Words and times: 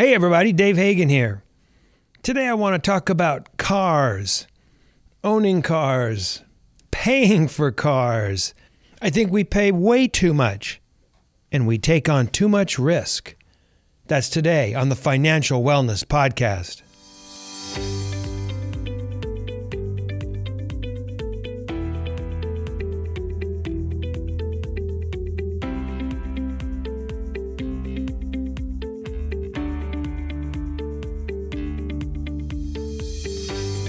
Hey, 0.00 0.14
everybody, 0.14 0.54
Dave 0.54 0.78
Hagan 0.78 1.10
here. 1.10 1.42
Today 2.22 2.46
I 2.46 2.54
want 2.54 2.72
to 2.72 2.90
talk 2.90 3.10
about 3.10 3.58
cars, 3.58 4.46
owning 5.22 5.60
cars, 5.60 6.42
paying 6.90 7.48
for 7.48 7.70
cars. 7.70 8.54
I 9.02 9.10
think 9.10 9.30
we 9.30 9.44
pay 9.44 9.70
way 9.70 10.08
too 10.08 10.32
much 10.32 10.80
and 11.52 11.66
we 11.66 11.76
take 11.76 12.08
on 12.08 12.28
too 12.28 12.48
much 12.48 12.78
risk. 12.78 13.34
That's 14.06 14.30
today 14.30 14.72
on 14.72 14.88
the 14.88 14.96
Financial 14.96 15.62
Wellness 15.62 16.02
Podcast. 16.02 16.80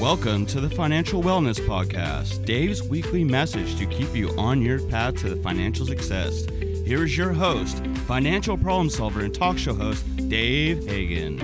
Welcome 0.02 0.48
to 0.48 0.60
the 0.60 0.68
Financial 0.68 1.22
Wellness 1.22 1.60
Podcast, 1.60 2.44
Dave's 2.44 2.82
weekly 2.82 3.24
message 3.24 3.78
to 3.78 3.86
keep 3.86 4.16
you 4.16 4.30
on 4.30 4.60
your 4.60 4.80
path 4.80 5.18
to 5.18 5.36
financial 5.44 5.86
success. 5.86 6.48
Here 6.84 7.04
is 7.04 7.16
your 7.16 7.32
host, 7.32 7.86
financial 8.08 8.58
problem 8.58 8.90
solver 8.90 9.20
and 9.20 9.32
talk 9.32 9.60
show 9.60 9.76
host, 9.76 10.04
Dave 10.28 10.88
Hagen. 10.88 11.38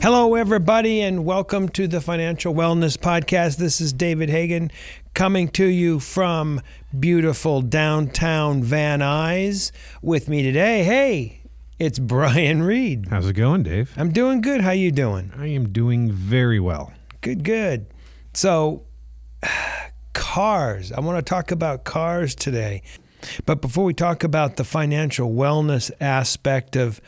Hello, 0.00 0.34
everybody, 0.34 1.02
and 1.02 1.26
welcome 1.26 1.68
to 1.68 1.86
the 1.86 2.00
Financial 2.00 2.54
Wellness 2.54 2.96
Podcast. 2.96 3.58
This 3.58 3.82
is 3.82 3.92
David 3.92 4.30
Hagen 4.30 4.70
coming 5.12 5.48
to 5.48 5.66
you 5.66 6.00
from 6.00 6.62
beautiful 6.98 7.60
downtown 7.60 8.62
Van 8.62 9.00
Nuys. 9.00 9.72
With 10.00 10.26
me 10.26 10.42
today, 10.42 10.84
hey, 10.84 11.42
it's 11.78 11.98
Brian 11.98 12.62
Reed. 12.62 13.08
How's 13.10 13.28
it 13.28 13.34
going, 13.34 13.62
Dave? 13.62 13.92
I'm 13.98 14.10
doing 14.10 14.40
good. 14.40 14.62
How 14.62 14.70
you 14.70 14.90
doing? 14.90 15.32
I 15.36 15.48
am 15.48 15.68
doing 15.68 16.10
very 16.10 16.58
well. 16.58 16.90
Good, 17.24 17.42
good. 17.42 17.86
So, 18.34 18.82
cars. 20.12 20.92
I 20.92 21.00
want 21.00 21.16
to 21.16 21.22
talk 21.22 21.50
about 21.50 21.84
cars 21.84 22.34
today. 22.34 22.82
But 23.46 23.62
before 23.62 23.84
we 23.84 23.94
talk 23.94 24.22
about 24.22 24.56
the 24.56 24.64
financial 24.64 25.32
wellness 25.32 25.90
aspect 26.02 26.76
of 26.76 27.00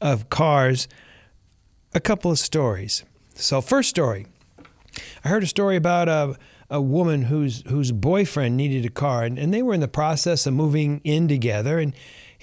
of 0.00 0.30
cars, 0.30 0.86
a 1.92 1.98
couple 1.98 2.30
of 2.30 2.38
stories. 2.38 3.02
So, 3.34 3.60
first 3.60 3.90
story. 3.90 4.26
I 5.24 5.28
heard 5.28 5.42
a 5.42 5.48
story 5.48 5.74
about 5.74 6.08
a 6.08 6.36
a 6.70 6.80
woman 6.80 7.22
whose 7.22 7.64
whose 7.66 7.90
boyfriend 7.90 8.56
needed 8.56 8.86
a 8.86 8.90
car 8.90 9.24
and, 9.24 9.40
and 9.40 9.52
they 9.52 9.60
were 9.60 9.74
in 9.74 9.80
the 9.80 9.88
process 9.88 10.46
of 10.46 10.54
moving 10.54 11.00
in 11.02 11.26
together 11.26 11.80
and 11.80 11.94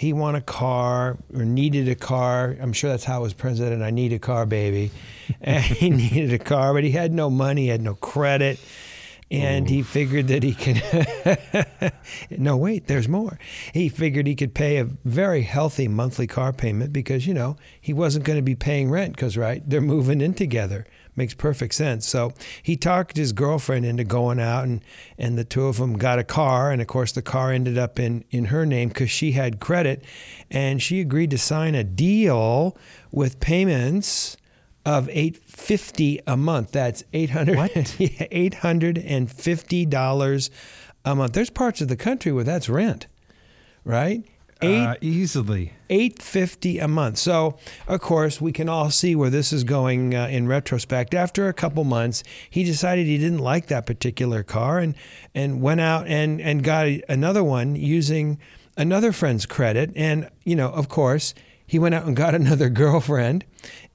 he 0.02 0.14
wanted 0.14 0.40
a 0.40 0.42
car 0.42 1.16
or 1.32 1.46
needed 1.46 1.88
a 1.88 1.94
car. 1.94 2.58
I'm 2.60 2.74
sure 2.74 2.90
that's 2.90 3.04
how 3.04 3.20
it 3.20 3.22
was 3.22 3.34
presented. 3.36 3.84
I 3.84 3.92
need 3.92 4.12
a 4.14 4.18
car, 4.20 4.48
baby. 4.48 4.90
And 5.40 5.64
he 5.64 5.90
needed 5.90 6.34
a 6.34 6.40
car, 6.40 6.74
but 6.74 6.84
he 6.84 6.92
had 6.92 7.14
no 7.14 7.30
money, 7.30 7.64
he 7.64 7.68
had 7.70 7.82
no 7.82 7.96
credit. 7.96 8.60
And 9.30 9.70
he 9.70 9.82
figured 9.82 10.28
that 10.28 10.44
he 10.44 10.54
could. 10.54 11.94
no, 12.38 12.58
wait, 12.58 12.88
there's 12.88 13.08
more. 13.08 13.40
He 13.74 13.88
figured 13.88 14.28
he 14.28 14.36
could 14.36 14.54
pay 14.54 14.78
a 14.78 14.86
very 15.06 15.44
healthy 15.44 15.88
monthly 15.88 16.28
car 16.28 16.52
payment 16.52 16.92
because, 16.92 17.26
you 17.26 17.34
know, 17.34 17.56
he 17.80 17.94
wasn't 17.94 18.26
going 18.26 18.38
to 18.38 18.44
be 18.44 18.56
paying 18.56 18.90
rent 18.90 19.16
because, 19.16 19.38
right, 19.38 19.62
they're 19.66 19.80
moving 19.80 20.20
in 20.20 20.34
together. 20.34 20.86
Makes 21.16 21.34
perfect 21.34 21.74
sense. 21.74 22.06
So 22.08 22.34
he 22.64 22.78
talked 22.78 23.18
his 23.18 23.34
girlfriend 23.34 23.86
into 23.86 24.06
going 24.06 24.40
out, 24.40 24.64
and, 24.64 24.82
and 25.18 25.38
the 25.38 25.44
two 25.44 25.66
of 25.66 25.76
them 25.78 25.98
got 25.98 26.20
a 26.20 26.24
car. 26.24 26.72
And 26.72 26.82
of 26.82 26.88
course, 26.88 27.12
the 27.12 27.22
car 27.22 27.52
ended 27.52 27.78
up 27.78 28.00
in, 28.00 28.24
in 28.32 28.46
her 28.46 28.66
name 28.66 28.88
because 28.90 29.12
she 29.12 29.34
had 29.34 29.60
credit. 29.60 30.06
And 30.50 30.82
she 30.82 31.02
agreed 31.02 31.32
to 31.32 31.38
sign 31.38 31.76
a 31.76 31.84
deal 31.84 32.78
with 33.12 33.42
payments 33.42 34.38
of 34.86 35.10
850 35.10 36.22
a 36.26 36.38
month. 36.38 36.72
That's 36.72 37.04
800 37.14 37.58
$850 37.58 40.50
a 41.06 41.16
month. 41.16 41.34
There's 41.34 41.50
parts 41.50 41.82
of 41.82 41.88
the 41.88 41.98
country 41.98 42.32
where 42.32 42.44
that's 42.44 42.70
rent, 42.70 43.08
right? 43.84 44.24
Eight, 44.62 44.86
Uh, 44.86 44.96
easily. 45.02 45.74
850 45.90 46.80
a 46.80 46.88
month. 46.88 47.18
So, 47.18 47.58
of 47.88 48.00
course, 48.02 48.40
we 48.40 48.52
can 48.52 48.70
all 48.70 48.90
see 48.90 49.16
where 49.16 49.30
this 49.30 49.52
is 49.52 49.64
going 49.64 50.16
uh, 50.16 50.28
in 50.28 50.48
retrospect. 50.48 51.14
After 51.14 51.48
a 51.48 51.54
couple 51.54 51.84
months, 51.84 52.24
he 52.50 52.64
decided 52.64 53.08
he 53.08 53.18
didn't 53.18 53.40
like 53.40 53.68
that 53.68 53.86
particular 53.86 54.44
car 54.44 54.80
and 54.80 54.96
and 55.34 55.62
went 55.62 55.82
out 55.82 56.08
and 56.08 56.40
and 56.40 56.64
got 56.64 56.88
another 57.10 57.44
one 57.44 57.76
using 57.76 58.38
another 58.78 59.12
friend's 59.12 59.46
credit 59.46 59.92
and, 59.96 60.30
you 60.44 60.56
know, 60.56 60.70
of 60.70 60.88
course, 60.90 61.34
he 61.66 61.80
went 61.80 61.96
out 61.96 62.06
and 62.06 62.16
got 62.16 62.36
another 62.44 62.70
girlfriend 62.70 63.46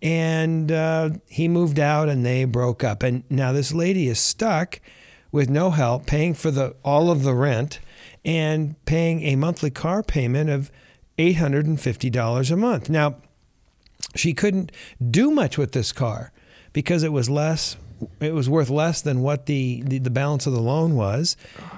and 0.03 0.71
uh, 0.72 1.10
he 1.28 1.48
moved 1.48 1.78
out 1.78 2.09
and 2.09 2.25
they 2.25 2.44
broke 2.44 2.84
up. 2.84 3.03
And 3.03 3.25
now 3.31 3.53
this 3.53 3.72
lady 3.72 4.09
is 4.09 4.19
stuck 4.19 4.81
with 5.33 5.48
no 5.50 5.71
help, 5.71 6.06
paying 6.06 6.34
for 6.34 6.50
the 6.50 6.75
all 6.84 7.10
of 7.10 7.22
the 7.22 7.34
rent 7.34 7.81
and 8.26 8.75
paying 8.84 9.22
a 9.22 9.37
monthly 9.37 9.70
car 9.70 10.03
payment 10.03 10.50
of 10.50 10.70
$850 11.16 12.50
a 12.50 12.56
month. 12.56 12.91
Now, 12.91 13.16
she 14.14 14.34
couldn't 14.34 14.72
do 15.10 15.31
much 15.31 15.56
with 15.56 15.72
this 15.72 15.92
car 15.92 16.32
because 16.72 17.03
it 17.03 17.12
was 17.12 17.31
less 17.31 17.76
it 18.20 18.34
was 18.34 18.47
worth 18.47 18.69
less 18.69 19.00
than 19.00 19.22
what 19.22 19.47
the, 19.47 19.82
the, 19.86 19.98
the 19.98 20.10
balance 20.10 20.47
of 20.47 20.53
the 20.53 20.60
loan 20.60 20.97
was. 20.97 21.34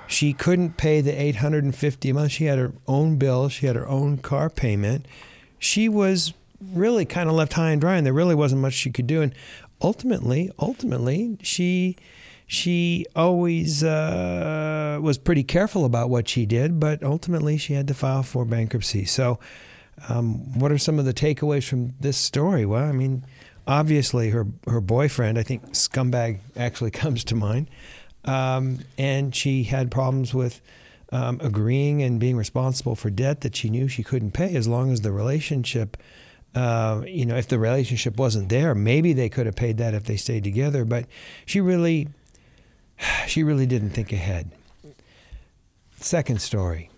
She 0.08 0.32
couldn't 0.32 0.76
pay 0.76 1.00
the 1.00 1.12
850 1.12 2.10
a 2.10 2.14
month. 2.14 2.32
She 2.32 2.46
had 2.46 2.58
her 2.58 2.72
own 2.88 3.18
bill, 3.18 3.48
she 3.48 3.66
had 3.66 3.76
her 3.76 3.86
own 3.86 4.18
car 4.18 4.50
payment. 4.50 5.06
She 5.60 5.88
was 5.88 6.34
really 6.72 7.04
kind 7.04 7.28
of 7.28 7.36
left 7.36 7.52
high 7.52 7.70
and 7.70 7.80
dry 7.80 7.96
and 7.96 8.04
there 8.04 8.12
really 8.12 8.34
wasn't 8.34 8.60
much 8.60 8.72
she 8.72 8.90
could 8.90 9.06
do 9.06 9.22
and 9.22 9.32
ultimately 9.80 10.50
ultimately 10.58 11.38
she 11.40 11.94
she 12.50 13.04
always 13.14 13.84
uh, 13.84 14.98
was 15.02 15.18
pretty 15.18 15.44
careful 15.44 15.84
about 15.84 16.08
what 16.08 16.26
she 16.26 16.46
did, 16.46 16.80
but 16.80 17.02
ultimately 17.02 17.58
she 17.58 17.74
had 17.74 17.86
to 17.88 17.94
file 17.94 18.22
for 18.22 18.46
bankruptcy. 18.46 19.04
So, 19.04 19.38
um, 20.08 20.58
what 20.58 20.72
are 20.72 20.78
some 20.78 20.98
of 20.98 21.04
the 21.04 21.12
takeaways 21.12 21.68
from 21.68 21.92
this 22.00 22.16
story? 22.16 22.64
Well, 22.64 22.84
I 22.84 22.92
mean, 22.92 23.22
obviously 23.66 24.30
her 24.30 24.46
her 24.66 24.80
boyfriend, 24.80 25.38
I 25.38 25.42
think 25.42 25.72
scumbag 25.72 26.38
actually 26.56 26.90
comes 27.02 27.22
to 27.24 27.34
mind, 27.34 27.68
um, 28.24 28.78
and 28.96 29.36
she 29.36 29.64
had 29.64 29.92
problems 29.92 30.34
with. 30.34 30.60
Um, 31.10 31.40
agreeing 31.42 32.02
and 32.02 32.20
being 32.20 32.36
responsible 32.36 32.94
for 32.94 33.08
debt 33.08 33.40
that 33.40 33.56
she 33.56 33.70
knew 33.70 33.88
she 33.88 34.02
couldn't 34.02 34.32
pay 34.32 34.54
as 34.54 34.68
long 34.68 34.92
as 34.92 35.00
the 35.00 35.10
relationship 35.10 35.96
uh, 36.54 37.02
you 37.06 37.24
know, 37.24 37.36
if 37.36 37.48
the 37.48 37.58
relationship 37.58 38.18
wasn't 38.18 38.50
there, 38.50 38.74
maybe 38.74 39.14
they 39.14 39.30
could 39.30 39.46
have 39.46 39.56
paid 39.56 39.78
that 39.78 39.94
if 39.94 40.04
they 40.04 40.16
stayed 40.16 40.44
together. 40.44 40.84
But 40.84 41.06
she 41.46 41.62
really, 41.62 42.08
she 43.28 43.42
really 43.42 43.66
didn't 43.66 43.90
think 43.90 44.12
ahead. 44.12 44.50
Second 45.96 46.40
story. 46.40 46.90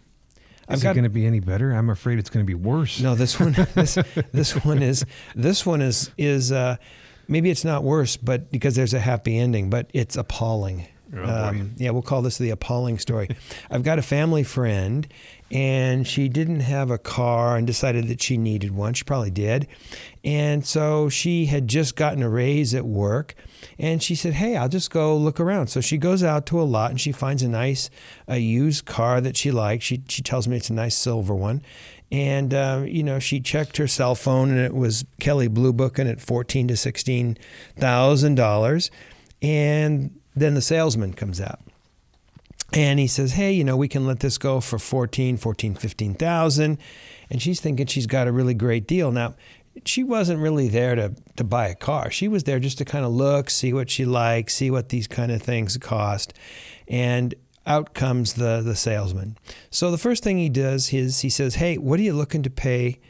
Is 0.69 0.85
it 0.85 0.95
going 0.95 1.03
to 1.03 1.11
be 1.11 1.27
any 1.27 1.41
better? 1.41 1.73
I'm 1.73 1.91
afraid 1.91 2.19
it's 2.19 2.31
going 2.31 2.45
to 2.45 2.49
be 2.49 2.55
worse. 2.55 3.01
No, 3.01 3.15
this 3.15 3.41
one, 3.41 3.53
this, 3.75 3.99
this 4.33 4.53
one 4.65 4.83
is, 4.83 5.05
this 5.35 5.67
one 5.67 5.83
is 5.83 6.11
is 6.17 6.53
uh, 6.53 6.77
maybe 7.27 7.51
it's 7.51 7.65
not 7.65 7.83
worse, 7.83 8.17
but 8.17 8.53
because 8.53 8.77
there's 8.77 8.95
a 8.95 9.01
happy 9.01 9.37
ending, 9.37 9.69
but 9.71 9.91
it's 9.93 10.17
appalling. 10.17 10.87
Oh, 11.17 11.49
um, 11.49 11.75
yeah, 11.77 11.91
we'll 11.91 12.03
call 12.03 12.23
this 12.23 12.39
the 12.39 12.51
appalling 12.51 12.99
story. 12.99 13.29
I've 13.71 13.83
got 13.83 13.99
a 13.99 14.03
family 14.03 14.45
friend, 14.45 15.09
and 15.51 16.07
she 16.07 16.29
didn't 16.29 16.61
have 16.61 16.89
a 16.91 16.99
car 16.99 17.57
and 17.57 17.67
decided 17.67 18.07
that 18.09 18.23
she 18.23 18.37
needed 18.37 18.71
one. 18.71 18.95
She 18.95 19.03
probably 19.05 19.33
did. 19.33 19.67
And 20.23 20.65
so 20.65 21.09
she 21.09 21.47
had 21.47 21.67
just 21.67 21.97
gotten 21.97 22.23
a 22.23 22.29
raise 22.29 22.75
at 22.75 22.85
work, 22.85 23.35
and 23.79 24.03
she 24.03 24.15
said, 24.15 24.35
Hey, 24.35 24.57
I'll 24.57 24.69
just 24.69 24.91
go 24.91 25.17
look 25.17 25.41
around. 25.41 25.69
So 25.69 25.81
she 25.81 25.99
goes 25.99 26.23
out 26.23 26.47
to 26.47 26.61
a 26.61 26.63
lot 26.63 26.91
and 26.91 27.01
she 27.01 27.13
finds 27.13 27.43
a 27.43 27.49
nice 27.49 27.91
a 28.29 28.39
used 28.39 28.85
car 28.85 29.21
that 29.21 29.37
she 29.37 29.51
likes. 29.51 29.85
She, 29.85 30.03
she 30.09 30.23
tells 30.23 30.47
me 30.47 30.57
it's 30.57 30.71
a 30.71 30.75
nice 30.75 30.97
silver 30.97 31.35
one. 31.35 31.63
And, 32.13 32.53
uh, 32.53 32.83
you 32.87 33.05
know, 33.05 33.21
she 33.21 33.41
checked 33.41 33.77
her 33.77 33.87
cell 33.87 34.15
phone 34.15 34.51
and 34.51 34.59
it 34.59 34.75
was 34.75 35.05
Kelly 35.21 35.49
Blue 35.49 35.73
Booking 35.73 36.09
at 36.09 36.21
fourteen 36.21 36.69
to 36.69 36.75
$16,000. 36.75 38.91
And 39.43 40.20
then 40.35 40.55
the 40.55 40.63
salesman 40.63 41.15
comes 41.15 41.41
out 41.41 41.61
and 42.73 42.99
he 42.99 43.07
says, 43.07 43.33
Hey, 43.33 43.53
you 43.53 43.65
know, 43.65 43.77
we 43.77 43.89
can 43.89 44.07
let 44.07 44.21
this 44.21 44.39
go 44.39 44.61
for 44.61 44.79
14, 44.79 45.37
14, 45.37 45.75
15,000. 45.75 46.79
And 47.31 47.43
she's 47.43 47.61
thinking 47.61 47.87
she's 47.87 48.07
got 48.07 48.29
a 48.29 48.33
really 48.33 48.55
great 48.55 48.87
deal. 48.87 49.11
Now, 49.13 49.35
she 49.85 50.03
wasn't 50.03 50.41
really 50.41 50.69
there 50.69 50.95
to, 50.95 51.15
to 51.37 51.45
buy 51.45 51.69
a 51.69 51.75
car. 51.75 52.11
She 52.11 52.29
was 52.29 52.45
there 52.45 52.59
just 52.59 52.79
to 52.79 52.85
kind 52.85 53.05
of 53.05 53.13
look, 53.13 53.51
see 53.51 53.73
what 53.73 53.89
she 53.89 54.05
likes, 54.05 54.55
see 54.55 54.71
what 54.71 54.89
these 54.89 55.07
kind 55.07 55.31
of 55.31 55.43
things 55.43 55.77
cost. 55.79 56.35
And 56.89 57.35
out 57.67 57.95
comes 57.95 58.35
the, 58.35 58.63
the 58.63 58.75
salesman. 58.75 59.37
So 59.71 59.91
the 59.91 59.99
first 59.99 60.25
thing 60.25 60.39
he 60.39 60.49
does 60.49 60.93
is 60.93 61.21
he 61.21 61.31
says, 61.31 61.57
Hey, 61.57 61.79
what 61.79 62.01
are 62.01 62.05
you 62.05 62.13
looking 62.13 62.43
to 62.43 62.51
pay 62.51 63.01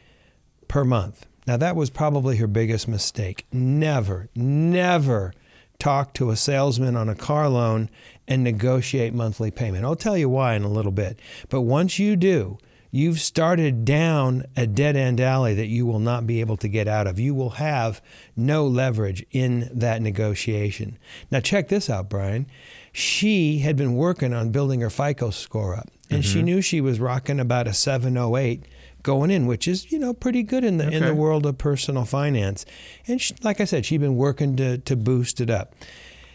per 0.69 0.84
month? 0.84 1.26
Now, 1.46 1.56
that 1.56 1.76
was 1.76 1.90
probably 1.90 2.37
her 2.37 2.46
biggest 2.46 2.87
mistake. 2.87 3.46
Never, 3.52 4.28
never 4.34 5.32
talk 5.81 6.15
to 6.15 6.31
a 6.31 6.37
salesman 6.37 6.94
on 6.94 7.09
a 7.09 7.15
car 7.15 7.49
loan 7.49 7.91
and 8.29 8.44
negotiate 8.44 9.12
monthly 9.12 9.50
payment. 9.50 9.85
I'll 9.85 9.97
tell 9.97 10.17
you 10.17 10.29
why 10.29 10.55
in 10.55 10.62
a 10.62 10.69
little 10.69 10.93
bit. 10.93 11.19
But 11.49 11.62
once 11.62 11.99
you 11.99 12.15
do, 12.15 12.59
you've 12.93 13.21
started 13.21 13.85
down 13.85 14.44
a 14.56 14.67
dead 14.67 14.97
end 14.97 15.21
alley 15.21 15.55
that 15.55 15.67
you 15.67 15.87
will 15.87 15.99
not 15.99 16.27
be 16.27 16.41
able 16.41 16.56
to 16.59 16.69
get 16.69 16.87
out 16.87 17.06
of. 17.06 17.19
You 17.19 17.35
will 17.35 17.50
have 17.50 18.00
no 18.37 18.67
leverage 18.67 19.25
in 19.31 19.69
that 19.73 20.03
negotiation. 20.03 20.99
Now, 21.31 21.41
check 21.41 21.69
this 21.69 21.91
out, 21.91 22.09
Brian. 22.09 22.47
She 22.93 23.59
had 23.59 23.76
been 23.76 23.94
working 23.94 24.33
on 24.33 24.50
building 24.50 24.81
her 24.81 24.91
FICO 24.91 25.31
score 25.31 25.75
up, 25.75 25.88
and 26.11 26.25
she 26.25 26.38
mm-hmm. 26.38 26.44
knew 26.44 26.61
she 26.61 26.81
was 26.81 27.00
rocking 27.00 27.41
about 27.41 27.69
a 27.69 27.73
708 27.73 28.65
going 29.02 29.31
in, 29.31 29.47
which 29.47 29.67
is 29.67 29.91
you 29.93 29.99
know 29.99 30.12
pretty 30.12 30.43
good 30.43 30.64
in 30.64 30.79
the 30.79 30.88
in 30.88 31.05
the 31.05 31.14
world 31.14 31.47
of 31.47 31.58
personal 31.58 32.05
finance. 32.05 32.64
And 33.06 33.20
she, 33.20 33.35
like 33.43 33.61
I 33.61 33.64
said, 33.64 33.87
she'd 33.87 34.00
been 34.00 34.17
working 34.17 34.56
to 34.56 34.79
to 34.79 34.97
boost 34.97 35.41
it 35.41 35.50
up. 35.50 35.75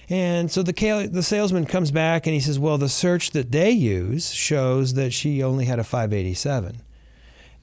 And 0.10 0.52
so 0.52 0.62
the 0.62 1.10
the 1.12 1.24
salesman 1.24 1.66
comes 1.66 1.92
back 1.92 2.28
and 2.28 2.34
he 2.34 2.40
says, 2.40 2.60
"Well, 2.60 2.78
the 2.78 2.90
search 2.90 3.32
that 3.32 3.52
they 3.52 3.72
use 3.72 4.32
shows 4.32 4.94
that 4.94 5.14
she 5.14 5.42
only 5.42 5.66
had 5.66 5.80
a 5.80 5.84
587." 5.84 6.82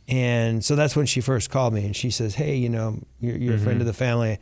And 0.08 0.64
so 0.64 0.74
that's 0.74 0.96
when 0.96 1.06
she 1.06 1.20
first 1.20 1.50
called 1.50 1.72
me 1.72 1.84
and 1.84 1.94
she 1.94 2.10
says, 2.10 2.34
"Hey, 2.34 2.56
you 2.56 2.68
know, 2.68 2.98
you're, 3.20 3.36
you're 3.36 3.54
a 3.54 3.58
friend 3.58 3.80
of 3.80 3.82
mm-hmm. 3.82 3.86
the 3.86 3.92
family. 3.92 4.38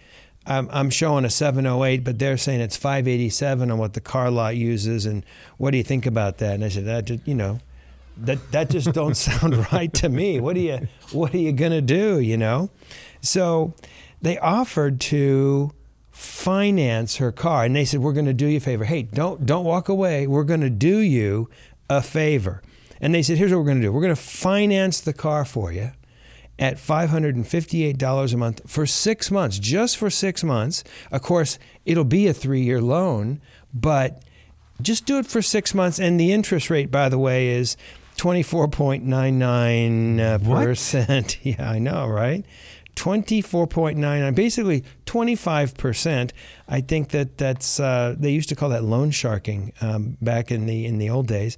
I'm, 0.47 0.71
I'm 0.73 0.89
showing 0.89 1.27
a 1.27 1.31
708, 1.31 2.03
but 2.03 2.19
they're 2.19 2.39
saying 2.39 2.63
it's 2.63 2.77
587 2.77 3.71
on 3.71 3.77
what 3.77 3.93
the 3.93 4.01
car 4.01 4.31
lot 4.31 4.57
uses. 4.57 5.05
And 5.05 5.25
what 5.59 5.73
do 5.73 5.77
you 5.77 5.85
think 5.85 6.07
about 6.07 6.39
that?" 6.39 6.55
And 6.55 6.65
I 6.65 6.71
said, 6.71 6.87
"That 6.87 7.29
you 7.29 7.35
know, 7.35 7.61
that 8.27 8.53
that 8.53 8.71
just 8.71 8.93
don't 8.93 9.17
sound 9.29 9.71
right 9.73 9.93
to 9.95 10.09
me. 10.09 10.41
What 10.41 10.57
are 10.57 10.61
you 10.61 10.89
what 11.13 11.35
are 11.35 11.39
you 11.39 11.53
gonna 11.53 11.81
do? 11.81 12.21
You 12.21 12.37
know?" 12.37 12.71
So 13.21 13.75
they 14.23 14.39
offered 14.39 15.01
to 15.01 15.73
finance 16.11 17.17
her 17.17 17.33
car, 17.33 17.65
and 17.65 17.75
they 17.75 17.85
said, 17.85 18.01
"We're 18.01 18.13
going 18.13 18.27
to 18.27 18.35
do 18.35 18.47
you 18.47 18.59
a 18.59 18.61
favor. 18.61 18.85
Hey, 18.85 19.03
don't 19.03 19.47
don't 19.47 19.65
walk 19.65 19.89
away. 19.89 20.27
We're 20.27 20.45
going 20.45 20.61
to 20.61 20.71
do 20.71 20.99
you 20.99 21.49
a 21.89 22.03
favor." 22.03 22.63
And 23.01 23.15
they 23.15 23.23
said, 23.23 23.39
"Here's 23.39 23.51
what 23.51 23.59
we're 23.59 23.65
going 23.65 23.81
to 23.81 23.87
do. 23.87 23.93
We're 23.93 24.03
going 24.03 24.15
to 24.15 24.21
finance 24.21 25.01
the 25.01 25.13
car 25.13 25.45
for 25.45 25.73
you." 25.73 25.93
At 26.59 26.77
$558 26.77 28.35
a 28.35 28.37
month 28.37 28.61
for 28.67 28.85
six 28.85 29.31
months, 29.31 29.59
just 29.59 29.97
for 29.97 30.11
six 30.11 30.45
months. 30.45 30.85
Of 31.11 31.23
course, 31.23 31.59
it'll 31.87 32.05
be 32.05 32.27
a 32.27 32.35
three 32.35 32.61
year 32.61 32.83
loan, 32.83 33.41
but 33.73 34.23
just 34.83 35.07
do 35.07 35.19
it 35.19 35.25
for 35.27 35.41
six 35.41 35.73
months. 35.73 35.99
And 35.99 36.21
the 36.21 36.33
interest 36.33 36.69
rate, 36.69 36.91
by 36.91 37.09
the 37.09 37.19
way, 37.19 37.49
is 37.49 37.79
24.99%. 38.17 41.11
uh? 41.11 41.23
Yeah, 41.43 41.71
I 41.71 41.79
know, 41.79 42.07
right? 42.07 42.45
24.99, 43.01 44.35
basically 44.35 44.85
25%. 45.07 46.33
I 46.69 46.81
think 46.83 47.09
that 47.11 47.39
that's 47.39 47.81
uh, 47.81 48.15
they 48.19 48.31
used 48.31 48.51
to 48.51 48.55
call 48.55 48.69
that 48.69 48.85
loan 48.85 49.11
sharking 49.11 49.73
um, 49.81 50.19
back 50.21 50.51
in 50.51 50.67
the 50.67 50.85
in 50.85 50.99
the 50.99 51.09
old 51.09 51.27
days. 51.27 51.57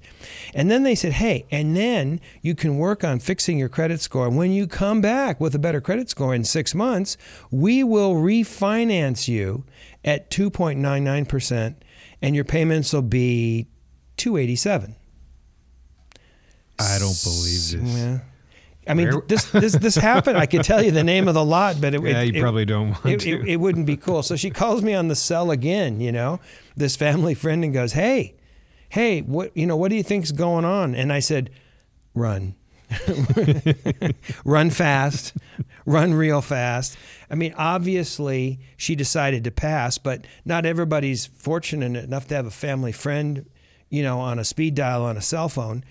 And 0.53 0.71
then 0.71 0.83
they 0.83 0.95
said, 0.95 1.13
"Hey, 1.13 1.45
and 1.51 1.75
then 1.75 2.21
you 2.41 2.55
can 2.55 2.77
work 2.77 3.03
on 3.03 3.19
fixing 3.19 3.59
your 3.59 3.67
credit 3.67 3.99
score. 3.99 4.29
When 4.29 4.53
you 4.53 4.67
come 4.67 5.01
back 5.01 5.41
with 5.41 5.53
a 5.53 5.59
better 5.59 5.81
credit 5.81 6.09
score 6.09 6.33
in 6.33 6.45
6 6.45 6.75
months, 6.75 7.17
we 7.51 7.83
will 7.83 8.15
refinance 8.15 9.27
you 9.27 9.65
at 10.05 10.31
2.99% 10.31 11.75
and 12.21 12.35
your 12.35 12.45
payments 12.45 12.93
will 12.93 13.01
be 13.01 13.67
287." 14.15 14.95
I 16.83 16.99
don't 16.99 17.21
believe 17.23 17.71
this. 17.71 17.73
Yeah. 17.97 18.19
I 18.85 18.93
mean, 18.95 19.21
this 19.27 19.45
this 19.45 19.73
this 19.73 19.95
happened. 19.95 20.37
I 20.37 20.45
could 20.45 20.63
tell 20.63 20.83
you 20.83 20.91
the 20.91 21.03
name 21.05 21.27
of 21.29 21.33
the 21.35 21.43
lot, 21.45 21.79
but 21.79 21.93
it, 21.95 22.01
Yeah, 22.03 22.19
it, 22.21 22.33
you 22.33 22.39
it- 22.39 22.41
probably 22.41 22.65
don't 22.65 22.89
want 22.91 23.05
it, 23.05 23.19
to. 23.21 23.29
it, 23.41 23.47
it 23.47 23.55
wouldn't 23.57 23.85
be 23.85 23.95
cool. 23.95 24.23
So 24.23 24.35
she 24.35 24.49
calls 24.49 24.81
me 24.83 24.93
on 24.93 25.07
the 25.07 25.15
cell 25.15 25.51
again, 25.51 26.01
you 26.01 26.11
know, 26.11 26.39
this 26.75 26.95
family 26.97 27.33
friend, 27.33 27.63
and 27.63 27.73
goes, 27.73 27.93
"Hey, 27.93 28.35
hey, 28.89 29.21
what 29.21 29.55
you 29.55 29.65
know? 29.65 29.77
What 29.77 29.89
do 29.89 29.95
you 29.95 30.03
think's 30.03 30.31
going 30.33 30.65
on?" 30.65 30.95
And 30.95 31.13
I 31.13 31.19
said, 31.19 31.49
"Run, 32.13 32.55
run 34.45 34.69
fast, 34.69 35.33
run 35.85 36.13
real 36.13 36.41
fast." 36.41 36.97
I 37.29 37.35
mean, 37.35 37.53
obviously 37.57 38.59
she 38.77 38.95
decided 38.95 39.43
to 39.45 39.51
pass, 39.51 39.97
but 39.97 40.25
not 40.45 40.65
everybody's 40.65 41.25
fortunate 41.25 42.03
enough 42.03 42.27
to 42.27 42.35
have 42.35 42.45
a 42.45 42.51
family 42.51 42.91
friend, 42.91 43.45
you 43.89 44.03
know, 44.03 44.19
on 44.19 44.39
a 44.39 44.43
speed 44.43 44.75
dial 44.75 45.03
on 45.03 45.17
a 45.17 45.21
cell 45.21 45.49
phone. 45.49 45.83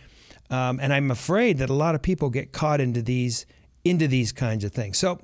Um, 0.52 0.78
and 0.80 0.92
I'm 0.92 1.10
afraid 1.10 1.58
that 1.58 1.70
a 1.70 1.74
lot 1.74 1.94
of 1.94 2.02
people 2.02 2.28
get 2.28 2.52
caught 2.52 2.80
into 2.80 3.02
these 3.02 3.46
into 3.84 4.06
these 4.06 4.30
kinds 4.30 4.62
of 4.62 4.70
things. 4.70 4.98
So 4.98 5.18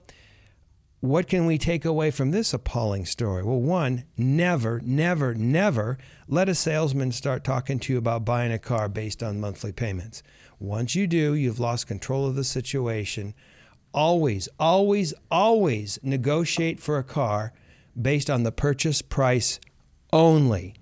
what 1.00 1.28
can 1.28 1.46
we 1.46 1.58
take 1.58 1.84
away 1.84 2.10
from 2.10 2.32
this 2.32 2.52
appalling 2.52 3.06
story? 3.06 3.44
Well, 3.44 3.60
one, 3.60 4.04
never, 4.16 4.80
never, 4.80 5.32
never 5.32 5.96
let 6.26 6.48
a 6.48 6.56
salesman 6.56 7.12
start 7.12 7.44
talking 7.44 7.78
to 7.78 7.92
you 7.92 7.98
about 7.98 8.24
buying 8.24 8.50
a 8.50 8.58
car 8.58 8.88
based 8.88 9.22
on 9.22 9.38
monthly 9.38 9.70
payments. 9.70 10.24
Once 10.58 10.96
you 10.96 11.06
do, 11.06 11.34
you've 11.34 11.60
lost 11.60 11.86
control 11.86 12.26
of 12.26 12.34
the 12.34 12.42
situation. 12.42 13.32
Always, 13.94 14.48
always, 14.58 15.14
always 15.30 16.00
negotiate 16.02 16.80
for 16.80 16.98
a 16.98 17.04
car 17.04 17.52
based 18.00 18.28
on 18.28 18.42
the 18.42 18.50
purchase 18.50 19.00
price 19.00 19.60
only. 20.12 20.74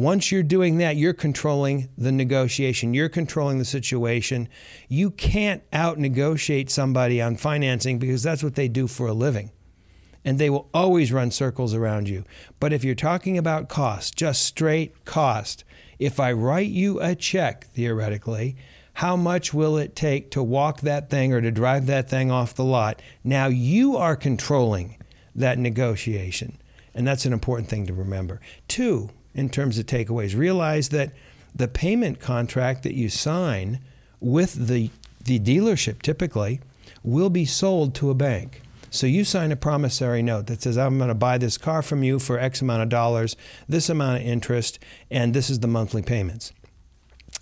Once 0.00 0.32
you're 0.32 0.42
doing 0.42 0.78
that, 0.78 0.96
you're 0.96 1.12
controlling 1.12 1.86
the 1.98 2.10
negotiation. 2.10 2.94
You're 2.94 3.10
controlling 3.10 3.58
the 3.58 3.66
situation. 3.66 4.48
You 4.88 5.10
can't 5.10 5.62
out 5.74 5.98
negotiate 5.98 6.70
somebody 6.70 7.20
on 7.20 7.36
financing 7.36 7.98
because 7.98 8.22
that's 8.22 8.42
what 8.42 8.54
they 8.54 8.66
do 8.66 8.86
for 8.86 9.08
a 9.08 9.12
living. 9.12 9.50
And 10.24 10.38
they 10.38 10.48
will 10.48 10.70
always 10.72 11.12
run 11.12 11.30
circles 11.30 11.74
around 11.74 12.08
you. 12.08 12.24
But 12.60 12.72
if 12.72 12.82
you're 12.82 12.94
talking 12.94 13.36
about 13.36 13.68
cost, 13.68 14.16
just 14.16 14.46
straight 14.46 15.04
cost, 15.04 15.64
if 15.98 16.18
I 16.18 16.32
write 16.32 16.70
you 16.70 16.98
a 17.02 17.14
check, 17.14 17.66
theoretically, 17.66 18.56
how 18.94 19.16
much 19.16 19.52
will 19.52 19.76
it 19.76 19.94
take 19.94 20.30
to 20.30 20.42
walk 20.42 20.80
that 20.80 21.10
thing 21.10 21.34
or 21.34 21.42
to 21.42 21.50
drive 21.50 21.84
that 21.88 22.08
thing 22.08 22.30
off 22.30 22.54
the 22.54 22.64
lot? 22.64 23.02
Now 23.22 23.48
you 23.48 23.98
are 23.98 24.16
controlling 24.16 24.96
that 25.34 25.58
negotiation. 25.58 26.56
And 26.94 27.06
that's 27.06 27.26
an 27.26 27.34
important 27.34 27.68
thing 27.68 27.86
to 27.86 27.92
remember. 27.92 28.40
Two, 28.66 29.10
in 29.34 29.48
terms 29.48 29.78
of 29.78 29.86
takeaways, 29.86 30.36
realize 30.36 30.88
that 30.90 31.12
the 31.54 31.68
payment 31.68 32.20
contract 32.20 32.82
that 32.82 32.94
you 32.94 33.08
sign 33.08 33.80
with 34.20 34.68
the, 34.68 34.90
the 35.24 35.38
dealership 35.38 36.02
typically 36.02 36.60
will 37.02 37.30
be 37.30 37.44
sold 37.44 37.94
to 37.94 38.10
a 38.10 38.14
bank. 38.14 38.62
So 38.90 39.06
you 39.06 39.24
sign 39.24 39.52
a 39.52 39.56
promissory 39.56 40.22
note 40.22 40.46
that 40.46 40.62
says, 40.62 40.76
I'm 40.76 40.98
going 40.98 41.08
to 41.08 41.14
buy 41.14 41.38
this 41.38 41.56
car 41.56 41.80
from 41.80 42.02
you 42.02 42.18
for 42.18 42.38
X 42.38 42.60
amount 42.60 42.82
of 42.82 42.88
dollars, 42.88 43.36
this 43.68 43.88
amount 43.88 44.20
of 44.20 44.26
interest, 44.26 44.78
and 45.10 45.32
this 45.32 45.48
is 45.48 45.60
the 45.60 45.68
monthly 45.68 46.02
payments 46.02 46.52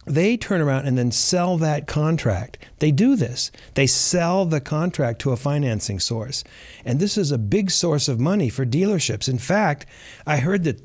they 0.08 0.36
turn 0.36 0.60
around 0.60 0.86
and 0.86 0.96
then 0.96 1.10
sell 1.10 1.56
that 1.58 1.86
contract. 1.86 2.58
They 2.78 2.90
do 2.90 3.16
this. 3.16 3.50
They 3.74 3.86
sell 3.86 4.44
the 4.44 4.60
contract 4.60 5.20
to 5.20 5.32
a 5.32 5.36
financing 5.36 6.00
source. 6.00 6.44
And 6.84 6.98
this 6.98 7.18
is 7.18 7.30
a 7.30 7.38
big 7.38 7.70
source 7.70 8.08
of 8.08 8.20
money 8.20 8.48
for 8.48 8.64
dealerships. 8.64 9.28
In 9.28 9.38
fact, 9.38 9.86
I 10.26 10.38
heard 10.38 10.64
that 10.64 10.80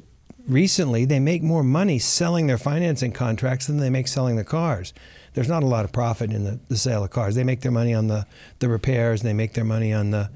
recently 0.47 1.05
they 1.05 1.19
make 1.19 1.41
more 1.43 1.63
money 1.63 1.99
selling 1.99 2.47
their 2.47 2.57
financing 2.57 3.11
contracts 3.11 3.67
than 3.67 3.77
they 3.77 3.89
make 3.89 4.07
selling 4.07 4.35
the 4.35 4.43
cars. 4.43 4.93
There's 5.33 5.49
not 5.49 5.63
a 5.63 5.67
lot 5.67 5.85
of 5.85 5.91
profit 5.91 6.31
in 6.31 6.43
the, 6.43 6.59
the 6.67 6.77
sale 6.77 7.03
of 7.03 7.09
cars. 7.09 7.35
They 7.35 7.43
make 7.43 7.61
their 7.61 7.71
money 7.71 7.93
on 7.93 8.07
the, 8.07 8.27
the 8.59 8.69
repairs 8.69 9.21
and 9.21 9.29
they 9.29 9.33
make 9.33 9.53
their 9.53 9.63
money 9.63 9.93
on 9.93 10.11
the 10.11 10.29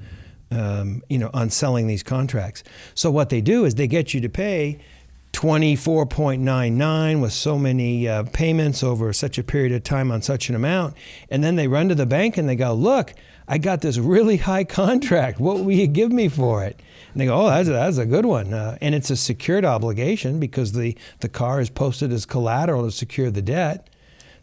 um, 0.50 1.02
you 1.10 1.18
know 1.18 1.30
on 1.34 1.50
selling 1.50 1.86
these 1.86 2.02
contracts. 2.02 2.64
So 2.94 3.10
what 3.10 3.28
they 3.28 3.40
do 3.40 3.64
is 3.64 3.74
they 3.74 3.86
get 3.86 4.14
you 4.14 4.20
to 4.22 4.28
pay 4.28 4.78
24.99 5.32 7.20
with 7.20 7.32
so 7.32 7.58
many 7.58 8.08
uh, 8.08 8.24
payments 8.32 8.82
over 8.82 9.12
such 9.12 9.38
a 9.38 9.44
period 9.44 9.72
of 9.72 9.84
time 9.84 10.10
on 10.10 10.22
such 10.22 10.48
an 10.48 10.54
amount. 10.54 10.94
And 11.30 11.44
then 11.44 11.56
they 11.56 11.68
run 11.68 11.88
to 11.90 11.94
the 11.94 12.06
bank 12.06 12.36
and 12.36 12.48
they 12.48 12.56
go, 12.56 12.72
Look, 12.72 13.14
I 13.48 13.58
got 13.58 13.80
this 13.80 13.98
really 13.98 14.36
high 14.36 14.64
contract. 14.80 15.40
What 15.40 15.60
will 15.60 15.72
you 15.72 15.86
give 15.86 16.12
me 16.12 16.28
for 16.28 16.64
it? 16.64 16.80
And 17.12 17.20
they 17.20 17.26
go, 17.26 17.46
Oh, 17.46 17.48
that's 17.48 17.68
a, 17.68 17.72
that's 17.72 17.98
a 17.98 18.06
good 18.06 18.26
one. 18.26 18.52
Uh, 18.52 18.76
and 18.80 18.94
it's 18.94 19.10
a 19.10 19.16
secured 19.16 19.64
obligation 19.64 20.38
because 20.38 20.72
the, 20.72 20.96
the 21.20 21.28
car 21.28 21.60
is 21.60 21.70
posted 21.70 22.12
as 22.12 22.26
collateral 22.26 22.84
to 22.84 22.90
secure 22.90 23.30
the 23.30 23.42
debt. 23.42 23.88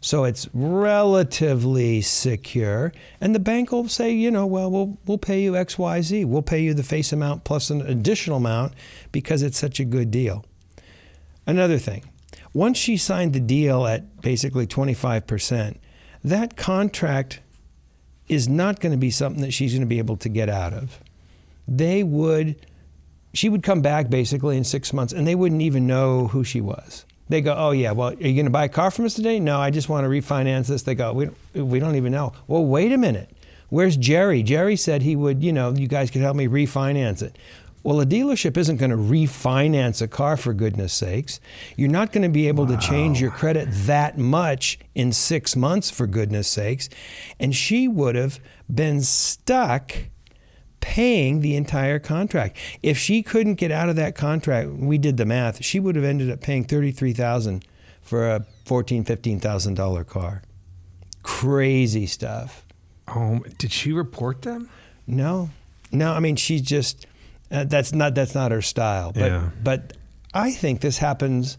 So 0.00 0.24
it's 0.24 0.48
relatively 0.52 2.00
secure. 2.00 2.92
And 3.20 3.34
the 3.34 3.40
bank 3.40 3.72
will 3.72 3.88
say, 3.88 4.12
you 4.12 4.30
know, 4.30 4.46
well, 4.46 4.70
we'll, 4.70 4.98
we'll 5.06 5.18
pay 5.18 5.42
you 5.42 5.56
X, 5.56 5.78
Y, 5.78 6.00
Z. 6.02 6.24
We'll 6.26 6.42
pay 6.42 6.60
you 6.60 6.74
the 6.74 6.82
face 6.82 7.12
amount 7.12 7.44
plus 7.44 7.70
an 7.70 7.80
additional 7.80 8.36
amount 8.36 8.74
because 9.10 9.42
it's 9.42 9.58
such 9.58 9.80
a 9.80 9.84
good 9.84 10.10
deal. 10.10 10.44
Another 11.46 11.78
thing, 11.78 12.04
once 12.52 12.76
she 12.76 12.96
signed 12.96 13.32
the 13.32 13.40
deal 13.40 13.86
at 13.86 14.20
basically 14.20 14.66
25%, 14.66 15.76
that 16.24 16.56
contract 16.56 17.40
is 18.28 18.48
not 18.48 18.80
going 18.80 18.92
to 18.92 18.98
be 18.98 19.10
something 19.10 19.42
that 19.42 19.52
she's 19.52 19.72
going 19.72 19.80
to 19.82 19.86
be 19.86 19.98
able 19.98 20.16
to 20.18 20.28
get 20.28 20.48
out 20.48 20.72
of. 20.72 21.00
They 21.68 22.02
would, 22.02 22.66
she 23.34 23.48
would 23.48 23.62
come 23.62 23.82
back 23.82 24.08
basically 24.08 24.56
in 24.56 24.64
six 24.64 24.92
months 24.92 25.12
and 25.12 25.26
they 25.26 25.34
wouldn't 25.34 25.62
even 25.62 25.86
know 25.86 26.28
who 26.28 26.44
she 26.44 26.60
was. 26.60 27.04
They 27.28 27.40
go, 27.40 27.54
oh 27.56 27.72
yeah, 27.72 27.92
well, 27.92 28.10
are 28.10 28.12
you 28.14 28.34
going 28.34 28.44
to 28.44 28.50
buy 28.50 28.64
a 28.64 28.68
car 28.68 28.90
from 28.90 29.04
us 29.04 29.14
today? 29.14 29.40
No, 29.40 29.58
I 29.58 29.70
just 29.70 29.88
want 29.88 30.04
to 30.04 30.08
refinance 30.08 30.68
this. 30.68 30.82
They 30.82 30.94
go, 30.94 31.12
we, 31.12 31.28
we 31.60 31.80
don't 31.80 31.96
even 31.96 32.12
know. 32.12 32.32
Well, 32.46 32.64
wait 32.64 32.92
a 32.92 32.98
minute. 32.98 33.30
Where's 33.68 33.96
Jerry? 33.96 34.44
Jerry 34.44 34.76
said 34.76 35.02
he 35.02 35.16
would, 35.16 35.42
you 35.42 35.52
know, 35.52 35.72
you 35.72 35.88
guys 35.88 36.10
could 36.10 36.22
help 36.22 36.36
me 36.36 36.46
refinance 36.46 37.22
it. 37.22 37.36
Well, 37.86 38.00
a 38.00 38.04
dealership 38.04 38.56
isn't 38.56 38.78
going 38.78 38.90
to 38.90 38.96
refinance 38.96 40.02
a 40.02 40.08
car 40.08 40.36
for 40.36 40.52
goodness 40.52 40.92
sakes. 40.92 41.38
You're 41.76 41.88
not 41.88 42.10
going 42.10 42.24
to 42.24 42.28
be 42.28 42.48
able 42.48 42.66
to 42.66 42.76
change 42.78 43.20
your 43.20 43.30
credit 43.30 43.68
that 43.70 44.18
much 44.18 44.80
in 44.96 45.12
six 45.12 45.54
months 45.54 45.88
for 45.88 46.08
goodness 46.08 46.48
sakes. 46.48 46.88
And 47.38 47.54
she 47.54 47.86
would 47.86 48.16
have 48.16 48.40
been 48.68 49.02
stuck 49.02 49.94
paying 50.80 51.42
the 51.42 51.54
entire 51.54 52.00
contract. 52.00 52.58
If 52.82 52.98
she 52.98 53.22
couldn't 53.22 53.54
get 53.54 53.70
out 53.70 53.88
of 53.88 53.94
that 53.94 54.16
contract, 54.16 54.68
we 54.70 54.98
did 54.98 55.16
the 55.16 55.24
math, 55.24 55.62
she 55.64 55.78
would 55.78 55.94
have 55.94 56.04
ended 56.04 56.28
up 56.28 56.40
paying 56.40 56.64
33000 56.64 57.64
for 58.02 58.28
a 58.28 58.44
$14,000, 58.64 59.04
$15,000 59.06 60.06
car. 60.08 60.42
Crazy 61.22 62.06
stuff. 62.06 62.66
Oh, 63.06 63.44
did 63.58 63.70
she 63.70 63.92
report 63.92 64.42
them? 64.42 64.70
No, 65.06 65.50
no. 65.92 66.14
I 66.14 66.18
mean, 66.18 66.34
she's 66.34 66.62
just 66.62 67.06
uh, 67.50 67.64
that's 67.64 67.92
not 67.92 68.14
that's 68.14 68.34
not 68.34 68.52
her 68.52 68.62
style. 68.62 69.12
But 69.12 69.30
Yeah. 69.30 69.50
but 69.62 69.92
I 70.34 70.52
think 70.52 70.80
this 70.80 70.98
happens 70.98 71.58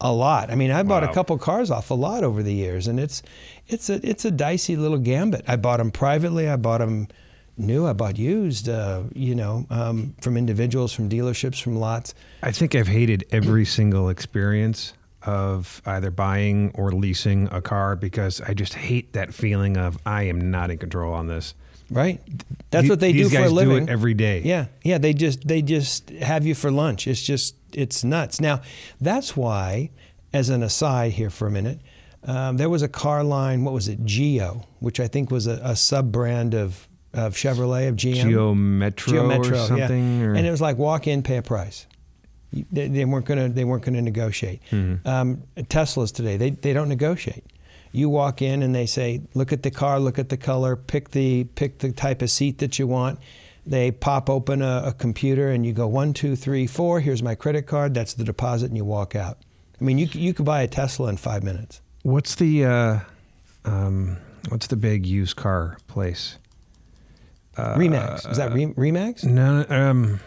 a 0.00 0.12
lot. 0.12 0.50
I 0.50 0.56
mean, 0.56 0.70
I 0.70 0.82
bought 0.82 1.04
a 1.04 1.12
couple 1.12 1.38
cars 1.38 1.70
off 1.70 1.90
a 1.90 1.94
lot 1.94 2.24
over 2.24 2.42
the 2.42 2.52
years, 2.52 2.88
and 2.88 2.98
it's 2.98 3.22
it's 3.68 3.88
a 3.88 4.06
it's 4.08 4.24
a 4.24 4.30
dicey 4.30 4.76
little 4.76 4.98
gambit. 4.98 5.44
I 5.46 5.56
bought 5.56 5.78
them 5.78 5.90
privately. 5.90 6.48
I 6.48 6.56
bought 6.56 6.78
them 6.78 7.08
new. 7.56 7.86
I 7.86 7.92
bought 7.92 8.18
used. 8.18 8.68
Uh, 8.68 9.04
you 9.14 9.34
know, 9.34 9.66
um, 9.70 10.14
from 10.20 10.36
individuals, 10.36 10.92
from 10.92 11.08
dealerships, 11.08 11.62
from 11.62 11.76
lots. 11.76 12.14
I 12.42 12.50
think 12.50 12.74
I've 12.74 12.88
hated 12.88 13.24
every 13.30 13.64
single 13.64 14.08
experience 14.08 14.92
of 15.24 15.80
either 15.86 16.10
buying 16.10 16.72
or 16.74 16.90
leasing 16.90 17.48
a 17.52 17.60
car 17.62 17.94
because 17.94 18.40
I 18.40 18.54
just 18.54 18.74
hate 18.74 19.12
that 19.12 19.32
feeling 19.32 19.76
of 19.76 19.96
I 20.04 20.24
am 20.24 20.50
not 20.50 20.70
in 20.72 20.78
control 20.78 21.14
on 21.14 21.28
this. 21.28 21.54
Right. 21.92 22.20
That's 22.70 22.88
what 22.88 23.00
they 23.00 23.12
these 23.12 23.30
do 23.30 23.36
for 23.36 23.44
a 23.44 23.48
living. 23.50 23.76
Do 23.78 23.82
it 23.84 23.88
every 23.90 24.14
day. 24.14 24.42
Yeah, 24.44 24.66
yeah. 24.82 24.98
They 24.98 25.12
just 25.12 25.46
they 25.46 25.62
just 25.62 26.10
have 26.10 26.46
you 26.46 26.54
for 26.54 26.70
lunch. 26.70 27.06
It's 27.06 27.22
just 27.22 27.54
it's 27.72 28.02
nuts. 28.04 28.40
Now 28.40 28.62
that's 29.00 29.36
why, 29.36 29.90
as 30.32 30.48
an 30.48 30.62
aside 30.62 31.12
here 31.12 31.28
for 31.30 31.46
a 31.46 31.50
minute, 31.50 31.80
um, 32.24 32.56
there 32.56 32.70
was 32.70 32.82
a 32.82 32.88
car 32.88 33.22
line. 33.22 33.64
What 33.64 33.74
was 33.74 33.88
it? 33.88 34.04
Geo, 34.04 34.64
which 34.80 35.00
I 35.00 35.06
think 35.08 35.30
was 35.30 35.46
a, 35.46 35.60
a 35.62 35.76
sub 35.76 36.10
brand 36.12 36.54
of 36.54 36.88
of 37.12 37.34
Chevrolet 37.34 37.88
of 37.88 37.96
GM. 37.96 38.22
Geo 38.22 38.54
Metro, 38.54 39.12
Geo 39.12 39.26
Metro, 39.28 39.58
or 39.62 39.66
something. 39.66 40.20
yeah. 40.20 40.26
or- 40.26 40.34
And 40.34 40.46
it 40.46 40.50
was 40.50 40.62
like 40.62 40.78
walk 40.78 41.06
in, 41.06 41.22
pay 41.22 41.36
a 41.36 41.42
price. 41.42 41.86
They, 42.70 42.88
they 42.88 43.04
weren't 43.06 43.24
gonna 43.26 43.48
they 43.48 43.64
weren't 43.64 43.82
gonna 43.82 44.02
negotiate. 44.02 44.60
Mm-hmm. 44.70 45.06
Um, 45.08 45.42
Teslas 45.56 46.12
today 46.14 46.36
they 46.36 46.50
they 46.50 46.72
don't 46.72 46.88
negotiate. 46.88 47.44
You 47.92 48.08
walk 48.08 48.40
in 48.42 48.62
and 48.62 48.74
they 48.74 48.86
say, 48.86 49.20
look 49.34 49.52
at 49.52 49.62
the 49.62 49.70
car, 49.70 50.00
look 50.00 50.18
at 50.18 50.30
the 50.30 50.36
color, 50.38 50.76
pick 50.76 51.10
the 51.10 51.44
pick 51.44 51.78
the 51.78 51.92
type 51.92 52.22
of 52.22 52.30
seat 52.30 52.58
that 52.58 52.78
you 52.78 52.86
want. 52.86 53.18
They 53.66 53.90
pop 53.92 54.28
open 54.30 54.62
a, 54.62 54.82
a 54.86 54.92
computer 54.92 55.50
and 55.50 55.64
you 55.66 55.72
go 55.72 55.86
one 55.86 56.14
two 56.14 56.34
three 56.34 56.66
four. 56.66 57.00
Here's 57.00 57.22
my 57.22 57.34
credit 57.34 57.66
card. 57.66 57.92
That's 57.94 58.14
the 58.14 58.24
deposit, 58.24 58.66
and 58.66 58.76
you 58.76 58.84
walk 58.84 59.14
out. 59.14 59.38
I 59.80 59.84
mean, 59.84 59.98
you 59.98 60.06
you 60.12 60.32
could 60.34 60.46
buy 60.46 60.62
a 60.62 60.68
Tesla 60.68 61.08
in 61.10 61.16
five 61.18 61.42
minutes. 61.42 61.80
What's 62.02 62.34
the 62.34 62.64
uh, 62.64 62.98
um, 63.64 64.16
what's 64.48 64.66
the 64.68 64.76
big 64.76 65.06
used 65.06 65.36
car 65.36 65.76
place? 65.86 66.38
Uh, 67.56 67.74
Remax 67.76 68.30
is 68.30 68.38
that 68.38 68.52
Re- 68.54 68.66
Remax? 68.74 69.24
No, 69.24 69.66
um, 69.68 70.18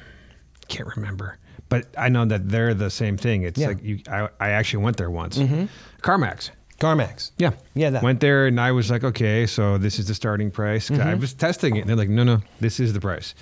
can't 0.68 0.88
remember. 0.96 1.38
But 1.68 1.88
I 1.98 2.10
know 2.10 2.26
that 2.26 2.48
they're 2.50 2.76
the 2.76 2.92
same 2.92 3.18
thing. 3.18 3.42
It's 3.42 3.60
Yeah. 3.60 3.70
like 3.70 3.84
you. 3.84 4.00
I, 4.10 4.30
I 4.40 4.50
actually 4.52 4.84
went 4.84 4.98
there 4.98 5.10
once. 5.10 5.38
Mhm. 5.40 5.68
CarMax. 6.04 6.52
CarMax. 6.80 7.32
Yeah, 7.38 7.52
Yeah, 7.74 7.90
that. 7.92 8.04
went 8.04 8.20
there 8.20 8.48
and 8.48 8.60
I 8.60 8.72
was 8.72 8.92
like, 8.92 9.04
okay, 9.04 9.46
so 9.46 9.78
this 9.78 9.98
is 10.00 10.08
the 10.08 10.14
starting 10.16 10.52
price. 10.52 10.90
Mm-hmm. 10.90 11.02
I 11.08 11.14
was 11.16 11.34
testing 11.34 11.76
it. 11.78 11.82
And 11.82 11.90
they're 11.90 11.96
like, 11.96 12.10
no, 12.10 12.24
no, 12.24 12.42
this 12.60 12.80
is 12.80 12.92
the 12.94 13.00
price. 13.00 13.34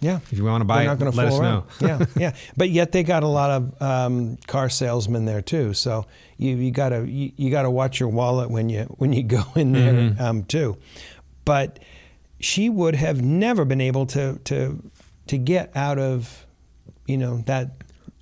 Yeah. 0.00 0.20
If 0.30 0.34
you 0.36 0.44
want 0.44 0.60
to 0.60 0.66
buy 0.66 0.84
They're 0.84 0.86
not 0.88 0.96
it, 0.96 0.98
going 1.00 1.12
to 1.12 1.16
let 1.16 1.26
us 1.28 1.38
around. 1.40 1.64
know. 1.80 1.88
yeah, 1.88 2.06
yeah. 2.16 2.36
But 2.54 2.68
yet 2.68 2.92
they 2.92 3.02
got 3.02 3.22
a 3.22 3.26
lot 3.28 3.50
of 3.50 3.82
um, 3.82 4.36
car 4.46 4.68
salesmen 4.68 5.24
there 5.24 5.40
too. 5.40 5.72
So 5.72 6.04
you 6.36 6.54
you 6.56 6.70
gotta 6.70 7.08
you, 7.08 7.32
you 7.36 7.50
gotta 7.50 7.70
watch 7.70 7.98
your 7.98 8.10
wallet 8.10 8.50
when 8.50 8.68
you 8.68 8.82
when 8.98 9.14
you 9.14 9.22
go 9.38 9.42
in 9.54 9.72
there 9.72 9.94
Mm-hmm. 9.94 10.20
um, 10.22 10.44
too. 10.44 10.76
But 11.46 11.78
she 12.40 12.68
would 12.68 12.94
have 12.94 13.22
never 13.22 13.64
been 13.64 13.80
able 13.80 14.04
to 14.08 14.38
to 14.44 14.82
to 15.28 15.38
get 15.38 15.74
out 15.74 15.98
of 15.98 16.44
you 17.06 17.16
know 17.16 17.38
that 17.46 17.70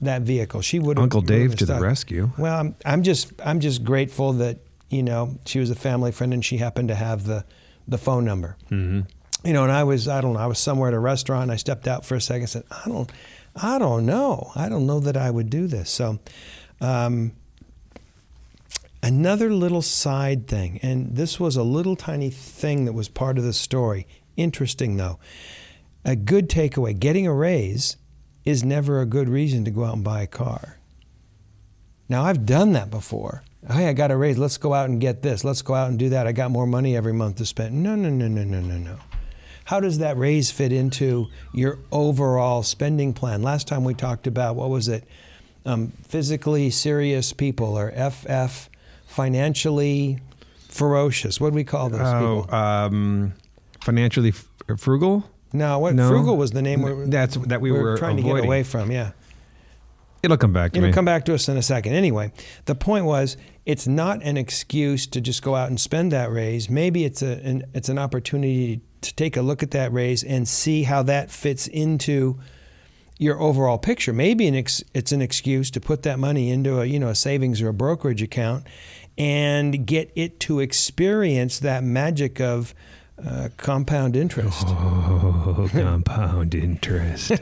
that 0.01 0.23
vehicle. 0.23 0.61
She 0.61 0.79
would 0.79 0.99
have 0.99 1.03
Uncle 1.05 1.21
Dave 1.21 1.57
to 1.57 1.67
the 1.67 1.81
rescue. 1.81 2.31
Well, 2.39 2.59
I'm, 2.59 2.77
I'm 2.85 3.03
just 3.03 3.33
I'm 3.45 3.61
just 3.61 3.85
grateful 3.85 4.35
that 4.35 4.59
you 4.91 5.03
know 5.03 5.39
she 5.47 5.59
was 5.59 5.71
a 5.71 5.75
family 5.75 6.13
friend 6.13 6.35
and 6.35 6.45
she 6.45 6.59
happened 6.59 6.89
to 6.89 6.95
have 6.95 7.25
the 7.25 7.45
the 7.89 7.99
phone 7.99 8.25
number. 8.25 8.57
Mm-hmm. 8.71 9.01
You 9.47 9.53
know, 9.53 9.63
and 9.63 9.73
I 9.73 9.85
was 9.85 10.09
I 10.09 10.21
don't 10.21 10.35
know 10.35 10.41
I 10.41 10.47
was 10.47 10.59
somewhere 10.59 10.89
at 10.89 10.95
a 10.95 10.99
restaurant. 10.99 11.45
And 11.45 11.53
I 11.53 11.57
stepped 11.57 11.87
out 11.87 12.05
for 12.05 12.15
a 12.15 12.21
second. 12.21 12.43
and 12.43 12.51
Said 12.51 12.65
I 12.71 12.89
don't 12.89 13.11
I 13.57 13.79
don't 13.79 14.07
know 14.07 14.51
I 14.55 14.69
don't 14.69 14.87
know 14.87 15.01
that 15.01 15.17
I 15.17 15.31
would 15.31 15.51
do 15.51 15.67
this. 15.67 15.91
So. 15.91 16.19
Um, 16.81 17.33
Another 19.03 19.53
little 19.53 19.83
side 19.83 20.47
thing, 20.47 20.81
and 20.83 21.15
this 21.15 21.39
was 21.39 21.57
a 21.57 21.63
little 21.63 21.95
tiny 21.95 22.31
thing 22.31 22.87
that 22.87 22.95
was 22.95 23.07
part 23.07 23.37
of 23.37 23.45
the 23.45 23.53
story. 23.53 24.07
Interesting 24.35 24.97
though. 24.97 25.19
A 26.07 26.17
good 26.17 26.49
takeaway 26.49 26.99
getting 26.99 27.27
a 27.27 27.35
raise 27.35 27.99
is 28.45 28.63
never 28.65 29.01
a 29.01 29.07
good 29.07 29.29
reason 29.29 29.65
to 29.65 29.71
go 29.71 29.85
out 29.85 29.95
and 29.95 30.05
buy 30.05 30.23
a 30.23 30.27
car. 30.27 30.79
Now, 32.09 32.25
I've 32.25 32.45
done 32.45 32.73
that 32.73 32.91
before. 32.91 33.43
Hey, 33.71 33.89
I 33.89 33.95
got 33.95 34.11
a 34.11 34.17
raise. 34.17 34.37
Let's 34.37 34.59
go 34.59 34.75
out 34.75 34.91
and 34.91 35.01
get 35.01 35.23
this. 35.23 35.43
Let's 35.43 35.63
go 35.63 35.75
out 35.75 35.89
and 35.89 35.99
do 35.99 36.11
that. 36.11 36.27
I 36.27 36.33
got 36.33 36.51
more 36.51 36.67
money 36.67 36.95
every 36.97 37.15
month 37.15 37.37
to 37.37 37.47
spend. 37.47 37.83
No, 37.83 37.95
no, 37.95 38.11
no, 38.11 38.29
no, 38.29 38.45
no, 38.45 38.61
no, 38.61 38.77
no. 38.77 38.97
How 39.65 39.81
does 39.81 39.97
that 39.99 40.19
raise 40.19 40.51
fit 40.51 40.71
into 40.73 41.29
your 41.55 41.79
overall 41.91 42.63
spending 42.63 43.15
plan? 43.15 43.43
Last 43.43 43.67
time 43.67 43.83
we 43.85 43.95
talked 43.95 44.27
about, 44.27 44.57
what 44.57 44.69
was 44.69 44.89
it? 44.89 45.05
Um, 45.65 45.93
physically 46.07 46.69
serious 46.69 47.33
people 47.33 47.79
or 47.79 47.91
FF, 47.93 48.69
financially 49.07 50.19
ferocious. 50.69 51.41
What 51.41 51.51
do 51.51 51.57
we 51.57 51.65
call 51.65 51.89
those 51.89 52.01
Oh, 52.03 52.43
people? 52.43 52.55
um, 52.55 53.33
financially 53.83 54.35
frugal. 54.77 55.25
No, 55.55 55.79
what 55.79 55.95
no. 55.95 56.09
frugal 56.09 56.37
was 56.37 56.51
the 56.51 56.61
name 56.63 56.83
we 56.83 57.07
that's- 57.09 57.39
that 57.47 57.61
we 57.61 57.73
were 57.73 57.97
trying 57.97 58.17
to 58.19 58.23
get 58.23 58.45
away 58.45 58.63
from. 58.65 58.91
Yeah. 58.91 59.13
It'll 60.23 60.37
come 60.39 60.53
back 60.55 60.73
to 60.73 60.79
It'll 60.79 60.89
me. 60.89 60.93
come 60.93 61.05
back 61.05 61.27
to 61.27 61.35
us 61.35 61.49
in 61.51 61.57
a 61.59 61.63
second. 61.63 61.93
Anyway, 61.93 62.33
the 62.65 62.75
point 62.75 63.05
was, 63.05 63.37
it's 63.67 63.87
not 63.87 64.23
an 64.23 64.37
excuse 64.39 65.07
to 65.09 65.21
just 65.21 65.43
go 65.43 65.55
out 65.55 65.69
and 65.69 65.79
spend 65.79 66.13
that 66.13 66.31
raise. 66.33 66.69
Maybe 66.71 67.05
it's 67.05 67.23
a 67.23 67.39
an, 67.47 67.65
it's 67.75 67.89
an 67.91 67.99
opportunity 67.99 68.81
to 69.03 69.15
take 69.15 69.37
a 69.37 69.43
look 69.43 69.63
at 69.63 69.71
that 69.73 69.93
raise 69.93 70.25
and 70.25 70.49
see 70.49 70.85
how 70.85 71.03
that 71.03 71.31
fits 71.31 71.67
into 71.67 72.39
your 73.19 73.39
overall 73.41 73.77
picture. 73.79 74.13
Maybe 74.15 74.47
an 74.49 74.55
ex, 74.55 74.83
it's 74.95 75.13
an 75.13 75.21
excuse 75.23 75.71
to 75.73 75.81
put 75.81 76.03
that 76.05 76.19
money 76.19 76.51
into 76.51 76.81
a 76.81 76.87
you 76.87 76.99
know 76.99 77.09
a 77.09 77.15
savings 77.15 77.61
or 77.61 77.69
a 77.69 77.75
brokerage 77.75 78.23
account 78.23 78.65
and 79.19 79.87
get 79.87 80.11
it 80.17 80.41
to 80.41 80.59
experience 80.61 81.59
that 81.61 81.85
magic 81.85 82.41
of 82.41 82.75
uh, 83.23 83.49
compound 83.57 84.17
interest. 84.17 84.65
Oh, 84.67 85.69
compound 85.73 86.55
interest. 86.55 87.33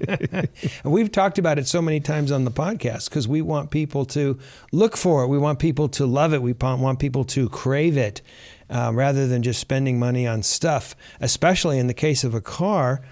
We've 0.84 1.10
talked 1.10 1.38
about 1.38 1.58
it 1.58 1.66
so 1.66 1.82
many 1.82 2.00
times 2.00 2.30
on 2.30 2.44
the 2.44 2.50
podcast 2.50 3.08
because 3.08 3.26
we 3.26 3.42
want 3.42 3.70
people 3.70 4.04
to 4.06 4.38
look 4.70 4.96
for 4.96 5.24
it. 5.24 5.28
We 5.28 5.38
want 5.38 5.58
people 5.58 5.88
to 5.90 6.06
love 6.06 6.32
it. 6.34 6.42
We 6.42 6.52
want 6.52 6.98
people 6.98 7.24
to 7.24 7.48
crave 7.48 7.96
it 7.96 8.22
uh, 8.70 8.92
rather 8.94 9.26
than 9.26 9.42
just 9.42 9.60
spending 9.60 9.98
money 9.98 10.26
on 10.26 10.42
stuff, 10.42 10.94
especially 11.20 11.78
in 11.78 11.88
the 11.88 11.94
case 11.94 12.22
of 12.22 12.34
a 12.34 12.40
car, 12.40 13.02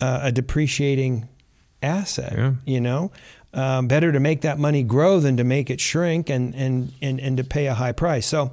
uh, 0.00 0.20
a 0.22 0.32
depreciating 0.32 1.28
asset. 1.82 2.34
Yeah. 2.36 2.52
You 2.64 2.80
know, 2.80 3.12
um, 3.52 3.88
better 3.88 4.12
to 4.12 4.20
make 4.20 4.42
that 4.42 4.58
money 4.58 4.84
grow 4.84 5.18
than 5.18 5.36
to 5.38 5.44
make 5.44 5.68
it 5.68 5.80
shrink 5.80 6.30
and, 6.30 6.54
and, 6.54 6.92
and, 7.02 7.18
and 7.18 7.36
to 7.38 7.44
pay 7.44 7.66
a 7.66 7.74
high 7.74 7.92
price. 7.92 8.26
So 8.26 8.52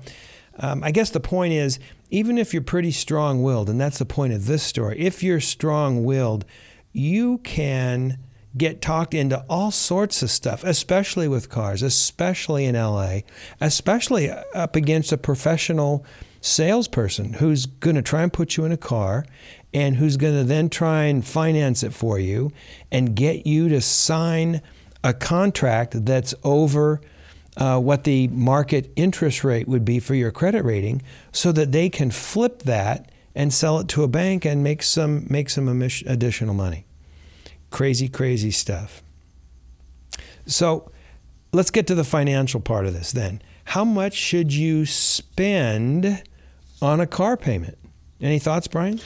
um, 0.60 0.84
I 0.84 0.92
guess 0.92 1.12
the 1.12 1.20
point 1.20 1.54
is, 1.54 1.80
even 2.10 2.38
if 2.38 2.54
you're 2.54 2.64
pretty 2.64 2.92
strong 2.92 3.44
willed, 3.44 3.70
and 3.70 3.80
that's 3.80 4.00
the 4.00 4.06
point 4.06 4.34
of 4.34 4.46
this 4.46 4.64
story, 4.64 5.00
if 5.00 5.22
you're 5.22 5.40
strong 5.40 6.04
willed, 6.04 6.46
you 6.94 7.40
can 7.40 8.18
get 8.58 8.82
talked 8.82 9.14
into 9.14 9.44
all 9.50 9.72
sorts 9.72 10.24
of 10.24 10.32
stuff, 10.32 10.64
especially 10.64 11.28
with 11.28 11.50
cars, 11.50 11.84
especially 11.84 12.66
in 12.66 12.76
LA, 12.76 13.20
especially 13.62 14.30
up 14.30 14.76
against 14.76 15.12
a 15.12 15.18
professional 15.18 16.06
salesperson 16.42 17.34
who's 17.34 17.66
going 17.66 17.96
to 17.96 18.02
try 18.02 18.24
and 18.24 18.34
put 18.34 18.58
you 18.58 18.66
in 18.66 18.72
a 18.72 18.78
car 18.78 19.26
and 19.74 19.98
who's 19.98 20.18
going 20.18 20.36
to 20.36 20.44
then 20.44 20.70
try 20.70 21.04
and 21.04 21.26
finance 21.26 21.84
it 21.84 21.94
for 21.94 22.18
you 22.20 22.52
and 22.92 23.16
get 23.16 23.46
you 23.46 23.70
to 23.70 23.82
sign 23.82 24.62
a 25.04 25.14
contract 25.14 26.06
that's 26.06 26.34
over 26.44 27.02
uh, 27.58 27.80
what 27.80 28.04
the 28.04 28.28
market 28.30 28.92
interest 28.96 29.44
rate 29.44 29.68
would 29.68 29.84
be 29.84 30.00
for 30.00 30.16
your 30.16 30.32
credit 30.32 30.64
rating 30.64 31.02
so 31.32 31.52
that 31.52 31.72
they 31.72 31.90
can 31.90 32.12
flip 32.12 32.60
that 32.64 33.12
and 33.36 33.54
sell 33.54 33.80
it 33.80 33.88
to 33.88 34.04
a 34.04 34.08
bank 34.08 34.46
and 34.46 34.64
make 34.64 34.82
some 34.82 35.26
make 35.30 35.50
some 35.50 35.68
additional 35.68 36.54
money. 36.54 36.86
Crazy, 37.70 38.08
crazy 38.08 38.52
stuff. 38.52 39.04
So 40.46 40.92
let's 41.52 41.72
get 41.72 41.88
to 41.88 41.96
the 41.96 42.04
financial 42.04 42.62
part 42.62 42.86
of 42.86 42.94
this 42.94 43.12
then. 43.12 43.42
How 43.66 43.84
much 43.84 44.14
should 44.14 44.54
you 44.54 44.86
spend 44.86 46.24
on 46.82 47.00
a 47.02 47.08
car 47.08 47.36
payment? 47.36 47.78
Any 48.22 48.40
thoughts, 48.40 48.68
Brian? 48.68 49.02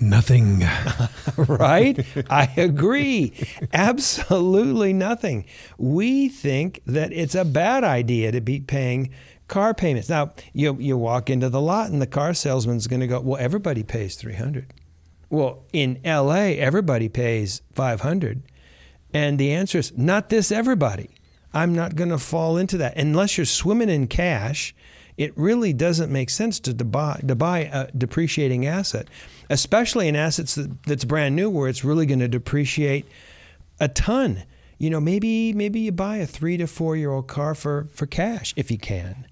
Nothing. 0.00 0.64
right? 1.36 2.04
I 2.28 2.52
agree. 2.56 3.32
Absolutely 3.72 4.92
nothing. 4.92 5.46
We 5.78 6.28
think 6.28 6.80
that 6.86 7.12
it's 7.12 7.34
a 7.34 7.44
bad 7.44 7.84
idea 7.84 8.32
to 8.32 8.40
be 8.40 8.60
paying 8.60 9.10
car 9.46 9.74
payments. 9.74 10.08
Now, 10.08 10.32
you 10.52 10.76
you 10.80 10.96
walk 10.96 11.30
into 11.30 11.48
the 11.48 11.60
lot 11.60 11.90
and 11.90 12.02
the 12.02 12.06
car 12.06 12.34
salesman's 12.34 12.86
going 12.86 13.00
to 13.00 13.06
go, 13.06 13.20
"Well, 13.20 13.40
everybody 13.40 13.82
pays 13.82 14.16
300." 14.16 14.72
Well, 15.30 15.64
in 15.72 16.00
LA, 16.04 16.54
everybody 16.58 17.08
pays 17.08 17.62
500. 17.72 18.42
And 19.12 19.38
the 19.38 19.52
answer 19.52 19.78
is 19.78 19.96
not 19.96 20.28
this 20.28 20.52
everybody. 20.52 21.10
I'm 21.52 21.74
not 21.74 21.94
going 21.94 22.10
to 22.10 22.18
fall 22.18 22.56
into 22.56 22.76
that 22.78 22.96
unless 22.96 23.36
you're 23.36 23.44
swimming 23.44 23.88
in 23.88 24.08
cash. 24.08 24.74
It 25.16 25.32
really 25.36 25.72
doesn't 25.72 26.12
make 26.12 26.30
sense 26.30 26.58
to, 26.60 26.74
buy, 26.74 27.20
to 27.26 27.34
buy 27.34 27.60
a 27.60 27.90
depreciating 27.92 28.66
asset, 28.66 29.06
especially 29.48 30.08
an 30.08 30.16
asset 30.16 30.56
that's 30.86 31.04
brand 31.04 31.36
new 31.36 31.48
where 31.48 31.68
it's 31.68 31.84
really 31.84 32.06
going 32.06 32.18
to 32.18 32.28
depreciate 32.28 33.06
a 33.78 33.88
ton. 33.88 34.42
You 34.78 34.90
know, 34.90 35.00
maybe 35.00 35.52
maybe 35.52 35.80
you 35.80 35.92
buy 35.92 36.16
a 36.16 36.26
three 36.26 36.56
to 36.56 36.66
four 36.66 36.96
year 36.96 37.12
old 37.12 37.28
car 37.28 37.54
for, 37.54 37.88
for 37.92 38.06
cash 38.06 38.52
if 38.56 38.70
you 38.70 38.78
can. 38.78 39.26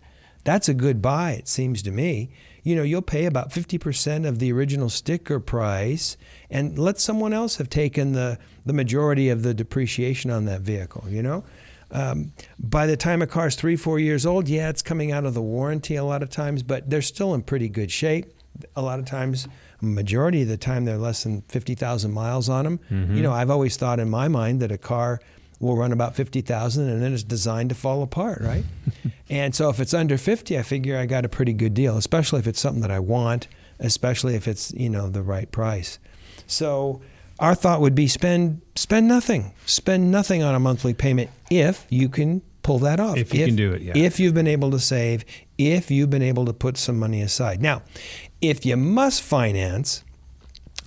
That's 0.44 0.68
a 0.68 0.74
good 0.74 1.00
buy, 1.00 1.32
it 1.32 1.48
seems 1.48 1.82
to 1.82 1.90
me. 1.90 2.30
You 2.64 2.76
know, 2.76 2.82
you'll 2.82 3.02
pay 3.02 3.26
about 3.26 3.50
50% 3.50 4.26
of 4.26 4.38
the 4.38 4.52
original 4.52 4.88
sticker 4.88 5.40
price 5.40 6.16
and 6.50 6.78
let 6.78 7.00
someone 7.00 7.32
else 7.32 7.56
have 7.56 7.68
taken 7.68 8.12
the, 8.12 8.38
the 8.64 8.72
majority 8.72 9.28
of 9.28 9.42
the 9.42 9.54
depreciation 9.54 10.30
on 10.30 10.44
that 10.46 10.60
vehicle, 10.60 11.04
you 11.08 11.22
know? 11.22 11.44
Um, 11.92 12.32
by 12.58 12.87
the 12.87 12.96
time 12.96 13.22
a 13.22 13.26
car's 13.26 13.54
three, 13.54 13.76
four 13.76 13.99
years 13.99 14.25
old, 14.25 14.49
yeah, 14.49 14.68
it's 14.70 14.82
coming 14.82 15.12
out 15.12 15.25
of 15.25 15.34
the 15.34 15.42
warranty 15.42 15.96
a 15.96 16.04
lot 16.04 16.22
of 16.22 16.30
times, 16.30 16.62
but 16.62 16.88
they're 16.88 17.02
still 17.02 17.34
in 17.34 17.42
pretty 17.42 17.68
good 17.68 17.90
shape. 17.90 18.32
A 18.76 18.82
lot 18.82 18.99
of 18.99 19.04
times, 19.04 19.49
majority 19.80 20.42
of 20.42 20.49
the 20.49 20.56
time, 20.56 20.84
they're 20.84 20.99
less 20.99 21.22
than 21.25 21.42
50,000 21.42 22.12
miles 22.12 22.49
on 22.49 22.64
them. 22.64 22.80
Mm-hmm. 22.90 23.16
You 23.16 23.22
know, 23.22 23.32
I've 23.32 23.50
always 23.50 23.76
thought 23.76 23.99
in 24.00 24.08
my 24.08 24.28
mind 24.28 24.61
that 24.61 24.72
a 24.72 24.78
car 24.78 25.20
will 25.58 25.76
run 25.76 25.92
about 25.92 26.16
50,000 26.16 26.88
and 26.88 27.00
then 27.02 27.12
it's 27.12 27.22
designed 27.22 27.68
to 27.68 27.75
fall 27.75 28.02
apart, 28.02 28.40
right? 28.42 28.64
and 29.30 29.54
so 29.54 29.68
if 29.68 29.78
it's 29.78 29.94
under 29.94 30.18
50, 30.18 30.58
I 30.58 30.62
figure 30.62 30.99
I 30.99 31.06
got 31.06 31.25
a 31.25 31.28
pretty 31.28 31.52
good 31.52 31.72
deal, 31.72 31.96
especially 31.96 32.40
if 32.40 32.46
it's 32.46 32.61
something 32.61 32.82
that 32.82 32.90
I 32.90 32.99
want, 32.99 33.49
especially 33.78 34.34
if 34.34 34.49
it's, 34.49 34.72
you 34.75 34.90
know, 34.90 35.08
the 35.08 35.22
right 35.22 35.50
price. 35.50 35.99
So 36.46 37.00
our 37.42 37.56
thought 37.56 37.80
would 37.80 37.94
be 37.94 38.06
spend 38.06 38.62
spend 38.76 39.08
nothing. 39.08 39.52
Spend 39.66 40.11
nothing 40.11 40.42
on 40.42 40.54
a 40.54 40.61
monthly 40.61 40.94
payment 40.94 41.28
if 41.50 41.87
you 41.90 42.08
can 42.08 42.40
pull 42.62 42.78
that 42.78 43.00
off. 43.00 43.16
If 43.16 43.34
you 43.34 43.40
if, 43.40 43.46
can 43.49 43.56
do 43.56 43.72
it, 43.72 43.82
yeah. 43.82 43.92
If 43.96 44.20
you've 44.20 44.32
been 44.32 44.46
able 44.46 44.70
to 44.70 44.78
save, 44.78 45.25
if 45.58 45.90
you've 45.90 46.08
been 46.08 46.22
able 46.22 46.46
to 46.46 46.52
put 46.52 46.76
some 46.78 46.99
money 46.99 47.20
aside. 47.20 47.61
Now, 47.61 47.82
if 48.40 48.64
you 48.64 48.76
must 48.76 49.22
finance, 49.22 50.04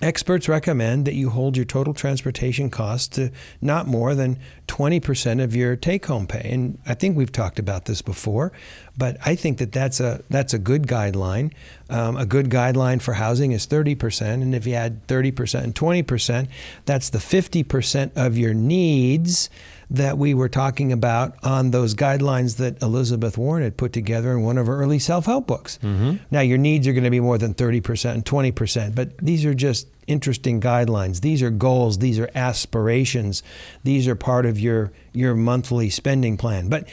Experts 0.02 0.46
recommend 0.46 1.06
that 1.06 1.14
you 1.14 1.30
hold 1.30 1.56
your 1.56 1.64
total 1.64 1.94
transportation 1.94 2.68
costs 2.68 3.08
to 3.08 3.30
not 3.62 3.86
more 3.86 4.14
than 4.14 4.38
20% 4.68 5.42
of 5.42 5.56
your 5.56 5.74
take-home 5.74 6.26
pay. 6.26 6.50
And 6.52 6.78
I 6.86 6.92
think 6.92 7.16
we've 7.16 7.32
talked 7.32 7.58
about 7.58 7.86
this 7.86 8.02
before, 8.02 8.52
but 8.98 9.16
I 9.24 9.34
think 9.34 9.56
that 9.56 9.72
that's 9.72 9.98
a 9.98 10.22
that's 10.28 10.52
a 10.52 10.58
good 10.58 10.86
guideline. 10.86 11.52
Um, 11.88 12.18
a 12.18 12.26
good 12.26 12.50
guideline 12.50 13.00
for 13.00 13.14
housing 13.14 13.52
is 13.52 13.66
30%, 13.66 14.20
and 14.20 14.54
if 14.54 14.66
you 14.66 14.74
add 14.74 15.06
30% 15.06 15.62
and 15.64 15.74
20%, 15.74 16.48
that's 16.84 17.08
the 17.08 17.18
50% 17.18 18.10
of 18.16 18.36
your 18.36 18.52
needs 18.52 19.48
that 19.90 20.18
we 20.18 20.34
were 20.34 20.48
talking 20.48 20.92
about 20.92 21.36
on 21.44 21.70
those 21.70 21.94
guidelines 21.94 22.56
that 22.56 22.82
Elizabeth 22.82 23.38
Warren 23.38 23.62
had 23.62 23.76
put 23.76 23.92
together 23.92 24.32
in 24.32 24.42
one 24.42 24.58
of 24.58 24.66
her 24.66 24.76
early 24.80 24.98
self 24.98 25.26
help 25.26 25.46
books. 25.46 25.78
Mm-hmm. 25.82 26.16
Now, 26.30 26.40
your 26.40 26.58
needs 26.58 26.88
are 26.88 26.92
going 26.92 27.04
to 27.04 27.10
be 27.10 27.20
more 27.20 27.38
than 27.38 27.54
30% 27.54 28.14
and 28.14 28.24
20%, 28.24 28.94
but 28.94 29.16
these 29.18 29.44
are 29.44 29.54
just 29.54 29.86
interesting 30.06 30.60
guidelines. 30.60 31.20
These 31.20 31.42
are 31.42 31.50
goals, 31.50 31.98
these 31.98 32.18
are 32.18 32.30
aspirations, 32.34 33.42
these 33.84 34.08
are 34.08 34.16
part 34.16 34.44
of 34.44 34.58
your, 34.58 34.92
your 35.12 35.34
monthly 35.34 35.90
spending 35.90 36.36
plan. 36.36 36.68
But 36.68 36.88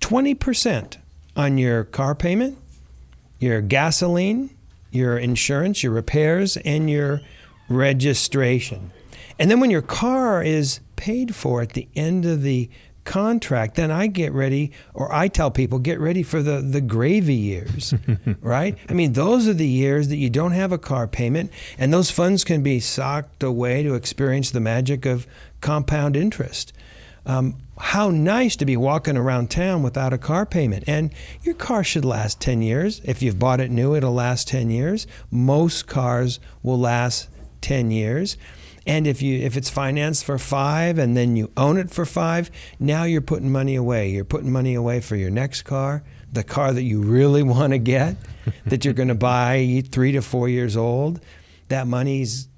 20% 0.00 0.98
on 1.36 1.56
your 1.56 1.84
car 1.84 2.14
payment, 2.14 2.58
your 3.38 3.60
gasoline, 3.62 4.50
your 4.90 5.16
insurance, 5.16 5.82
your 5.82 5.92
repairs, 5.92 6.58
and 6.58 6.90
your 6.90 7.22
registration. 7.68 8.92
And 9.38 9.50
then 9.50 9.60
when 9.60 9.70
your 9.70 9.82
car 9.82 10.42
is 10.42 10.80
paid 11.02 11.34
for 11.34 11.60
at 11.60 11.70
the 11.70 11.88
end 11.96 12.24
of 12.24 12.42
the 12.42 12.70
contract, 13.02 13.74
then 13.74 13.90
I 13.90 14.06
get 14.06 14.32
ready, 14.32 14.70
or 14.94 15.12
I 15.12 15.26
tell 15.26 15.50
people, 15.50 15.80
get 15.80 15.98
ready 15.98 16.22
for 16.22 16.44
the, 16.44 16.60
the 16.60 16.80
gravy 16.80 17.34
years, 17.34 17.92
right? 18.40 18.78
I 18.88 18.92
mean, 18.92 19.14
those 19.14 19.48
are 19.48 19.52
the 19.52 19.66
years 19.66 20.06
that 20.10 20.18
you 20.18 20.30
don't 20.30 20.52
have 20.52 20.70
a 20.70 20.78
car 20.78 21.08
payment, 21.08 21.50
and 21.76 21.92
those 21.92 22.12
funds 22.12 22.44
can 22.44 22.62
be 22.62 22.78
socked 22.78 23.42
away 23.42 23.82
to 23.82 23.94
experience 23.94 24.52
the 24.52 24.60
magic 24.60 25.04
of 25.04 25.26
compound 25.60 26.14
interest. 26.14 26.72
Um, 27.26 27.56
how 27.78 28.10
nice 28.10 28.54
to 28.54 28.64
be 28.64 28.76
walking 28.76 29.16
around 29.16 29.50
town 29.50 29.82
without 29.82 30.12
a 30.12 30.18
car 30.18 30.46
payment. 30.46 30.84
And 30.86 31.12
your 31.42 31.56
car 31.56 31.82
should 31.82 32.04
last 32.04 32.40
10 32.40 32.62
years. 32.62 33.00
If 33.02 33.22
you've 33.22 33.40
bought 33.40 33.60
it 33.60 33.72
new, 33.72 33.96
it'll 33.96 34.14
last 34.14 34.46
10 34.46 34.70
years. 34.70 35.08
Most 35.32 35.88
cars 35.88 36.38
will 36.62 36.78
last 36.78 37.28
10 37.60 37.90
years. 37.90 38.36
And 38.86 39.06
if 39.06 39.22
you 39.22 39.38
if 39.38 39.56
it's 39.56 39.70
financed 39.70 40.24
for 40.24 40.38
five 40.38 40.98
and 40.98 41.16
then 41.16 41.36
you 41.36 41.52
own 41.56 41.78
it 41.78 41.90
for 41.90 42.04
five, 42.04 42.50
now 42.78 43.04
you're 43.04 43.20
putting 43.20 43.50
money 43.50 43.74
away. 43.74 44.10
You're 44.10 44.24
putting 44.24 44.52
money 44.52 44.74
away 44.74 45.00
for 45.00 45.16
your 45.16 45.30
next 45.30 45.62
car, 45.62 46.02
the 46.32 46.44
car 46.44 46.72
that 46.72 46.82
you 46.82 47.02
really 47.02 47.42
want 47.54 47.72
to 47.72 47.78
get, 47.78 48.16
that 48.66 48.84
you're 48.84 48.94
going 48.94 49.08
to 49.08 49.14
buy 49.14 49.82
three 49.90 50.12
to 50.12 50.22
four 50.22 50.48
years 50.48 50.76
old. 50.76 51.20
That 51.68 51.86
money's 51.86 52.48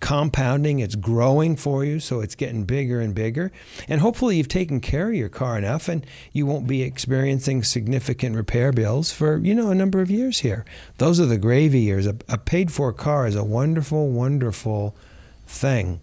compounding, 0.00 0.78
it's 0.78 0.94
growing 0.94 1.56
for 1.56 1.84
you, 1.84 1.98
so 2.00 2.20
it's 2.20 2.34
getting 2.34 2.64
bigger 2.64 3.00
and 3.00 3.14
bigger. 3.14 3.50
And 3.88 4.00
hopefully, 4.00 4.36
you've 4.36 4.48
taken 4.48 4.80
care 4.80 5.08
of 5.08 5.14
your 5.14 5.28
car 5.28 5.56
enough 5.58 5.88
and 5.88 6.06
you 6.32 6.46
won't 6.46 6.66
be 6.66 6.82
experiencing 6.82 7.62
significant 7.62 8.36
repair 8.36 8.72
bills 8.72 9.12
for, 9.12 9.38
you 9.38 9.54
know, 9.54 9.70
a 9.70 9.74
number 9.74 10.00
of 10.00 10.10
years 10.10 10.40
here. 10.40 10.64
Those 10.98 11.20
are 11.20 11.26
the 11.26 11.38
gravy 11.38 11.80
years. 11.80 12.06
A, 12.06 12.16
a 12.28 12.38
paid 12.38 12.72
for 12.72 12.92
car 12.92 13.26
is 13.26 13.36
a 13.36 13.44
wonderful, 13.44 14.10
wonderful 14.10 14.96
thing. 15.46 16.00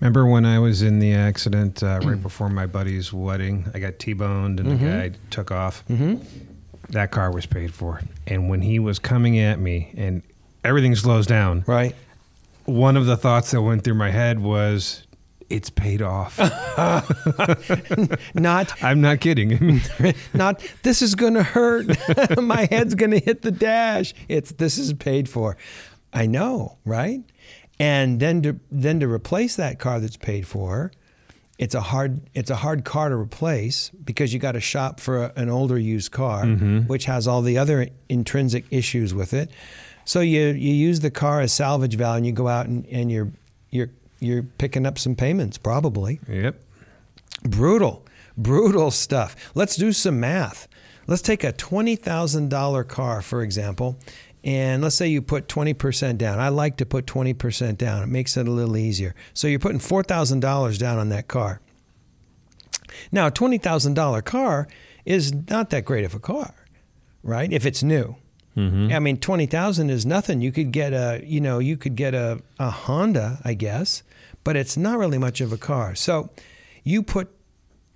Remember 0.00 0.26
when 0.26 0.44
I 0.44 0.58
was 0.58 0.82
in 0.82 0.98
the 0.98 1.12
accident 1.14 1.82
uh, 1.82 2.00
right 2.02 2.20
before 2.20 2.48
my 2.48 2.66
buddy's 2.66 3.12
wedding? 3.12 3.70
I 3.74 3.78
got 3.78 3.98
T-boned 3.98 4.60
and 4.60 4.68
mm-hmm. 4.68 4.84
the 4.84 4.90
guy 4.90 5.12
took 5.30 5.50
off. 5.50 5.84
Mm-hmm. 5.88 6.24
That 6.90 7.10
car 7.10 7.32
was 7.32 7.46
paid 7.46 7.74
for, 7.74 8.00
and 8.26 8.48
when 8.48 8.62
he 8.62 8.78
was 8.78 9.00
coming 9.00 9.38
at 9.40 9.58
me, 9.58 9.92
and 9.96 10.22
everything 10.62 10.94
slows 10.94 11.26
down. 11.26 11.64
Right. 11.66 11.96
One 12.64 12.96
of 12.96 13.06
the 13.06 13.16
thoughts 13.16 13.50
that 13.50 13.62
went 13.62 13.82
through 13.82 13.94
my 13.94 14.10
head 14.10 14.38
was, 14.38 15.04
"It's 15.50 15.68
paid 15.68 16.00
off." 16.00 16.38
not. 18.34 18.72
I'm 18.84 19.00
not 19.00 19.18
kidding. 19.18 19.80
not. 20.34 20.64
This 20.84 21.02
is 21.02 21.16
going 21.16 21.34
to 21.34 21.42
hurt. 21.42 21.86
my 22.40 22.68
head's 22.70 22.94
going 22.94 23.10
to 23.10 23.20
hit 23.20 23.42
the 23.42 23.50
dash. 23.50 24.14
It's 24.28 24.52
this 24.52 24.78
is 24.78 24.92
paid 24.92 25.28
for. 25.28 25.56
I 26.12 26.26
know, 26.26 26.78
right? 26.84 27.24
And 27.78 28.20
then 28.20 28.42
to 28.42 28.60
then 28.70 29.00
to 29.00 29.08
replace 29.08 29.56
that 29.56 29.78
car 29.78 30.00
that's 30.00 30.16
paid 30.16 30.46
for 30.46 30.90
it's 31.58 31.74
a 31.74 31.80
hard 31.80 32.20
it's 32.34 32.50
a 32.50 32.56
hard 32.56 32.84
car 32.84 33.08
to 33.08 33.16
replace 33.16 33.90
because 34.04 34.32
you 34.32 34.38
got 34.38 34.52
to 34.52 34.60
shop 34.60 35.00
for 35.00 35.24
a, 35.24 35.32
an 35.36 35.48
older 35.48 35.78
used 35.78 36.12
car 36.12 36.44
mm-hmm. 36.44 36.80
which 36.80 37.06
has 37.06 37.26
all 37.26 37.42
the 37.42 37.56
other 37.56 37.88
intrinsic 38.08 38.64
issues 38.70 39.14
with 39.14 39.32
it. 39.32 39.50
So 40.04 40.20
you 40.20 40.48
you 40.48 40.72
use 40.72 41.00
the 41.00 41.10
car 41.10 41.40
as 41.40 41.52
salvage 41.52 41.94
value 41.94 42.18
and 42.18 42.26
you 42.26 42.32
go 42.32 42.48
out 42.48 42.66
and, 42.66 42.86
and 42.86 43.10
you're 43.10 43.32
you're 43.70 43.90
you're 44.20 44.42
picking 44.42 44.84
up 44.86 44.98
some 44.98 45.14
payments 45.14 45.56
probably. 45.56 46.20
Yep. 46.28 46.60
Brutal 47.44 48.04
brutal 48.36 48.90
stuff. 48.90 49.34
Let's 49.54 49.76
do 49.76 49.92
some 49.92 50.20
math. 50.20 50.68
Let's 51.06 51.22
take 51.22 51.42
a 51.42 51.52
$20000 51.52 52.88
car 52.88 53.22
for 53.22 53.42
example 53.42 53.98
and 54.46 54.80
let's 54.80 54.94
say 54.94 55.08
you 55.08 55.20
put 55.20 55.48
20% 55.48 56.18
down. 56.18 56.38
I 56.38 56.50
like 56.50 56.76
to 56.76 56.86
put 56.86 57.04
20% 57.06 57.76
down. 57.76 58.04
It 58.04 58.06
makes 58.06 58.36
it 58.36 58.46
a 58.46 58.50
little 58.50 58.76
easier. 58.76 59.12
So 59.34 59.48
you're 59.48 59.58
putting 59.58 59.80
$4,000 59.80 60.78
down 60.78 60.98
on 60.98 61.08
that 61.08 61.26
car. 61.26 61.60
Now, 63.10 63.26
a 63.26 63.32
$20,000 63.32 64.24
car 64.24 64.68
is 65.04 65.34
not 65.50 65.70
that 65.70 65.84
great 65.84 66.04
of 66.04 66.14
a 66.14 66.20
car, 66.20 66.54
right? 67.24 67.52
If 67.52 67.66
it's 67.66 67.82
new. 67.82 68.14
Mm-hmm. 68.56 68.94
I 68.94 69.00
mean, 69.00 69.16
20,000 69.16 69.90
is 69.90 70.06
nothing. 70.06 70.40
You 70.40 70.52
could 70.52 70.70
get 70.70 70.92
a, 70.92 71.20
you 71.24 71.40
know, 71.40 71.58
you 71.58 71.76
could 71.76 71.96
get 71.96 72.14
a, 72.14 72.40
a 72.60 72.70
Honda, 72.70 73.40
I 73.44 73.54
guess, 73.54 74.04
but 74.44 74.54
it's 74.54 74.76
not 74.76 74.96
really 74.96 75.18
much 75.18 75.40
of 75.40 75.52
a 75.52 75.58
car. 75.58 75.96
So 75.96 76.30
you 76.84 77.02
put 77.02 77.34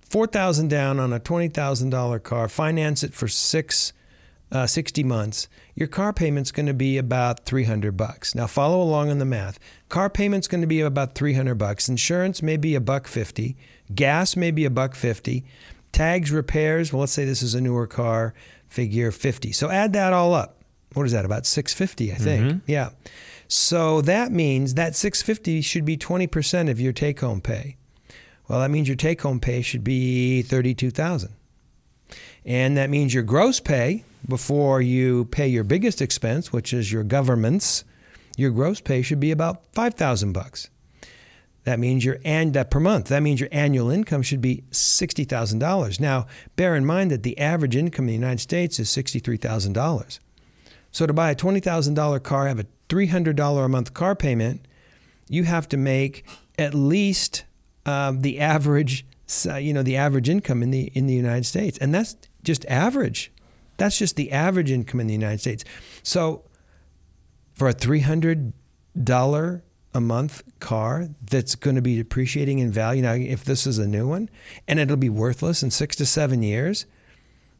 4,000 0.09 0.67
down 0.67 0.99
on 0.99 1.13
a 1.13 1.19
$20,000 1.19 2.23
car, 2.23 2.49
finance 2.49 3.03
it 3.03 3.13
for 3.13 3.29
6 3.29 3.93
uh, 4.51 4.67
60 4.67 5.03
months, 5.03 5.47
your 5.75 5.87
car 5.87 6.11
payment's 6.11 6.51
going 6.51 6.65
to 6.65 6.73
be 6.73 6.97
about 6.97 7.45
300 7.45 7.95
bucks. 7.95 8.35
Now 8.35 8.47
follow 8.47 8.81
along 8.81 9.09
on 9.09 9.19
the 9.19 9.25
math. 9.25 9.59
Car 9.89 10.09
payment's 10.09 10.47
going 10.47 10.61
to 10.61 10.67
be 10.67 10.81
about 10.81 11.15
300 11.15 11.55
bucks. 11.55 11.87
Insurance 11.87 12.41
may 12.41 12.57
be 12.57 12.75
a 12.75 12.81
buck 12.81 13.07
50. 13.07 13.55
Gas 13.93 14.35
may 14.35 14.51
be 14.51 14.65
a 14.65 14.69
buck 14.69 14.95
50. 14.95 15.45
Tags, 15.91 16.31
repairs, 16.31 16.91
well 16.91 17.01
let's 17.01 17.11
say 17.11 17.25
this 17.25 17.41
is 17.41 17.55
a 17.55 17.61
newer 17.61 17.87
car, 17.87 18.33
figure 18.67 19.11
50. 19.11 19.51
So 19.51 19.69
add 19.69 19.93
that 19.93 20.13
all 20.13 20.33
up. 20.33 20.57
What 20.93 21.05
is 21.05 21.13
that? 21.13 21.25
About 21.25 21.45
650, 21.45 22.11
I 22.11 22.15
think. 22.15 22.45
Mm-hmm. 22.45 22.57
Yeah. 22.67 22.89
So 23.47 24.01
that 24.01 24.31
means 24.31 24.73
that 24.75 24.95
650 24.95 25.61
should 25.61 25.85
be 25.85 25.97
20% 25.97 26.69
of 26.69 26.79
your 26.79 26.93
take 26.93 27.19
home 27.19 27.41
pay. 27.41 27.77
Well, 28.47 28.59
that 28.59 28.71
means 28.71 28.89
your 28.89 28.97
take 28.97 29.21
home 29.21 29.39
pay 29.39 29.61
should 29.61 29.83
be 29.83 30.41
32,000. 30.41 31.33
And 32.45 32.75
that 32.77 32.89
means 32.89 33.13
your 33.13 33.23
gross 33.23 33.59
pay 33.59 34.03
before 34.27 34.81
you 34.81 35.25
pay 35.25 35.47
your 35.47 35.63
biggest 35.63 36.01
expense, 36.01 36.51
which 36.51 36.73
is 36.73 36.91
your 36.91 37.03
government's, 37.03 37.83
your 38.37 38.51
gross 38.51 38.81
pay 38.81 39.01
should 39.01 39.19
be 39.19 39.31
about 39.31 39.63
5,000 39.73 40.31
bucks. 40.31 40.69
That 41.63 41.79
means 41.79 42.03
your 42.03 42.17
and 42.25 42.57
uh, 42.57 42.63
per 42.63 42.79
month. 42.79 43.07
That 43.09 43.21
means 43.21 43.39
your 43.39 43.49
annual 43.51 43.91
income 43.91 44.23
should 44.23 44.41
be 44.41 44.63
sixty 44.71 45.25
thousand 45.25 45.59
dollars. 45.59 45.99
Now, 45.99 46.25
bear 46.55 46.75
in 46.75 46.85
mind 46.85 47.11
that 47.11 47.21
the 47.21 47.37
average 47.37 47.75
income 47.75 48.05
in 48.05 48.07
the 48.07 48.13
United 48.13 48.39
States 48.39 48.79
is 48.79 48.89
sixty-three 48.89 49.37
thousand 49.37 49.73
dollars. 49.73 50.19
So 50.91 51.05
to 51.05 51.13
buy 51.13 51.29
a 51.29 51.35
twenty 51.35 51.59
thousand 51.59 51.93
dollar 51.93 52.19
car, 52.19 52.47
have 52.47 52.59
a 52.59 52.65
three 52.89 53.07
hundred 53.07 53.35
dollar 53.35 53.65
a 53.65 53.69
month 53.69 53.93
car 53.93 54.15
payment, 54.15 54.67
you 55.29 55.43
have 55.43 55.69
to 55.69 55.77
make 55.77 56.25
at 56.57 56.73
least 56.73 57.45
um, 57.85 58.21
the 58.21 58.39
average, 58.39 59.05
uh, 59.45 59.57
you 59.57 59.71
know, 59.71 59.83
the 59.83 59.97
average 59.97 60.29
income 60.29 60.63
in 60.63 60.71
the 60.71 60.91
in 60.95 61.05
the 61.05 61.13
United 61.13 61.45
States, 61.45 61.77
and 61.77 61.93
that's 61.93 62.15
just 62.43 62.65
average. 62.65 63.31
That's 63.77 63.97
just 63.97 64.15
the 64.15 64.31
average 64.31 64.71
income 64.71 64.99
in 64.99 65.07
the 65.07 65.13
United 65.13 65.39
States. 65.39 65.63
So, 66.03 66.43
for 67.53 67.67
a 67.67 67.73
three 67.73 68.01
hundred 68.01 68.53
dollar 69.01 69.63
a 69.93 70.01
month 70.01 70.41
car 70.59 71.09
that's 71.29 71.55
going 71.55 71.75
to 71.75 71.81
be 71.81 71.97
depreciating 71.97 72.59
in 72.59 72.71
value 72.71 73.01
now 73.01 73.13
if 73.13 73.43
this 73.43 73.67
is 73.67 73.77
a 73.77 73.87
new 73.87 74.07
one 74.07 74.29
and 74.67 74.79
it'll 74.79 74.97
be 74.97 75.09
worthless 75.09 75.63
in 75.63 75.71
6 75.71 75.95
to 75.97 76.05
7 76.05 76.41
years 76.43 76.85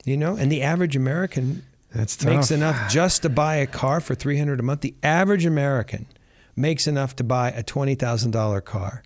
you 0.05 0.15
know 0.15 0.35
and 0.35 0.51
the 0.51 0.61
average 0.61 0.95
american 0.95 1.63
That's 1.93 2.23
makes 2.23 2.51
enough 2.51 2.89
just 2.89 3.21
to 3.23 3.29
buy 3.29 3.55
a 3.55 3.67
car 3.67 3.99
for 3.99 4.15
300 4.15 4.59
a 4.59 4.63
month 4.63 4.81
the 4.81 4.95
average 5.03 5.45
american 5.45 6.07
makes 6.55 6.87
enough 6.87 7.15
to 7.17 7.23
buy 7.23 7.51
a 7.51 7.63
$20,000 7.63 8.63
car 8.63 9.03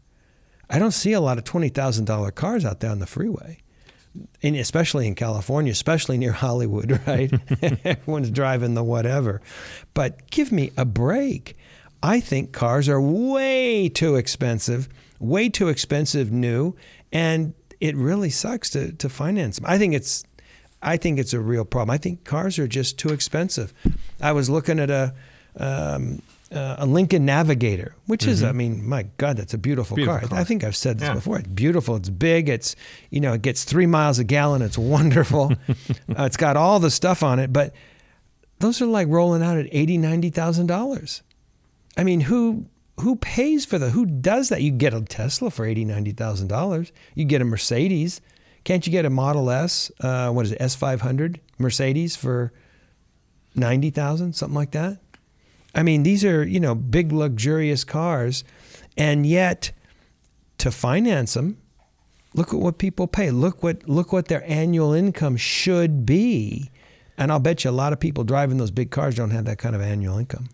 i 0.70 0.78
don't 0.78 0.92
see 0.92 1.14
a 1.14 1.22
lot 1.22 1.38
of 1.38 1.44
$20,000 1.44 2.36
cars 2.36 2.64
out 2.66 2.80
there 2.80 2.92
on 2.92 3.00
the 3.00 3.08
freeway 3.08 3.58
and 4.44 4.56
especially 4.56 5.08
in 5.08 5.16
California, 5.16 5.72
especially 5.72 6.18
near 6.18 6.32
Hollywood, 6.46 7.02
right? 7.08 7.32
Everyone's 7.84 8.30
driving 8.30 8.74
the 8.74 8.84
whatever. 8.84 9.42
But 9.94 10.30
give 10.30 10.52
me 10.52 10.72
a 10.78 10.86
break. 10.86 11.58
I 12.04 12.20
think 12.20 12.52
cars 12.52 12.88
are 12.88 13.02
way 13.02 13.90
too 13.90 14.16
expensive, 14.16 14.88
way 15.20 15.50
too 15.50 15.70
expensive 15.70 16.32
new, 16.32 16.76
and 17.12 17.54
it 17.80 17.96
really 17.96 18.30
sucks 18.30 18.70
to, 18.72 18.92
to 18.94 19.10
finance 19.10 19.58
them. 19.58 19.66
I 19.68 19.78
think 19.78 19.94
it's 19.94 20.24
I 20.82 20.98
think 20.98 21.18
it's 21.18 21.34
a 21.34 21.40
real 21.40 21.66
problem. 21.66 21.94
I 21.94 21.98
think 21.98 22.24
cars 22.24 22.60
are 22.60 22.68
just 22.68 23.00
too 23.00 23.10
expensive. 23.10 23.74
I 24.22 24.34
was 24.34 24.52
looking 24.52 24.80
at 24.80 24.92
a 24.92 25.16
um, 25.58 26.22
uh, 26.52 26.76
a 26.80 26.86
Lincoln 26.86 27.26
Navigator, 27.26 27.96
which 28.06 28.28
is, 28.28 28.44
I 28.44 28.52
mean, 28.52 28.88
my 28.88 29.04
God, 29.18 29.38
that's 29.38 29.54
a 29.54 29.58
beautiful, 29.58 29.96
Beautiful 29.96 30.20
car. 30.20 30.30
car. 30.30 30.40
I 30.40 30.44
think 30.44 30.64
I've 30.64 30.76
said 30.76 31.00
this 31.00 31.08
Yeah. 31.10 31.16
before. 31.16 31.40
It's 31.40 31.48
beautiful. 31.48 31.96
It's 31.96 32.10
big. 32.10 32.50
It's 32.50 32.76
you 33.10 33.20
know, 33.20 33.34
it 33.34 33.42
gets 33.42 33.64
three 33.64 33.88
miles 33.88 34.20
a 34.20 34.24
gallon. 34.24 34.62
It's 34.62 34.78
wonderful. 34.78 35.52
uh, 35.70 36.24
it's 36.24 36.38
got 36.38 36.56
all 36.58 36.80
the 36.80 36.92
stuff 36.92 37.24
on 37.24 37.40
it, 37.40 37.52
but 37.52 37.74
those 38.60 38.82
are 38.82 38.86
like 38.86 39.08
rolling 39.10 39.42
out 39.44 39.58
at 39.58 39.68
eighty, 39.72 39.98
ninety 39.98 40.30
thousand 40.30 40.68
dollars. 40.68 41.24
I 41.98 42.04
mean, 42.04 42.22
who 42.22 42.66
who 43.02 43.16
pays 43.18 43.66
for 43.66 43.78
the? 43.80 43.90
Who 43.90 44.06
does 44.06 44.50
that? 44.50 44.62
You 44.62 44.72
get 44.72 44.94
a 44.94 45.02
Tesla 45.02 45.50
for 45.52 45.66
eighty, 45.66 45.84
ninety 45.84 46.12
thousand 46.12 46.48
dollars. 46.48 46.92
You 47.16 47.26
get 47.26 47.42
a 47.42 47.46
Mercedes. 47.46 48.22
Can't 48.64 48.86
you 48.88 48.92
get 48.92 49.06
a 49.06 49.10
Model 49.10 49.50
S? 49.52 49.92
Uh, 50.00 50.32
what 50.32 50.46
is 50.46 50.52
it? 50.54 50.62
S 50.62 50.76
five 50.76 51.02
hundred 51.02 51.40
Mercedes 51.58 52.16
for 52.16 52.52
ninety 53.56 53.90
thousand, 53.90 54.34
something 54.34 54.56
like 54.56 54.72
that. 54.72 54.98
I 55.76 55.84
mean, 55.84 56.04
these 56.04 56.24
are 56.24 56.44
you 56.44 56.60
know 56.60 56.74
big 56.74 57.12
luxurious 57.12 57.84
cars, 57.84 58.44
and 58.98 59.26
yet 59.26 59.72
to 60.58 60.72
finance 60.72 61.34
them, 61.34 61.58
look 62.34 62.54
at 62.54 62.60
what 62.60 62.78
people 62.78 63.08
pay. 63.08 63.30
Look 63.30 63.62
what 63.62 63.88
look 63.88 64.14
what 64.14 64.30
their 64.30 64.44
annual 64.50 64.94
income 64.94 65.36
should 65.38 66.06
be, 66.06 66.72
and 67.18 67.32
I'll 67.32 67.40
bet 67.40 67.64
you 67.64 67.70
a 67.70 67.72
lot 67.72 67.94
of 67.94 68.00
people 68.00 68.24
driving 68.24 68.58
those 68.58 68.72
big 68.72 68.90
cars 68.90 69.16
don't 69.16 69.32
have 69.32 69.46
that 69.46 69.58
kind 69.58 69.76
of 69.76 69.82
annual 69.82 70.18
income. 70.18 70.50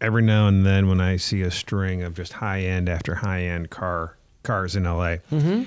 Every 0.00 0.22
now 0.22 0.48
and 0.48 0.66
then, 0.66 0.88
when 0.88 1.00
I 1.00 1.16
see 1.16 1.42
a 1.42 1.50
string 1.50 2.02
of 2.02 2.14
just 2.14 2.34
high 2.34 2.62
end 2.62 2.88
after 2.88 3.14
high 3.14 3.44
end 3.44 3.70
car 3.70 4.16
cars 4.42 4.76
in 4.76 4.84
LA, 4.84 5.16
Mm-hmm. 5.30 5.62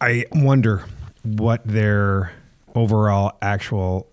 I 0.00 0.26
wonder 0.32 0.84
what 1.22 1.64
their 1.64 2.32
overall 2.74 3.38
actual 3.40 4.08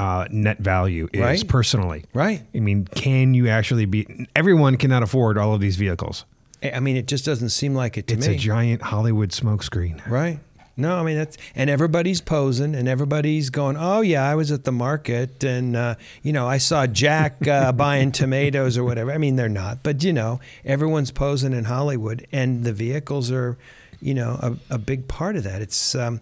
uh, 0.00 0.26
net 0.30 0.58
value 0.58 1.08
is 1.12 1.20
Right. 1.20 1.48
personally. 1.48 2.04
Right. 2.14 2.42
I 2.54 2.60
mean, 2.60 2.86
can 2.94 3.34
you 3.34 3.48
actually 3.48 3.84
be? 3.86 4.26
Everyone 4.34 4.76
cannot 4.76 5.02
afford 5.02 5.36
all 5.38 5.52
of 5.54 5.60
these 5.60 5.76
vehicles. 5.76 6.24
I 6.62 6.80
mean, 6.80 6.96
it 6.96 7.06
just 7.06 7.24
doesn't 7.24 7.50
seem 7.50 7.74
like 7.74 7.96
it 7.98 8.06
to 8.08 8.14
It's 8.14 8.28
me. 8.28 8.34
a 8.34 8.38
giant 8.38 8.82
Hollywood 8.82 9.30
smokescreen. 9.30 10.00
Right. 10.08 10.38
No, 10.76 10.96
I 10.96 11.02
mean 11.02 11.16
that's 11.18 11.36
and 11.54 11.68
everybody's 11.68 12.22
posing 12.22 12.74
and 12.74 12.88
everybody's 12.88 13.50
going, 13.50 13.76
"Oh 13.78 14.00
yeah, 14.00 14.24
I 14.26 14.34
was 14.34 14.50
at 14.50 14.64
the 14.64 14.72
market 14.72 15.44
and 15.44 15.76
uh, 15.76 15.94
you 16.22 16.32
know 16.32 16.46
I 16.46 16.56
saw 16.58 16.86
Jack 16.86 17.46
uh, 17.46 17.72
buying 17.86 18.12
tomatoes 18.12 18.78
or 18.78 18.84
whatever." 18.84 19.12
I 19.12 19.18
mean 19.18 19.36
they're 19.36 19.48
not, 19.64 19.82
but 19.82 20.02
you 20.02 20.12
know 20.14 20.40
everyone's 20.64 21.10
posing 21.10 21.52
in 21.52 21.64
Hollywood 21.64 22.26
and 22.32 22.64
the 22.64 22.72
vehicles 22.72 23.30
are, 23.30 23.58
you 24.00 24.14
know, 24.14 24.38
a, 24.40 24.74
a 24.76 24.78
big 24.78 25.06
part 25.06 25.36
of 25.36 25.42
that. 25.44 25.60
It's 25.60 25.94
um, 25.94 26.20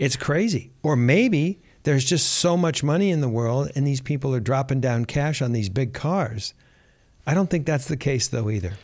it's 0.00 0.16
crazy. 0.16 0.72
Or 0.82 0.96
maybe 0.96 1.60
there's 1.84 2.04
just 2.04 2.26
so 2.26 2.56
much 2.56 2.82
money 2.82 3.10
in 3.10 3.20
the 3.20 3.28
world 3.28 3.70
and 3.74 3.86
these 3.86 4.00
people 4.00 4.34
are 4.34 4.40
dropping 4.40 4.80
down 4.80 5.04
cash 5.04 5.40
on 5.40 5.52
these 5.52 5.68
big 5.68 5.94
cars. 5.94 6.52
I 7.26 7.34
don't 7.34 7.48
think 7.48 7.66
that's 7.66 7.88
the 7.88 7.96
case 7.96 8.28
though 8.28 8.50
either. 8.50 8.74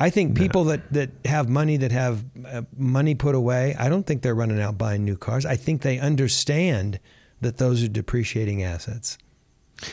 I 0.00 0.10
think 0.10 0.36
people 0.36 0.64
that, 0.64 0.92
that 0.92 1.10
have 1.24 1.48
money 1.48 1.76
that 1.78 1.90
have 1.90 2.24
uh, 2.46 2.62
money 2.76 3.16
put 3.16 3.34
away, 3.34 3.74
I 3.76 3.88
don't 3.88 4.06
think 4.06 4.22
they're 4.22 4.34
running 4.34 4.60
out 4.60 4.78
buying 4.78 5.04
new 5.04 5.16
cars. 5.16 5.44
I 5.44 5.56
think 5.56 5.82
they 5.82 5.98
understand 5.98 7.00
that 7.40 7.56
those 7.56 7.82
are 7.82 7.88
depreciating 7.88 8.62
assets. 8.62 9.18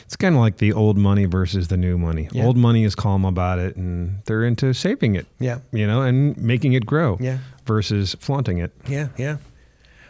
It's 0.04 0.16
kind 0.16 0.36
of 0.36 0.42
like 0.42 0.58
the 0.58 0.74
old 0.74 0.98
money 0.98 1.26
versus 1.26 1.70
the 1.70 1.78
new 1.78 1.98
money. 1.98 2.30
Yeah. 2.32 2.46
Old 2.46 2.58
money 2.58 2.84
is 2.84 2.96
calm 2.96 3.26
about 3.26 3.60
it, 3.60 3.76
and 3.76 4.22
they're 4.26 4.44
into 4.44 4.74
saving 4.74 5.16
it. 5.16 5.28
Yeah. 5.40 5.60
you 5.72 5.86
know, 5.86 6.02
and 6.02 6.38
making 6.38 6.74
it 6.74 6.86
grow. 6.86 7.18
Yeah. 7.20 7.40
versus 7.66 8.16
flaunting 8.20 8.60
it. 8.60 8.72
Yeah, 8.88 9.10
yeah. 9.18 9.38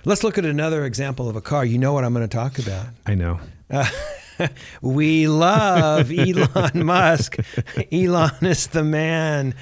Let's 0.08 0.24
look 0.24 0.38
at 0.38 0.46
another 0.46 0.86
example 0.86 1.28
of 1.28 1.36
a 1.36 1.42
car. 1.42 1.66
You 1.66 1.80
know 1.80 1.92
what 1.92 2.04
I'm 2.04 2.14
going 2.14 2.28
to 2.28 2.38
talk 2.38 2.60
about. 2.60 2.86
I 3.08 3.16
know. 3.16 3.40
Uh, 3.72 3.90
we 4.82 5.28
love 5.28 6.12
Elon 6.12 6.86
Musk. 6.86 7.38
Elon 7.92 8.38
is 8.42 8.68
the 8.68 8.84
man. 8.84 9.56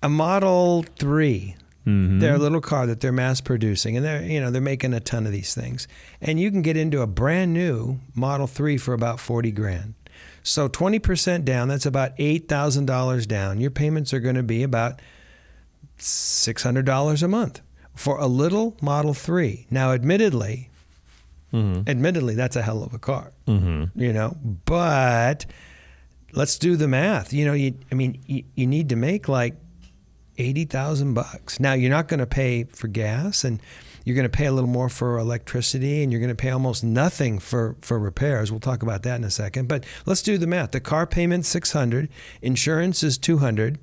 A 0.00 0.08
Model 0.08 0.84
3. 0.96 1.56
Mm-hmm. 1.86 2.20
Their 2.20 2.38
little 2.38 2.60
car 2.60 2.86
that 2.86 3.00
they're 3.00 3.12
mass 3.12 3.42
producing, 3.42 3.94
and 3.94 4.06
they're 4.06 4.22
you 4.22 4.40
know 4.40 4.50
they're 4.50 4.62
making 4.62 4.94
a 4.94 5.00
ton 5.00 5.26
of 5.26 5.32
these 5.32 5.54
things, 5.54 5.86
and 6.18 6.40
you 6.40 6.50
can 6.50 6.62
get 6.62 6.78
into 6.78 7.02
a 7.02 7.06
brand 7.06 7.52
new 7.52 8.00
Model 8.14 8.46
Three 8.46 8.78
for 8.78 8.94
about 8.94 9.20
forty 9.20 9.50
grand. 9.50 9.92
So 10.42 10.66
twenty 10.66 10.98
percent 10.98 11.44
down, 11.44 11.68
that's 11.68 11.84
about 11.84 12.12
eight 12.16 12.48
thousand 12.48 12.86
dollars 12.86 13.26
down. 13.26 13.60
Your 13.60 13.70
payments 13.70 14.14
are 14.14 14.20
going 14.20 14.34
to 14.36 14.42
be 14.42 14.62
about 14.62 15.02
six 15.98 16.62
hundred 16.62 16.86
dollars 16.86 17.22
a 17.22 17.28
month 17.28 17.60
for 17.94 18.18
a 18.18 18.26
little 18.26 18.76
Model 18.82 19.14
Three. 19.14 19.66
Now, 19.70 19.92
admittedly, 19.92 20.70
admittedly, 21.52 22.34
that's 22.34 22.56
a 22.56 22.62
hell 22.62 22.82
of 22.82 22.92
a 22.94 22.98
car 22.98 23.32
Mm-hmm. 23.46 24.00
you 24.00 24.12
know 24.12 24.36
but 24.64 25.46
let's 26.32 26.58
do 26.58 26.74
the 26.74 26.88
math. 26.88 27.32
You 27.32 27.44
know 27.44 27.52
you 27.52 27.74
i 27.92 27.94
mean 27.94 28.20
you, 28.26 28.42
you 28.56 28.66
need 28.66 28.88
to 28.88 28.96
make 28.96 29.28
like 29.28 29.54
80,000 30.36 31.14
bucks. 31.14 31.60
Now 31.60 31.74
you're 31.74 31.90
not 31.90 32.08
going 32.08 32.18
to 32.18 32.26
pay 32.26 32.64
for 32.64 32.88
gas 32.88 33.44
and 33.44 33.60
you're 34.04 34.16
going 34.16 34.24
to 34.28 34.36
pay 34.36 34.46
a 34.46 34.52
little 34.52 34.68
more 34.68 34.88
for 34.88 35.16
electricity 35.18 36.02
and 36.02 36.10
you're 36.10 36.20
going 36.20 36.28
to 36.28 36.34
pay 36.34 36.50
almost 36.50 36.82
nothing 36.82 37.38
for 37.38 37.76
for 37.82 38.00
repairs. 38.00 38.50
We'll 38.50 38.58
talk 38.58 38.82
about 38.82 39.04
that 39.04 39.14
in 39.16 39.24
a 39.24 39.30
second. 39.30 39.68
But 39.68 39.84
let's 40.06 40.22
do 40.22 40.36
the 40.36 40.48
math. 40.48 40.72
The 40.72 40.80
car 40.80 41.06
payment 41.06 41.46
600 41.46 42.08
insurance 42.42 43.04
is 43.04 43.16
200 43.16 43.78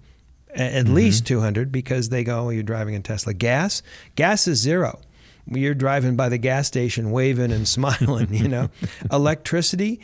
at 0.56 0.88
least 0.88 1.24
mm-hmm. 1.24 1.36
200 1.36 1.72
because 1.72 2.10
they 2.10 2.24
go 2.24 2.48
oh, 2.48 2.50
you're 2.50 2.64
driving 2.64 2.96
a 2.96 3.00
tesla. 3.00 3.34
Gas 3.34 3.82
gas 4.16 4.48
is 4.48 4.60
zero. 4.60 5.00
You're 5.48 5.74
driving 5.74 6.16
by 6.16 6.30
the 6.30 6.38
gas 6.38 6.68
station 6.68 7.12
waving 7.12 7.52
and 7.52 7.68
smiling 7.78 8.34
you 8.34 8.48
know? 8.48 8.70
Electricity 9.12 10.00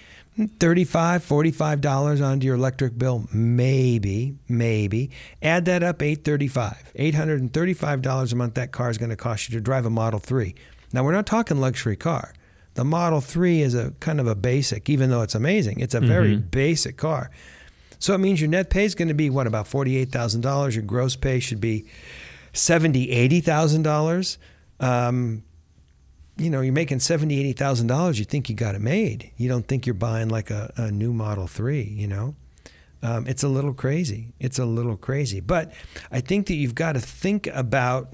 35 0.59 1.23
45 1.23 1.81
dollars 1.81 2.21
onto 2.21 2.45
your 2.45 2.55
electric 2.55 2.97
bill 2.97 3.27
maybe 3.33 4.35
maybe. 4.47 5.09
Add 5.41 5.65
that 5.65 5.83
up 5.83 6.01
835 6.01 6.91
835 6.95 8.01
dollars 8.01 8.33
a 8.33 8.35
month 8.35 8.53
that 8.55 8.71
car 8.71 8.89
is 8.89 8.97
going 8.97 9.09
to 9.09 9.15
cost 9.15 9.49
you 9.49 9.57
to 9.57 9.61
drive 9.61 9.85
a 9.85 9.89
model 9.89 10.19
3 10.19 10.53
now 10.93 11.03
we're 11.03 11.11
not 11.11 11.25
talking 11.25 11.59
luxury 11.59 11.95
car. 11.95 12.33
The 12.75 12.85
model 12.85 13.21
3 13.21 13.61
is 13.61 13.75
a 13.75 13.91
kind 13.99 14.19
of 14.19 14.27
a 14.27 14.35
basic 14.35 14.89
even 14.89 15.09
though 15.09 15.23
it's 15.23 15.35
amazing 15.35 15.79
it's 15.79 15.95
a 15.95 15.99
very 15.99 16.35
mm-hmm. 16.35 16.47
basic 16.49 16.97
car 16.97 17.31
so 17.99 18.13
it 18.13 18.19
means 18.19 18.39
your 18.39 18.49
net 18.49 18.69
pay 18.69 18.85
is 18.85 18.95
going 18.95 19.07
to 19.07 19.13
be 19.13 19.29
what 19.29 19.47
about 19.47 19.67
forty-eight 19.67 20.11
thousand 20.11 20.41
dollars? 20.41 20.75
Your 20.75 20.83
gross 20.83 21.15
pay 21.15 21.39
should 21.39 21.61
be 21.61 21.85
seventy, 22.53 23.11
eighty 23.11 23.41
thousand 23.41 23.83
dollars. 23.83 24.37
Um, 24.79 25.43
you 26.37 26.49
know, 26.49 26.61
you're 26.61 26.73
making 26.73 26.99
seventy, 26.99 27.39
eighty 27.39 27.53
thousand 27.53 27.87
dollars. 27.87 28.19
You 28.19 28.25
think 28.25 28.49
you 28.49 28.55
got 28.55 28.75
it 28.75 28.81
made. 28.81 29.31
You 29.37 29.49
don't 29.49 29.67
think 29.67 29.85
you're 29.85 29.95
buying 29.95 30.29
like 30.29 30.51
a, 30.51 30.71
a 30.77 30.91
new 30.91 31.13
Model 31.13 31.47
Three. 31.47 31.81
You 31.81 32.07
know, 32.07 32.35
um, 33.01 33.27
it's 33.27 33.43
a 33.43 33.47
little 33.47 33.73
crazy. 33.73 34.33
It's 34.39 34.59
a 34.59 34.65
little 34.65 34.97
crazy. 34.97 35.39
But 35.39 35.73
I 36.11 36.21
think 36.21 36.47
that 36.47 36.55
you've 36.55 36.75
got 36.75 36.93
to 36.93 36.99
think 36.99 37.47
about 37.47 38.13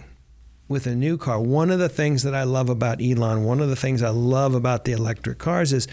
with 0.67 0.87
a 0.87 0.95
new 0.95 1.17
car. 1.17 1.39
One 1.39 1.69
of 1.69 1.79
the 1.79 1.89
things 1.89 2.23
that 2.23 2.33
I 2.33 2.43
love 2.43 2.69
about 2.69 3.01
Elon, 3.01 3.43
one 3.43 3.59
of 3.59 3.69
the 3.69 3.75
things 3.75 4.01
I 4.01 4.09
love 4.09 4.55
about 4.55 4.85
the 4.85 4.93
electric 4.93 5.37
cars 5.37 5.73
is 5.73 5.87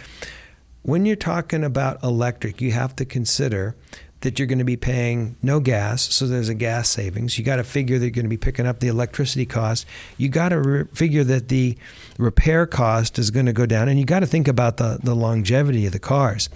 when 0.83 1.07
you're 1.07 1.17
talking 1.17 1.65
about 1.65 2.03
electric, 2.03 2.61
you 2.61 2.73
have 2.73 2.97
to 2.97 3.05
consider 3.05 3.77
that 4.21 4.39
you're 4.39 4.47
going 4.49 4.59
to 4.59 4.65
be 4.65 4.77
paying 4.77 5.37
no 5.43 5.61
gas, 5.61 6.03
so 6.03 6.27
there's 6.27 6.49
a 6.49 6.55
gas 6.55 6.89
savings. 6.89 7.39
You 7.39 7.45
got 7.45 7.57
to 7.57 7.65
figure 7.65 7.99
that 7.99 8.05
you're 8.05 8.11
going 8.11 8.27
to 8.27 8.31
be 8.31 8.37
picking 8.37 8.67
up 8.67 8.81
the 8.81 8.89
electricity 8.89 9.47
cost. 9.47 9.87
You 10.19 10.29
got 10.29 10.51
to 10.51 10.61
re- 10.61 10.85
figure 10.93 11.25
that 11.25 11.49
the 11.49 11.77
repair 12.19 12.67
cost 12.67 13.19
is 13.19 13.31
going 13.31 13.47
to 13.47 13.53
go 13.53 13.67
down, 13.67 13.89
and 13.89 13.99
you 13.99 14.05
got 14.05 14.21
to 14.21 14.27
think 14.27 14.47
about 14.47 14.77
the, 14.77 14.99
the 15.03 15.15
longevity 15.15 15.87
of 15.87 15.93
the 15.93 15.99
cars. 15.99 16.51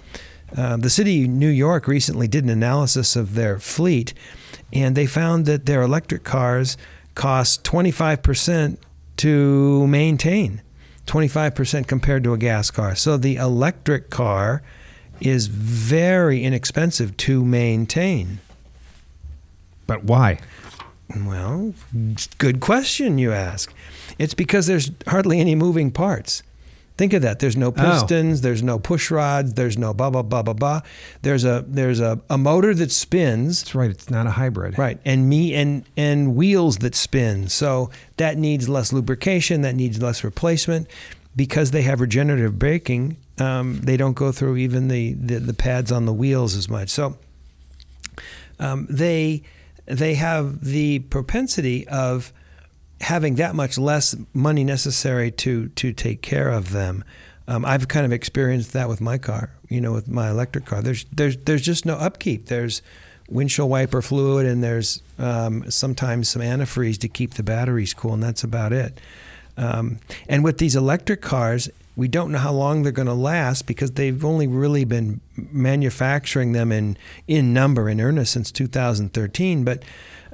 Uh, 0.55 0.77
the 0.77 0.91
city 0.91 1.23
of 1.23 1.29
New 1.29 1.49
York 1.49 1.87
recently 1.87 2.27
did 2.27 2.43
an 2.43 2.51
analysis 2.51 3.15
of 3.15 3.33
their 3.33 3.57
fleet, 3.57 4.13
and 4.71 4.95
they 4.95 5.07
found 5.07 5.45
that 5.47 5.65
their 5.65 5.81
electric 5.81 6.23
cars 6.23 6.77
cost 7.15 7.63
25% 7.63 8.77
to 9.17 9.87
maintain, 9.87 10.61
25% 11.05 11.87
compared 11.87 12.23
to 12.23 12.33
a 12.33 12.37
gas 12.37 12.71
car. 12.71 12.95
So 12.95 13.17
the 13.17 13.35
electric 13.35 14.09
car 14.09 14.61
is 15.21 15.47
very 15.47 16.43
inexpensive 16.43 17.15
to 17.17 17.43
maintain. 17.45 18.39
But 19.87 20.03
why? 20.03 20.39
Well, 21.15 21.73
good 22.37 22.59
question 22.59 23.17
you 23.17 23.31
ask. 23.31 23.73
It's 24.17 24.33
because 24.33 24.67
there's 24.67 24.91
hardly 25.07 25.39
any 25.39 25.55
moving 25.55 25.91
parts. 25.91 26.41
Think 26.97 27.11
of 27.11 27.21
that. 27.23 27.39
There's 27.39 27.57
no 27.57 27.71
pistons, 27.73 28.39
oh. 28.39 28.41
there's 28.41 28.63
no 28.63 28.79
push 28.79 29.11
rods, 29.11 29.53
there's 29.55 29.77
no 29.77 29.93
blah 29.93 30.09
blah 30.09 30.21
blah 30.21 30.43
blah 30.43 30.53
blah. 30.53 30.81
There's 31.23 31.43
a 31.43 31.65
there's 31.67 31.99
a, 31.99 32.21
a 32.29 32.37
motor 32.37 32.73
that 32.73 32.91
spins. 32.91 33.63
That's 33.63 33.75
right. 33.75 33.89
It's 33.89 34.09
not 34.09 34.27
a 34.27 34.31
hybrid. 34.31 34.77
Right. 34.77 34.99
And 35.03 35.27
me 35.27 35.53
and 35.53 35.83
and 35.97 36.35
wheels 36.35 36.77
that 36.77 36.95
spin. 36.95 37.49
So 37.49 37.89
that 38.15 38.37
needs 38.37 38.69
less 38.69 38.93
lubrication, 38.93 39.61
that 39.61 39.75
needs 39.75 40.01
less 40.01 40.23
replacement. 40.23 40.87
Because 41.35 41.71
they 41.71 41.81
have 41.81 41.99
regenerative 41.99 42.57
braking, 42.57 43.17
um, 43.39 43.81
they 43.81 43.97
don't 43.97 44.13
go 44.13 44.31
through 44.31 44.55
even 44.55 44.87
the, 44.87 45.15
the, 45.15 45.39
the, 45.39 45.53
pads 45.53 45.91
on 45.91 46.05
the 46.05 46.13
wheels 46.13 46.55
as 46.55 46.69
much. 46.69 46.87
So 46.87 47.17
um, 48.57 48.87
they 48.89 49.43
they 49.85 50.15
have 50.15 50.63
the 50.63 50.99
propensity 50.99 51.85
of 51.89 52.31
having 53.01 53.35
that 53.35 53.55
much 53.55 53.77
less 53.77 54.15
money 54.33 54.63
necessary 54.63 55.31
to 55.31 55.69
to 55.69 55.93
take 55.93 56.21
care 56.21 56.49
of 56.49 56.71
them. 56.71 57.03
Um, 57.47 57.63
I've 57.63 57.87
kind 57.87 58.05
of 58.05 58.11
experienced 58.11 58.73
that 58.73 58.89
with 58.89 59.01
my 59.01 59.17
car. 59.17 59.51
You 59.69 59.81
know, 59.81 59.93
with 59.93 60.07
my 60.07 60.29
electric 60.29 60.65
car, 60.65 60.81
there's 60.81 61.05
there's 61.11 61.37
there's 61.37 61.61
just 61.61 61.85
no 61.85 61.95
upkeep. 61.95 62.47
There's 62.47 62.81
windshield 63.29 63.69
wiper 63.69 64.01
fluid, 64.01 64.45
and 64.45 64.63
there's 64.63 65.01
um, 65.19 65.69
sometimes 65.69 66.29
some 66.29 66.41
antifreeze 66.41 66.97
to 66.99 67.07
keep 67.07 67.35
the 67.35 67.43
batteries 67.43 67.93
cool, 67.93 68.13
and 68.13 68.23
that's 68.23 68.43
about 68.43 68.73
it. 68.73 68.99
Um, 69.57 69.99
and 70.27 70.43
with 70.43 70.57
these 70.57 70.75
electric 70.75 71.21
cars, 71.21 71.69
we 71.95 72.07
don't 72.07 72.31
know 72.31 72.39
how 72.39 72.51
long 72.51 72.83
they're 72.83 72.91
going 72.91 73.07
to 73.07 73.13
last 73.13 73.65
because 73.65 73.91
they've 73.91 74.25
only 74.25 74.47
really 74.47 74.83
been 74.83 75.21
manufacturing 75.35 76.51
them 76.51 76.71
in 76.71 76.97
in 77.27 77.53
number 77.53 77.89
in 77.89 78.01
earnest 78.01 78.33
since 78.33 78.51
2013. 78.51 79.63
But 79.63 79.83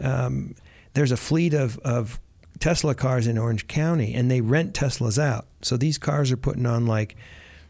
um, 0.02 0.56
there's 0.93 1.12
a 1.12 1.17
fleet 1.17 1.54
of, 1.54 1.78
of 1.80 2.19
Tesla 2.62 2.95
cars 2.95 3.28
in 3.28 3.38
Orange 3.38 3.67
County, 3.67 4.13
and 4.13 4.32
they 4.32 4.39
rent 4.39 4.74
Teslas 4.74 5.21
out. 5.21 5.47
So 5.62 5.76
these 5.76 5.97
cars 5.97 6.32
are 6.32 6.38
putting 6.38 6.65
on 6.65 6.86
like 6.86 7.17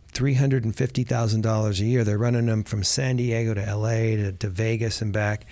three 0.10 0.36
hundred 0.36 0.65
and 0.65 0.75
fifty 0.75 1.04
thousand 1.04 1.41
dollars 1.41 1.80
a 1.80 1.86
year. 1.86 2.04
They're 2.04 2.17
running 2.17 2.45
them 2.45 2.63
from 2.63 2.84
San 2.84 3.15
Diego 3.15 3.54
to 3.54 3.65
L.A. 3.65 4.17
to, 4.17 4.32
to 4.34 4.49
Vegas 4.49 5.01
and 5.01 5.12
back, 5.12 5.45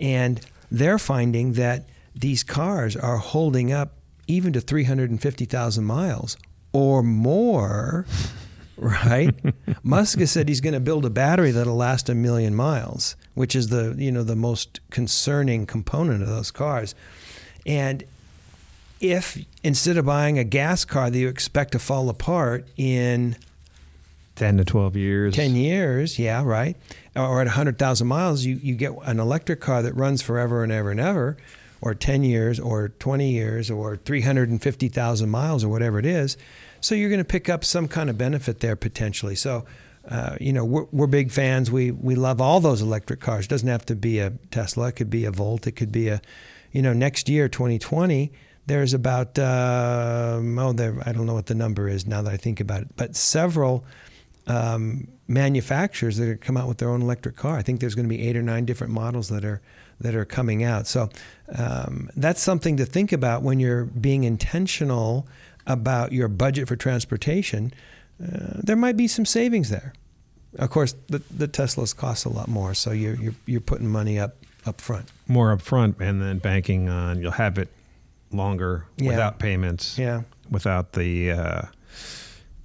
and 0.00 0.40
they're 0.70 0.98
finding 0.98 1.52
that 1.52 1.86
these 2.14 2.42
cars 2.42 2.96
are 2.96 3.18
holding 3.18 3.72
up 3.72 3.92
even 4.26 4.52
to 4.52 4.60
350,000 4.60 5.84
miles 5.84 6.36
or 6.72 7.02
more, 7.02 8.06
right? 8.76 9.34
Musk 9.82 10.18
has 10.18 10.30
said 10.30 10.48
he's 10.48 10.60
going 10.60 10.74
to 10.74 10.80
build 10.80 11.04
a 11.04 11.10
battery 11.10 11.50
that'll 11.50 11.76
last 11.76 12.08
a 12.08 12.14
million 12.14 12.54
miles, 12.54 13.16
which 13.34 13.54
is 13.54 13.68
the 13.68 13.94
you 13.98 14.10
know 14.10 14.22
the 14.22 14.34
most 14.34 14.80
concerning 14.90 15.66
component 15.66 16.22
of 16.22 16.28
those 16.28 16.50
cars. 16.50 16.94
And 17.66 18.04
if 19.00 19.38
instead 19.62 19.96
of 19.96 20.06
buying 20.06 20.38
a 20.38 20.44
gas 20.44 20.84
car 20.84 21.10
that 21.10 21.18
you 21.18 21.28
expect 21.28 21.72
to 21.72 21.78
fall 21.78 22.08
apart 22.08 22.66
in 22.76 23.36
10 24.36 24.58
to 24.58 24.64
12 24.64 24.96
years 24.96 25.34
10 25.34 25.56
years 25.56 26.18
yeah 26.18 26.42
right 26.44 26.76
or 27.16 27.40
at 27.40 27.46
100000 27.46 28.06
miles 28.06 28.44
you, 28.44 28.56
you 28.56 28.74
get 28.74 28.92
an 29.02 29.18
electric 29.18 29.60
car 29.60 29.82
that 29.82 29.94
runs 29.94 30.22
forever 30.22 30.62
and 30.62 30.72
ever 30.72 30.90
and 30.90 31.00
ever 31.00 31.36
or 31.80 31.94
10 31.94 32.24
years 32.24 32.58
or 32.58 32.88
20 32.88 33.30
years 33.30 33.70
or 33.70 33.96
350,000 33.96 35.28
miles 35.28 35.64
or 35.64 35.68
whatever 35.68 35.98
it 35.98 36.06
is. 36.06 36.36
So 36.80 36.94
you're 36.94 37.08
going 37.08 37.18
to 37.18 37.24
pick 37.24 37.48
up 37.48 37.64
some 37.64 37.88
kind 37.88 38.10
of 38.10 38.18
benefit 38.18 38.60
there 38.60 38.76
potentially. 38.76 39.34
So, 39.34 39.64
uh, 40.08 40.36
you 40.40 40.52
know, 40.52 40.64
we're, 40.64 40.86
we're 40.90 41.06
big 41.06 41.30
fans. 41.30 41.70
We, 41.70 41.90
we 41.90 42.14
love 42.14 42.40
all 42.40 42.60
those 42.60 42.82
electric 42.82 43.20
cars. 43.20 43.46
It 43.46 43.48
doesn't 43.48 43.68
have 43.68 43.86
to 43.86 43.94
be 43.94 44.18
a 44.18 44.30
Tesla. 44.50 44.88
It 44.88 44.92
could 44.92 45.10
be 45.10 45.24
a 45.24 45.30
Volt. 45.30 45.66
It 45.66 45.72
could 45.72 45.92
be 45.92 46.08
a, 46.08 46.20
you 46.72 46.82
know, 46.82 46.92
next 46.92 47.28
year, 47.28 47.48
2020, 47.48 48.32
there's 48.68 48.94
about, 48.94 49.38
um, 49.38 50.58
oh, 50.58 50.72
there, 50.72 51.02
I 51.04 51.12
don't 51.12 51.26
know 51.26 51.34
what 51.34 51.46
the 51.46 51.54
number 51.54 51.88
is 51.88 52.06
now 52.06 52.22
that 52.22 52.32
I 52.32 52.36
think 52.36 52.60
about 52.60 52.82
it, 52.82 52.88
but 52.96 53.16
several 53.16 53.84
um, 54.46 55.08
manufacturers 55.26 56.18
that 56.18 56.28
are 56.28 56.36
come 56.36 56.56
out 56.56 56.68
with 56.68 56.78
their 56.78 56.90
own 56.90 57.02
electric 57.02 57.36
car. 57.36 57.56
I 57.56 57.62
think 57.62 57.80
there's 57.80 57.94
going 57.94 58.08
to 58.08 58.14
be 58.14 58.26
eight 58.26 58.36
or 58.36 58.42
nine 58.42 58.64
different 58.64 58.92
models 58.92 59.28
that 59.28 59.44
are 59.44 59.60
that 60.00 60.14
are 60.14 60.24
coming 60.24 60.62
out. 60.62 60.86
So 60.86 61.08
um, 61.56 62.08
that's 62.16 62.40
something 62.40 62.76
to 62.76 62.86
think 62.86 63.10
about 63.10 63.42
when 63.42 63.58
you're 63.58 63.84
being 63.84 64.22
intentional 64.22 65.26
about 65.66 66.12
your 66.12 66.28
budget 66.28 66.68
for 66.68 66.76
transportation. 66.76 67.72
Uh, 68.22 68.60
there 68.62 68.76
might 68.76 68.96
be 68.96 69.08
some 69.08 69.26
savings 69.26 69.70
there. 69.70 69.92
Of 70.56 70.70
course, 70.70 70.94
the, 71.08 71.20
the 71.36 71.48
Teslas 71.48 71.96
cost 71.96 72.24
a 72.24 72.28
lot 72.28 72.48
more, 72.48 72.74
so 72.74 72.92
you're, 72.92 73.16
you're 73.16 73.34
you're 73.46 73.60
putting 73.60 73.88
money 73.88 74.18
up 74.18 74.36
up 74.66 74.80
front. 74.80 75.06
More 75.26 75.52
up 75.52 75.62
front, 75.62 76.00
and 76.00 76.20
then 76.20 76.38
banking 76.38 76.88
on 76.88 77.20
you'll 77.20 77.32
have 77.32 77.58
it 77.58 77.68
longer 78.32 78.86
yeah. 78.96 79.10
without 79.10 79.38
payments. 79.38 79.98
Yeah. 79.98 80.22
Without 80.50 80.92
the 80.92 81.32
uh, 81.32 81.62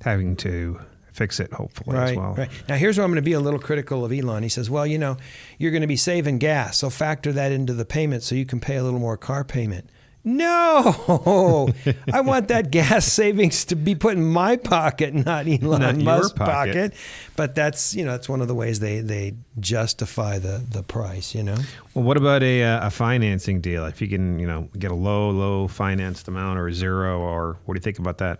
having 0.02 0.36
to 0.38 0.80
fix 1.12 1.40
it, 1.40 1.54
hopefully, 1.54 1.96
right, 1.96 2.12
as 2.12 2.18
well. 2.18 2.34
Right. 2.34 2.50
Now, 2.68 2.76
here's 2.76 2.98
where 2.98 3.06
I'm 3.06 3.12
going 3.12 3.18
to 3.18 3.22
be 3.22 3.34
a 3.34 3.40
little 3.40 3.60
critical 3.60 4.04
of 4.04 4.12
Elon. 4.12 4.44
He 4.44 4.50
says, 4.50 4.70
well, 4.70 4.88
you 4.88 4.98
know, 4.98 5.18
you're 5.58 5.72
going 5.72 5.82
to 5.82 5.88
be 5.88 5.96
saving 5.96 6.40
gas, 6.40 6.78
so 6.78 6.90
factor 6.90 7.32
that 7.34 7.52
into 7.52 7.74
the 7.74 7.86
payment 7.86 8.24
so 8.24 8.36
you 8.36 8.46
can 8.46 8.60
pay 8.60 8.78
a 8.78 8.84
little 8.84 9.00
more 9.00 9.18
car 9.18 9.44
payment. 9.44 9.90
No, 10.26 11.74
I 12.14 12.22
want 12.22 12.48
that 12.48 12.72
gas 12.72 13.12
savings 13.12 13.66
to 13.66 13.76
be 13.76 13.94
put 13.94 14.16
in 14.16 14.24
my 14.24 14.56
pocket, 14.56 15.14
not 15.14 15.48
Elon 15.48 15.82
not 15.82 15.98
Musk's 15.98 16.32
pocket. 16.32 16.74
pocket. 16.74 16.94
But 17.36 17.56
that's 17.56 17.94
you 17.94 18.06
know 18.06 18.12
that's 18.12 18.30
one 18.30 18.40
of 18.40 18.48
the 18.48 18.56
ways 18.56 18.80
they 18.80 19.02
they 19.02 19.34
justify 19.60 20.40
the 20.40 20.64
the 20.70 20.82
price. 20.82 21.36
You 21.36 21.44
know. 21.44 21.58
Well, 21.94 22.06
what 22.06 22.16
about 22.16 22.42
a 22.42 22.62
a 22.62 22.90
financing 22.90 23.60
deal? 23.60 23.86
If 23.86 24.02
you 24.02 24.08
can 24.08 24.40
you 24.40 24.48
know 24.48 24.70
get 24.80 24.92
a 24.92 24.96
low 24.96 25.30
low 25.30 25.68
financed 25.68 26.30
amount 26.30 26.58
or 26.58 26.72
zero, 26.72 27.20
or 27.20 27.58
what 27.66 27.74
do 27.74 27.80
you 27.80 27.84
think 27.84 28.00
about 28.00 28.20
that? 28.20 28.40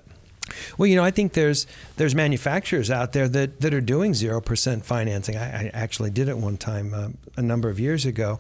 Well, 0.78 0.88
you 0.88 0.96
know, 0.96 1.04
I 1.04 1.12
think 1.12 1.34
there's 1.34 1.68
there's 1.98 2.16
manufacturers 2.16 2.92
out 2.92 3.14
there 3.14 3.28
that, 3.30 3.62
that 3.62 3.74
are 3.74 3.82
doing 3.82 4.14
zero 4.14 4.42
percent 4.42 4.86
financing. 4.86 5.36
I, 5.36 5.66
I, 5.66 5.72
actually 5.74 6.12
did 6.12 6.30
it 6.30 6.38
one 6.38 6.58
time 6.58 6.94
uh, 6.94 7.10
a 7.38 7.42
number 7.42 7.70
of 7.70 7.80
years 7.80 8.06
ago. 8.06 8.40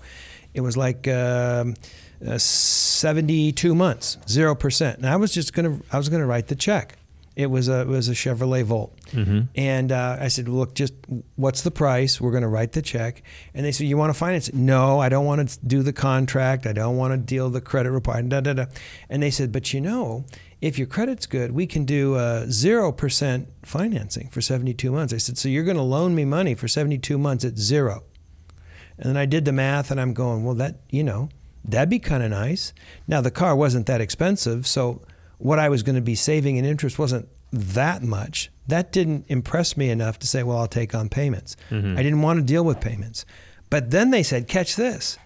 It 0.53 0.61
was 0.61 0.77
like 0.77 1.07
um, 1.07 1.75
uh, 2.25 2.37
72 2.37 3.75
months, 3.75 4.17
zero 4.27 4.55
percent, 4.55 4.97
and 4.97 5.07
I 5.07 5.15
was 5.15 5.33
just 5.33 5.53
gonna 5.53 5.79
I 5.91 5.97
was 5.97 6.09
gonna 6.09 6.25
write 6.25 6.47
the 6.47 6.55
check. 6.55 6.97
It 7.35 7.47
was 7.47 7.67
a 7.67 7.81
it 7.81 7.87
was 7.87 8.09
a 8.09 8.13
Chevrolet 8.13 8.63
Volt, 8.63 8.95
mm-hmm. 9.07 9.41
and 9.55 9.91
uh, 9.91 10.17
I 10.19 10.27
said, 10.27 10.47
"Look, 10.47 10.75
just 10.75 10.93
what's 11.35 11.63
the 11.63 11.71
price? 11.71 12.21
We're 12.21 12.29
going 12.29 12.43
to 12.43 12.49
write 12.49 12.73
the 12.73 12.81
check." 12.83 13.23
And 13.55 13.65
they 13.65 13.71
said, 13.71 13.87
"You 13.87 13.97
want 13.97 14.13
to 14.13 14.19
finance 14.19 14.49
it?" 14.49 14.55
No, 14.55 14.99
I 14.99 15.09
don't 15.09 15.25
want 15.25 15.49
to 15.49 15.59
do 15.65 15.81
the 15.81 15.93
contract. 15.93 16.67
I 16.67 16.73
don't 16.73 16.95
want 16.95 17.11
to 17.13 17.17
deal 17.17 17.49
the 17.49 17.59
credit 17.59 17.89
report. 17.89 18.29
Da, 18.29 18.41
da, 18.41 18.53
da. 18.53 18.65
And 19.09 19.23
they 19.23 19.31
said, 19.31 19.51
"But 19.51 19.73
you 19.73 19.81
know, 19.81 20.25
if 20.61 20.77
your 20.77 20.85
credit's 20.85 21.25
good, 21.25 21.53
we 21.53 21.65
can 21.65 21.85
do 21.85 22.13
uh, 22.15 22.45
zero 22.49 22.91
percent 22.91 23.47
financing 23.63 24.29
for 24.29 24.39
72 24.39 24.91
months." 24.91 25.11
I 25.11 25.17
said, 25.17 25.39
"So 25.39 25.49
you're 25.49 25.63
going 25.63 25.77
to 25.77 25.83
loan 25.83 26.13
me 26.13 26.25
money 26.25 26.53
for 26.53 26.67
72 26.67 27.17
months 27.17 27.43
at 27.43 27.57
zero?" 27.57 28.03
And 28.99 29.09
then 29.09 29.17
I 29.17 29.25
did 29.25 29.45
the 29.45 29.53
math, 29.53 29.89
and 29.89 29.99
I'm 29.99 30.13
going, 30.13 30.43
"Well, 30.43 30.55
that 30.55 30.81
you 30.91 31.03
know, 31.03 31.29
that'd 31.63 31.89
be 31.89 31.99
kind 31.99 32.23
of 32.23 32.31
nice." 32.31 32.73
Now 33.07 33.21
the 33.21 33.31
car 33.31 33.55
wasn't 33.55 33.85
that 33.87 34.01
expensive, 34.01 34.67
so 34.67 35.01
what 35.37 35.59
I 35.59 35.69
was 35.69 35.83
going 35.83 35.95
to 35.95 36.01
be 36.01 36.15
saving 36.15 36.55
in 36.55 36.65
interest 36.65 36.97
wasn't 36.97 37.27
that 37.51 38.01
much. 38.01 38.49
That 38.67 38.91
didn't 38.91 39.25
impress 39.27 39.77
me 39.77 39.89
enough 39.89 40.17
to 40.19 40.27
say, 40.27 40.41
well, 40.41 40.57
I'll 40.57 40.67
take 40.67 40.95
on 40.95 41.09
payments. 41.09 41.55
Mm-hmm. 41.69 41.97
I 41.97 42.03
didn't 42.03 42.21
want 42.21 42.39
to 42.39 42.45
deal 42.45 42.63
with 42.63 42.79
payments. 42.79 43.25
But 43.69 43.91
then 43.91 44.09
they 44.09 44.23
said, 44.23 44.47
catch 44.47 44.75
this. 44.75 45.17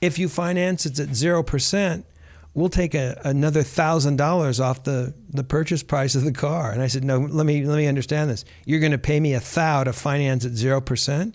If 0.00 0.18
you 0.18 0.28
finance 0.28 0.86
it's 0.86 1.00
at 1.00 1.08
0%, 1.08 2.04
we'll 2.52 2.68
take 2.68 2.94
a, 2.94 3.20
another 3.24 3.62
thousand 3.62 4.16
dollars 4.16 4.60
off 4.60 4.84
the, 4.84 5.14
the 5.28 5.44
purchase 5.44 5.82
price 5.82 6.14
of 6.14 6.24
the 6.24 6.32
car. 6.32 6.72
And 6.72 6.82
I 6.82 6.86
said, 6.86 7.04
no, 7.04 7.18
let 7.18 7.46
me 7.46 7.64
let 7.64 7.76
me 7.76 7.86
understand 7.86 8.28
this. 8.28 8.44
You're 8.66 8.80
going 8.80 8.92
to 8.92 8.98
pay 8.98 9.20
me 9.20 9.34
a 9.34 9.40
thou 9.40 9.84
to 9.84 9.92
finance 9.92 10.44
at 10.44 10.52
zero 10.52 10.80
percent. 10.80 11.34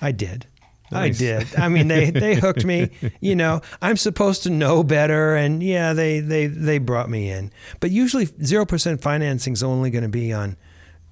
I 0.00 0.12
did. 0.12 0.46
Nice. 0.90 1.16
I 1.16 1.24
did. 1.24 1.56
I 1.56 1.68
mean, 1.68 1.88
they, 1.88 2.10
they 2.10 2.34
hooked 2.36 2.64
me. 2.64 2.90
You 3.20 3.34
know, 3.34 3.60
I'm 3.82 3.96
supposed 3.96 4.44
to 4.44 4.50
know 4.50 4.84
better, 4.84 5.34
and 5.34 5.62
yeah, 5.62 5.92
they 5.92 6.20
they 6.20 6.46
they 6.46 6.78
brought 6.78 7.10
me 7.10 7.30
in. 7.30 7.52
But 7.80 7.90
usually, 7.90 8.26
zero 8.42 8.64
percent 8.64 9.02
financing 9.02 9.52
is 9.52 9.62
only 9.62 9.90
going 9.90 10.04
to 10.04 10.08
be 10.08 10.32
on, 10.32 10.56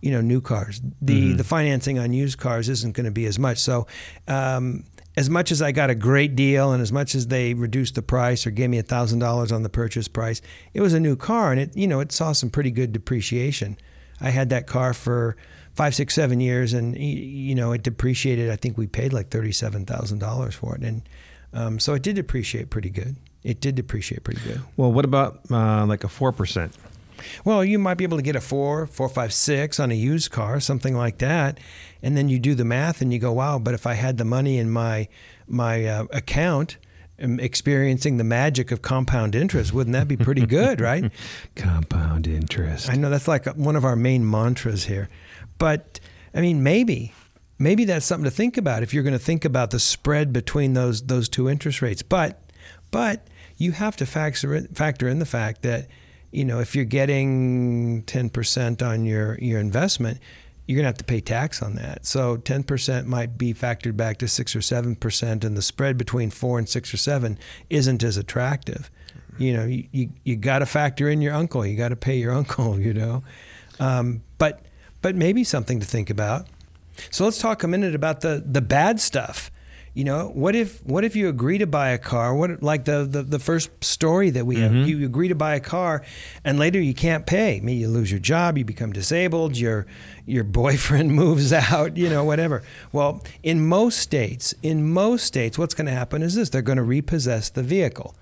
you 0.01 0.13
know, 0.13 0.21
new 0.21 0.41
cars. 0.41 0.81
The 1.03 1.29
mm-hmm. 1.29 1.37
the 1.37 1.45
financing 1.45 1.99
on 1.99 2.13
used 2.13 2.39
cars 2.39 2.69
isn't 2.69 2.95
going 2.95 3.07
to 3.07 3.11
be 3.11 3.27
as 3.27 3.39
much. 3.39 3.59
So, 3.59 3.87
um, 4.29 4.85
as 5.17 5.29
much 5.29 5.51
as 5.51 5.61
I 5.61 5.73
got 5.73 5.91
a 5.91 5.95
great 5.95 6.37
deal, 6.37 6.73
and 6.73 6.81
as 6.81 6.93
much 6.93 7.15
as 7.15 7.29
they 7.29 7.55
reduced 7.55 7.95
the 7.95 8.03
price 8.03 8.47
or 8.47 8.51
gave 8.51 8.71
me 8.71 8.79
a 8.79 8.83
thousand 8.83 9.19
dollars 9.19 9.51
on 9.51 9.63
the 9.63 9.69
purchase 9.69 10.09
price, 10.09 10.41
it 10.73 10.81
was 10.81 10.95
a 10.95 11.01
new 11.01 11.17
car, 11.17 11.51
and 11.51 11.61
it 11.61 11.77
you 11.77 11.89
know 11.89 12.01
it 12.01 12.13
saw 12.13 12.33
some 12.33 12.51
pretty 12.51 12.71
good 12.71 12.93
depreciation. 12.93 13.77
I 14.21 14.31
had 14.31 14.51
that 14.51 14.69
car 14.69 14.95
for 14.95 15.37
five, 15.75 15.95
six, 15.95 16.15
seven 16.15 16.41
years, 16.41 16.73
and 16.73 16.97
you 16.97 17.55
know 17.55 17.73
it 17.73 17.83
depreciated. 17.83 18.51
I 18.51 18.57
think 18.57 18.79
we 18.79 18.87
paid 18.87 19.13
like 19.13 19.29
thirty-seven 19.29 19.87
thousand 19.87 20.19
dollars 20.19 20.55
for 20.55 20.75
it, 20.77 20.83
and 20.83 21.03
um, 21.53 21.79
so 21.79 21.95
it 21.95 22.03
did 22.03 22.17
depreciate 22.17 22.71
pretty 22.71 22.91
good. 22.91 23.17
It 23.43 23.61
did 23.61 23.75
depreciate 23.75 24.25
pretty 24.25 24.41
good. 24.43 24.61
Well, 24.77 24.93
what 24.93 25.05
about 25.05 25.41
uh, 25.51 25.85
like 25.87 26.05
a 26.05 26.09
four 26.09 26.33
percent? 26.33 26.77
Well, 27.45 27.65
you 27.65 27.79
might 27.79 27.95
be 27.95 28.05
able 28.05 28.19
to 28.19 28.23
get 28.23 28.37
a 28.37 28.41
four, 28.41 28.87
four, 28.87 29.09
five, 29.09 29.33
six 29.33 29.79
on 29.79 29.91
a 29.91 29.95
used 29.95 30.31
car, 30.31 30.61
something 30.61 30.97
like 30.97 31.19
that, 31.19 31.59
and 32.03 32.17
then 32.17 32.29
you 32.29 32.39
do 32.39 32.55
the 32.55 32.65
math 32.65 33.01
and 33.01 33.13
you 33.13 33.19
go, 33.19 33.33
wow. 33.33 33.59
But 33.59 33.75
if 33.75 33.87
I 33.87 33.95
had 33.95 34.19
the 34.19 34.25
money 34.25 34.59
in 34.59 34.71
my 34.71 35.09
my 35.47 35.85
uh, 35.85 36.05
account 36.11 36.79
experiencing 37.19 38.17
the 38.17 38.25
magic 38.25 38.73
of 38.73 38.83
compound 38.83 39.35
interest. 39.35 39.73
Wouldn't 39.73 39.95
that 39.95 40.09
be 40.09 40.17
pretty 40.17 40.47
good, 40.47 40.81
right? 40.91 41.11
compound 41.55 42.27
interest. 42.27 42.91
I 42.91 42.97
know 42.97 43.11
that's 43.11 43.29
like 43.29 43.47
one 43.57 43.77
of 43.77 43.85
our 43.85 43.97
main 43.97 44.29
mantras 44.29 44.85
here. 44.85 45.09
But 45.59 46.01
I 46.35 46.41
mean, 46.41 46.63
maybe, 46.63 47.15
maybe 47.59 47.85
that's 47.85 48.07
something 48.07 48.25
to 48.25 48.31
think 48.31 48.57
about 48.57 48.83
if 48.83 48.93
you're 48.93 49.03
going 49.03 49.13
to 49.13 49.19
think 49.19 49.45
about 49.45 49.71
the 49.71 49.81
spread 49.81 50.33
between 50.33 50.75
those 50.75 51.03
those 51.03 51.29
two 51.29 51.49
interest 51.49 51.83
rates. 51.83 52.03
But, 52.03 52.41
but 52.91 53.27
you 53.57 53.73
have 53.73 53.97
to 53.97 54.07
factor 54.07 54.55
in, 54.55 54.67
factor 54.69 55.09
in 55.09 55.19
the 55.19 55.27
fact 55.27 55.63
that 55.63 55.89
you 56.33 56.45
know 56.45 56.61
if 56.61 56.75
you're 56.75 56.85
getting 56.85 58.03
10% 58.05 58.87
on 58.87 59.05
your 59.05 59.39
your 59.39 59.61
investment 59.61 60.19
you're 60.67 60.77
going 60.77 60.85
to 60.85 60.89
have 60.89 60.99
to 60.99 61.05
pay 61.05 61.21
tax 61.21 61.63
on 61.63 61.75
that. 61.75 62.07
So 62.07 62.39
10% 62.39 63.05
might 63.05 63.37
be 63.37 63.53
factored 63.53 63.97
back 63.97 64.19
to 64.19 64.29
6 64.29 64.57
or 64.57 64.61
7%, 64.61 65.45
and 65.45 65.57
the 65.57 65.63
spread 65.63 65.99
between 65.99 66.31
4 66.31 66.59
and 66.59 66.69
6 66.69 66.95
or 66.95 66.97
7 66.97 67.39
isn't 67.69 68.03
as 68.03 68.17
attractive. 68.17 68.91
You 69.37 69.53
know, 69.53 69.65
you, 69.65 69.87
you, 69.93 70.11
you 70.23 70.37
got 70.37 70.61
to 70.61 70.67
factor 70.67 71.09
in 71.09 71.21
your 71.21 71.35
uncle. 71.35 71.67
You 71.67 71.77
got 71.77 71.91
to 71.91 71.97
pay 71.97 72.17
your 72.17 72.33
uncle, 72.41 72.81
you 72.81 72.95
know. 72.95 73.23
Um, 73.79 74.23
but 74.39 74.63
but 75.05 75.15
maybe 75.15 75.45
something 75.45 75.81
to 75.81 75.87
think 75.87 76.09
about. 76.09 76.47
So 77.11 77.27
let's 77.27 77.37
talk 77.37 77.63
a 77.63 77.69
minute 77.69 77.95
about 77.95 78.23
the 78.23 78.43
the 78.45 78.63
bad 78.63 78.99
stuff. 79.01 79.51
You 79.93 80.03
know, 80.05 80.29
what 80.29 80.57
if 80.57 80.83
what 80.87 81.05
if 81.05 81.15
you 81.15 81.29
agree 81.29 81.59
to 81.59 81.67
buy 81.67 81.91
a 81.91 81.99
car? 81.99 82.35
What 82.35 82.63
like 82.63 82.87
the 82.87 83.05
the, 83.05 83.23
the 83.23 83.39
first 83.39 83.69
story 83.85 84.31
that 84.31 84.47
we 84.47 84.57
mm-hmm. 84.57 84.79
have, 84.79 84.89
you 84.89 85.05
agree 85.05 85.29
to 85.29 85.35
buy 85.35 85.57
a 85.57 85.61
car, 85.61 86.03
and 86.43 86.59
later 86.59 86.81
you 86.81 86.95
can't 86.95 87.27
pay. 87.27 87.61
Maybe 87.61 87.81
you 87.81 87.89
lose 87.89 88.11
your 88.11 88.19
job, 88.19 88.57
you 88.57 88.65
become 88.65 88.95
disabled, 88.95 89.59
your 89.59 89.87
your 90.25 90.45
boyfriend 90.63 91.13
moves 91.13 91.53
out, 91.53 91.99
you 91.99 92.09
know, 92.09 92.25
whatever. 92.25 92.63
Well, 92.91 93.23
in 93.43 93.67
most 93.67 93.99
states, 93.99 94.55
in 94.63 94.91
most 94.91 95.27
states, 95.27 95.59
what's 95.59 95.75
going 95.75 95.87
to 95.87 95.93
happen 95.93 96.23
is 96.23 96.35
this: 96.35 96.49
they're 96.49 96.63
going 96.63 96.79
to 96.79 96.83
repossess 96.83 97.51
the 97.51 97.63
vehicle. 97.63 98.15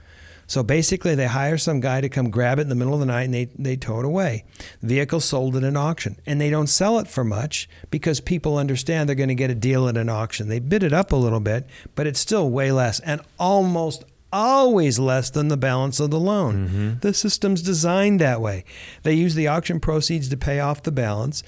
So 0.47 0.63
basically, 0.63 1.15
they 1.15 1.27
hire 1.27 1.59
some 1.59 1.81
guy 1.81 2.01
to 2.01 2.09
come 2.09 2.31
grab 2.31 2.59
it 2.59 2.63
in 2.63 2.69
the 2.69 2.75
middle 2.75 2.95
of 2.95 3.01
the 3.01 3.07
night 3.07 3.23
and 3.23 3.35
they, 3.35 3.47
they 3.59 3.77
tow 3.77 4.01
it 4.01 4.05
away. 4.05 4.45
The 4.81 4.89
vehicle's 4.89 5.25
sold 5.25 5.57
at 5.57 5.65
an 5.65 5.77
auction. 5.77 6.17
And 6.27 6.41
they 6.41 6.51
don't 6.51 6.67
sell 6.67 6.99
it 6.99 7.09
for 7.09 7.25
much 7.25 7.69
because 7.91 8.21
people 8.21 8.59
understand 8.59 9.09
they're 9.09 9.17
going 9.17 9.29
to 9.29 9.35
get 9.35 9.51
a 9.51 9.55
deal 9.55 9.89
at 9.89 9.97
an 9.97 10.09
auction. 10.09 10.49
They 10.49 10.59
bid 10.59 10.83
it 10.83 10.93
up 10.93 11.13
a 11.13 11.17
little 11.17 11.41
bit, 11.41 11.67
but 11.95 12.07
it's 12.07 12.21
still 12.21 12.51
way 12.51 12.73
less 12.73 13.01
and 13.01 13.21
almost 13.39 14.05
always 14.33 14.99
less 14.99 15.31
than 15.31 15.49
the 15.49 15.57
balance 15.57 16.01
of 16.01 16.11
the 16.11 16.19
loan. 16.19 16.69
Mm-hmm. 16.69 16.99
The 17.01 17.15
system's 17.15 17.63
designed 17.63 18.21
that 18.21 18.41
way. 18.41 18.65
They 19.03 19.13
use 19.13 19.35
the 19.35 19.49
auction 19.49 19.79
proceeds 19.79 20.29
to 20.31 20.37
pay 20.37 20.59
off 20.59 20.83
the 20.83 20.93
balance 20.93 21.43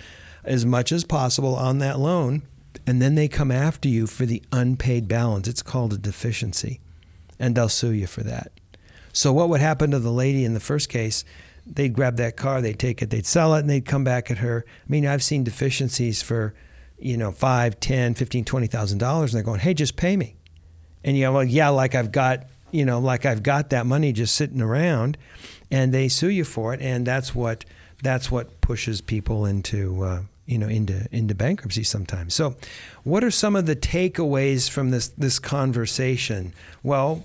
as 0.45 0.67
much 0.67 0.93
as 0.93 1.05
possible 1.05 1.57
on 1.57 1.79
that 1.79 1.99
loan. 1.99 2.43
And 2.87 3.01
then 3.01 3.15
they 3.15 3.29
come 3.29 3.51
after 3.51 3.89
you 3.89 4.07
for 4.07 4.27
the 4.27 4.43
unpaid 4.53 5.09
balance. 5.09 5.49
It's 5.49 5.63
called 5.63 5.95
a 5.95 5.99
deficiency. 5.99 6.81
And 7.39 7.55
they'll 7.55 7.69
sue 7.69 7.93
you 7.93 8.07
for 8.07 8.23
that. 8.23 8.53
So 9.15 9.33
what 9.33 9.49
would 9.49 9.61
happen 9.61 9.93
to 9.93 9.99
the 9.99 10.11
lady 10.11 10.45
in 10.45 10.53
the 10.53 10.61
first 10.61 10.89
case? 10.89 11.25
They'd 11.67 11.95
grab 11.95 12.17
that 12.17 12.37
car, 12.37 12.61
they'd 12.61 12.79
take 12.79 13.01
it, 13.01 13.09
they'd 13.09 13.25
sell 13.25 13.55
it, 13.55 13.61
and 13.61 13.71
they'd 13.71 13.87
come 13.87 14.05
back 14.05 14.31
at 14.31 14.39
her. 14.39 14.67
I 14.69 14.91
mean, 14.91 15.07
I've 15.07 15.23
seen 15.23 15.45
deficiencies 15.45 16.21
for, 16.21 16.53
you 16.99 17.17
know, 17.17 17.33
five, 17.33 17.81
ten, 17.81 18.15
fifteen, 18.15 18.45
twenty 18.45 18.67
thousand 18.67 18.99
dollars, 18.99 19.33
and 19.33 19.39
they're 19.39 19.47
going, 19.47 19.61
"Hey, 19.61 19.73
just 19.73 19.97
pay 19.97 20.17
me." 20.17 20.37
And 21.05 21.17
you 21.17 21.23
know, 21.23 21.33
well, 21.33 21.45
yeah, 21.45 21.71
like 21.71 21.95
I've 21.95 22.13
got, 22.13 22.45
you 22.71 22.85
know, 22.85 22.99
like 22.99 23.25
I've 23.25 23.43
got 23.43 23.71
that 23.71 23.87
money 23.87 24.13
just 24.13 24.35
sitting 24.35 24.61
around, 24.61 25.17
and 25.71 25.95
they 25.95 26.09
sue 26.09 26.29
you 26.29 26.45
for 26.45 26.75
it, 26.75 26.83
and 26.83 27.07
that's 27.07 27.35
what 27.35 27.65
that's 28.03 28.31
what 28.31 28.61
pushes 28.61 29.01
people 29.01 29.47
into. 29.47 30.03
Uh, 30.03 30.23
you 30.47 30.59
know 30.59 30.69
into 30.69 31.07
into 31.11 31.35
bankruptcy 31.35 31.85
sometimes. 31.85 32.35
So, 32.35 32.57
what 33.03 33.25
are 33.25 33.31
some 33.31 33.57
of 33.57 33.65
the 33.65 33.77
takeaways 33.77 34.69
from 34.69 34.91
this 34.91 35.09
this 35.09 35.39
conversation? 35.39 36.53
Well, 36.83 37.25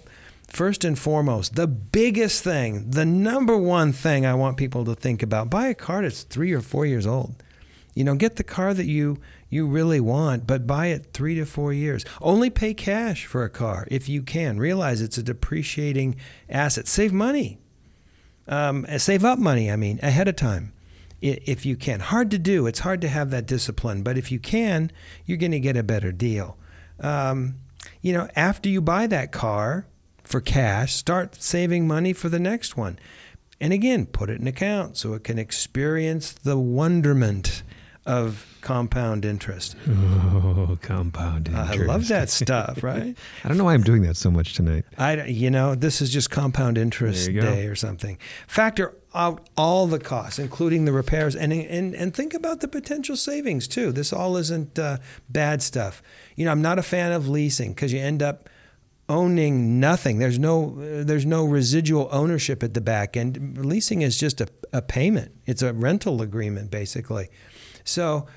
First 0.50 0.84
and 0.84 0.98
foremost, 0.98 1.56
the 1.56 1.68
biggest 1.68 2.44
thing, 2.44 2.90
the 2.90 3.06
number 3.06 3.56
one 3.58 3.94
thing 3.94 4.26
I 4.26 4.34
want 4.34 4.58
people 4.58 4.84
to 4.86 4.96
think 4.96 5.22
about 5.22 5.50
buy 5.50 5.68
a 5.68 5.76
car 5.76 6.02
that's 6.02 6.24
three 6.24 6.52
or 6.52 6.62
four 6.62 6.86
years 6.86 7.06
old. 7.06 7.36
You 7.94 8.04
know, 8.04 8.16
get 8.16 8.36
the 8.36 8.44
car 8.44 8.74
that 8.74 8.86
you 8.86 9.20
you 9.50 9.68
really 9.68 10.00
want, 10.00 10.48
but 10.48 10.68
buy 10.68 10.88
it 10.88 11.08
three 11.14 11.36
to 11.36 11.46
four 11.46 11.74
years. 11.74 12.06
Only 12.22 12.50
pay 12.50 12.74
cash 12.74 13.26
for 13.26 13.44
a 13.44 13.50
car 13.50 13.88
if 13.92 14.08
you 14.08 14.22
can. 14.22 14.60
Realize 14.60 15.02
it's 15.02 15.18
a 15.18 15.24
depreciating 15.24 16.16
asset. 16.50 16.88
Save 16.88 17.14
money. 17.14 17.60
Um, 18.48 18.86
save 18.98 19.24
up 19.24 19.38
money, 19.38 19.72
I 19.72 19.76
mean, 19.76 20.00
ahead 20.02 20.28
of 20.28 20.36
time 20.36 20.74
if 21.22 21.66
you 21.66 21.76
can. 21.76 22.00
Hard 22.00 22.32
to 22.32 22.40
do. 22.40 22.66
It's 22.66 22.80
hard 22.80 23.02
to 23.02 23.10
have 23.10 23.30
that 23.32 23.46
discipline, 23.46 24.04
but 24.04 24.18
if 24.18 24.32
you 24.32 24.40
can, 24.40 24.92
you're 25.26 25.38
going 25.38 25.52
to 25.52 25.60
get 25.60 25.78
a 25.78 25.84
better 25.84 26.12
deal. 26.12 26.58
Um, 27.00 27.56
you 28.02 28.14
know, 28.14 28.30
after 28.36 28.70
you 28.70 28.82
buy 28.82 29.08
that 29.08 29.32
car, 29.32 29.86
for 30.30 30.40
cash, 30.40 30.94
start 30.94 31.42
saving 31.42 31.88
money 31.88 32.14
for 32.14 32.30
the 32.30 32.40
next 32.40 32.78
one. 32.78 33.00
And 33.60 33.74
again, 33.74 34.06
put 34.06 34.30
it 34.30 34.40
in 34.40 34.46
account 34.46 34.96
so 34.96 35.14
it 35.14 35.24
can 35.24 35.40
experience 35.40 36.32
the 36.32 36.58
wonderment 36.58 37.64
of 38.06 38.46
compound 38.62 39.26
interest. 39.26 39.76
Oh, 40.62 40.78
compound 40.82 41.48
interest. 41.48 41.72
I 41.72 41.76
love 41.86 42.08
that 42.10 42.30
stuff, 42.42 42.84
right? 42.84 43.18
I 43.44 43.48
don't 43.48 43.58
know 43.58 43.64
why 43.64 43.74
I'm 43.74 43.82
doing 43.82 44.04
that 44.04 44.18
so 44.18 44.30
much 44.30 44.54
tonight. 44.54 44.86
I, 44.98 45.24
you 45.24 45.50
know, 45.50 45.74
this 45.74 46.02
is 46.02 46.12
just 46.12 46.30
compound 46.30 46.78
interest 46.78 47.26
day 47.28 47.66
or 47.66 47.76
something. 47.76 48.18
Factor 48.48 48.96
out 49.16 49.50
all 49.58 49.88
the 49.88 50.00
costs, 50.00 50.38
including 50.38 50.86
the 50.86 50.92
repairs, 50.92 51.36
and 51.36 51.52
and 51.52 51.96
and 51.96 52.14
think 52.14 52.34
about 52.34 52.60
the 52.60 52.68
potential 52.68 53.16
savings 53.16 53.68
too. 53.68 53.92
This 53.92 54.14
all 54.14 54.38
isn't 54.38 54.78
uh, 54.78 54.98
bad 55.30 55.62
stuff. 55.62 56.04
You 56.36 56.46
know, 56.46 56.52
I'm 56.52 56.62
not 56.62 56.78
a 56.78 56.84
fan 56.84 57.12
of 57.12 57.28
leasing 57.28 57.74
because 57.74 57.92
you 57.92 58.00
end 58.00 58.22
up 58.22 58.50
owning 59.10 59.80
nothing. 59.80 60.20
There's 60.20 60.40
no 60.40 60.76
there's 61.04 61.26
no 61.26 61.44
residual 61.44 62.08
ownership 62.12 62.64
at 62.64 62.76
the 62.76 62.82
back 62.82 63.18
end. 63.18 63.66
Leasing 63.66 64.04
is 64.04 64.18
just 64.18 64.40
a, 64.40 64.48
a 64.72 64.82
payment. 64.82 65.32
It's 65.46 65.64
a 65.64 65.74
rental 65.74 66.22
agreement 66.22 66.70
basically. 66.70 67.30
So, 67.84 68.28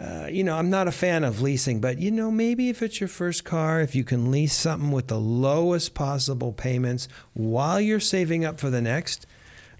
uh, 0.00 0.28
you 0.30 0.42
know, 0.42 0.56
I'm 0.56 0.70
not 0.70 0.88
a 0.88 0.92
fan 0.92 1.22
of 1.22 1.42
leasing, 1.42 1.80
but 1.80 1.98
you 1.98 2.10
know, 2.10 2.30
maybe 2.30 2.70
if 2.70 2.82
it's 2.82 2.98
your 2.98 3.08
first 3.08 3.44
car, 3.44 3.80
if 3.82 3.94
you 3.94 4.04
can 4.04 4.30
lease 4.30 4.54
something 4.54 4.90
with 4.90 5.08
the 5.08 5.20
lowest 5.20 5.94
possible 5.94 6.52
payments 6.52 7.08
while 7.34 7.80
you're 7.80 8.00
saving 8.00 8.44
up 8.44 8.58
for 8.58 8.70
the 8.70 8.80
next, 8.80 9.26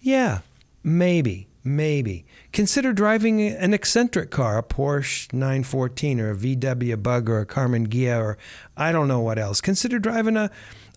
yeah, 0.00 0.40
maybe, 0.84 1.48
maybe. 1.64 2.24
Consider 2.52 2.92
driving 2.92 3.40
an 3.40 3.74
eccentric 3.74 4.30
car, 4.30 4.58
a 4.58 4.62
Porsche 4.62 5.32
914 5.32 6.20
or 6.20 6.30
a 6.30 6.36
VW 6.36 7.02
Bug 7.02 7.28
or 7.28 7.40
a 7.40 7.46
Karmann 7.46 7.88
Ghia 7.88 8.18
or 8.18 8.38
I 8.76 8.92
don't 8.92 9.08
know 9.08 9.20
what 9.20 9.38
else. 9.38 9.60
Consider 9.60 9.98
driving 9.98 10.36
a, 10.36 10.50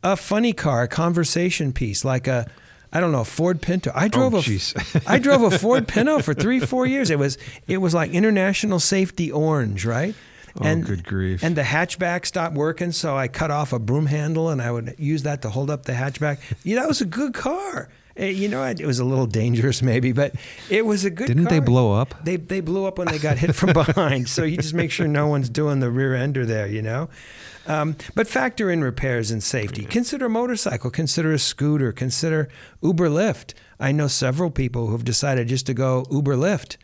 a 0.04 0.16
funny 0.16 0.54
car, 0.54 0.84
a 0.84 0.88
conversation 0.88 1.74
piece 1.74 2.04
like 2.04 2.28
a 2.28 2.48
I 2.94 3.02
don't 3.02 3.12
know, 3.12 3.22
a 3.22 3.26
Ford 3.26 3.62
Pinto. 3.62 3.92
I 3.94 4.08
drove 4.08 4.34
oh, 4.34 4.38
a 4.38 5.02
I 5.08 5.20
drove 5.20 5.44
a 5.44 5.58
Ford 5.58 5.86
Pinto 5.88 6.20
for 6.20 6.34
3 6.34 6.62
4 6.62 6.86
years. 6.86 7.10
It 7.10 7.20
was 7.20 7.38
it 7.68 7.78
was 7.78 7.94
like 7.94 8.12
international 8.12 8.80
safety 8.80 9.32
orange, 9.32 9.86
right? 9.86 10.16
Oh, 10.62 10.76
good 10.82 11.06
grief. 11.06 11.44
And 11.44 11.58
the 11.58 11.64
hatchback 11.64 12.26
stopped 12.26 12.56
working, 12.56 12.94
so 12.94 13.18
I 13.18 13.28
cut 13.28 13.52
off 13.52 13.74
a 13.74 13.80
broom 13.80 14.06
handle 14.06 14.50
and 14.50 14.62
I 14.62 14.72
would 14.72 14.96
use 14.98 15.24
that 15.24 15.42
to 15.42 15.50
hold 15.50 15.70
up 15.70 15.84
the 15.84 15.92
hatchback. 15.92 16.40
Yeah, 16.64 16.80
that 16.80 16.88
was 16.88 17.02
a 17.02 17.06
good 17.06 17.34
car. 17.34 17.90
Eh, 18.18 18.30
You 18.30 18.48
know, 18.48 18.64
it 18.64 18.86
was 18.86 19.00
a 19.00 19.06
little 19.06 19.26
dangerous 19.28 19.82
maybe, 19.82 20.12
but 20.12 20.34
it 20.70 20.86
was 20.86 21.04
a 21.06 21.10
good 21.10 21.28
Didn't 21.28 21.50
they 21.50 21.60
blow 21.60 21.94
up? 21.94 22.16
They 22.24 22.38
they 22.38 22.62
blew 22.62 22.86
up 22.86 22.98
when 22.98 23.08
they 23.08 23.20
got 23.20 23.38
hit 23.38 23.54
from 23.56 23.74
behind. 23.84 24.30
So 24.30 24.44
you 24.44 24.58
just 24.58 24.74
make 24.74 24.92
sure 24.92 25.08
no 25.08 25.28
one's 25.28 25.50
doing 25.50 25.80
the 25.80 25.92
rear 25.92 26.16
ender 26.16 26.46
there, 26.46 26.68
you 26.68 26.82
know. 26.82 27.10
Um, 27.68 27.96
but 28.14 28.28
factor 28.28 28.70
in 28.70 28.84
repairs 28.84 29.32
and 29.32 29.42
safety. 29.42 29.86
Consider 29.86 30.28
a 30.28 30.30
motorcycle. 30.30 30.92
Consider 30.92 31.34
a 31.34 31.40
scooter. 31.40 31.92
Consider 31.92 32.48
Uber 32.84 33.10
Lyft. 33.10 33.54
I 33.80 33.92
know 33.92 34.08
several 34.08 34.52
people 34.52 34.88
who've 34.88 35.04
decided 35.04 35.48
just 35.48 35.66
to 35.66 35.74
go 35.74 36.06
Uber 36.12 36.36
Lyft 36.36 36.78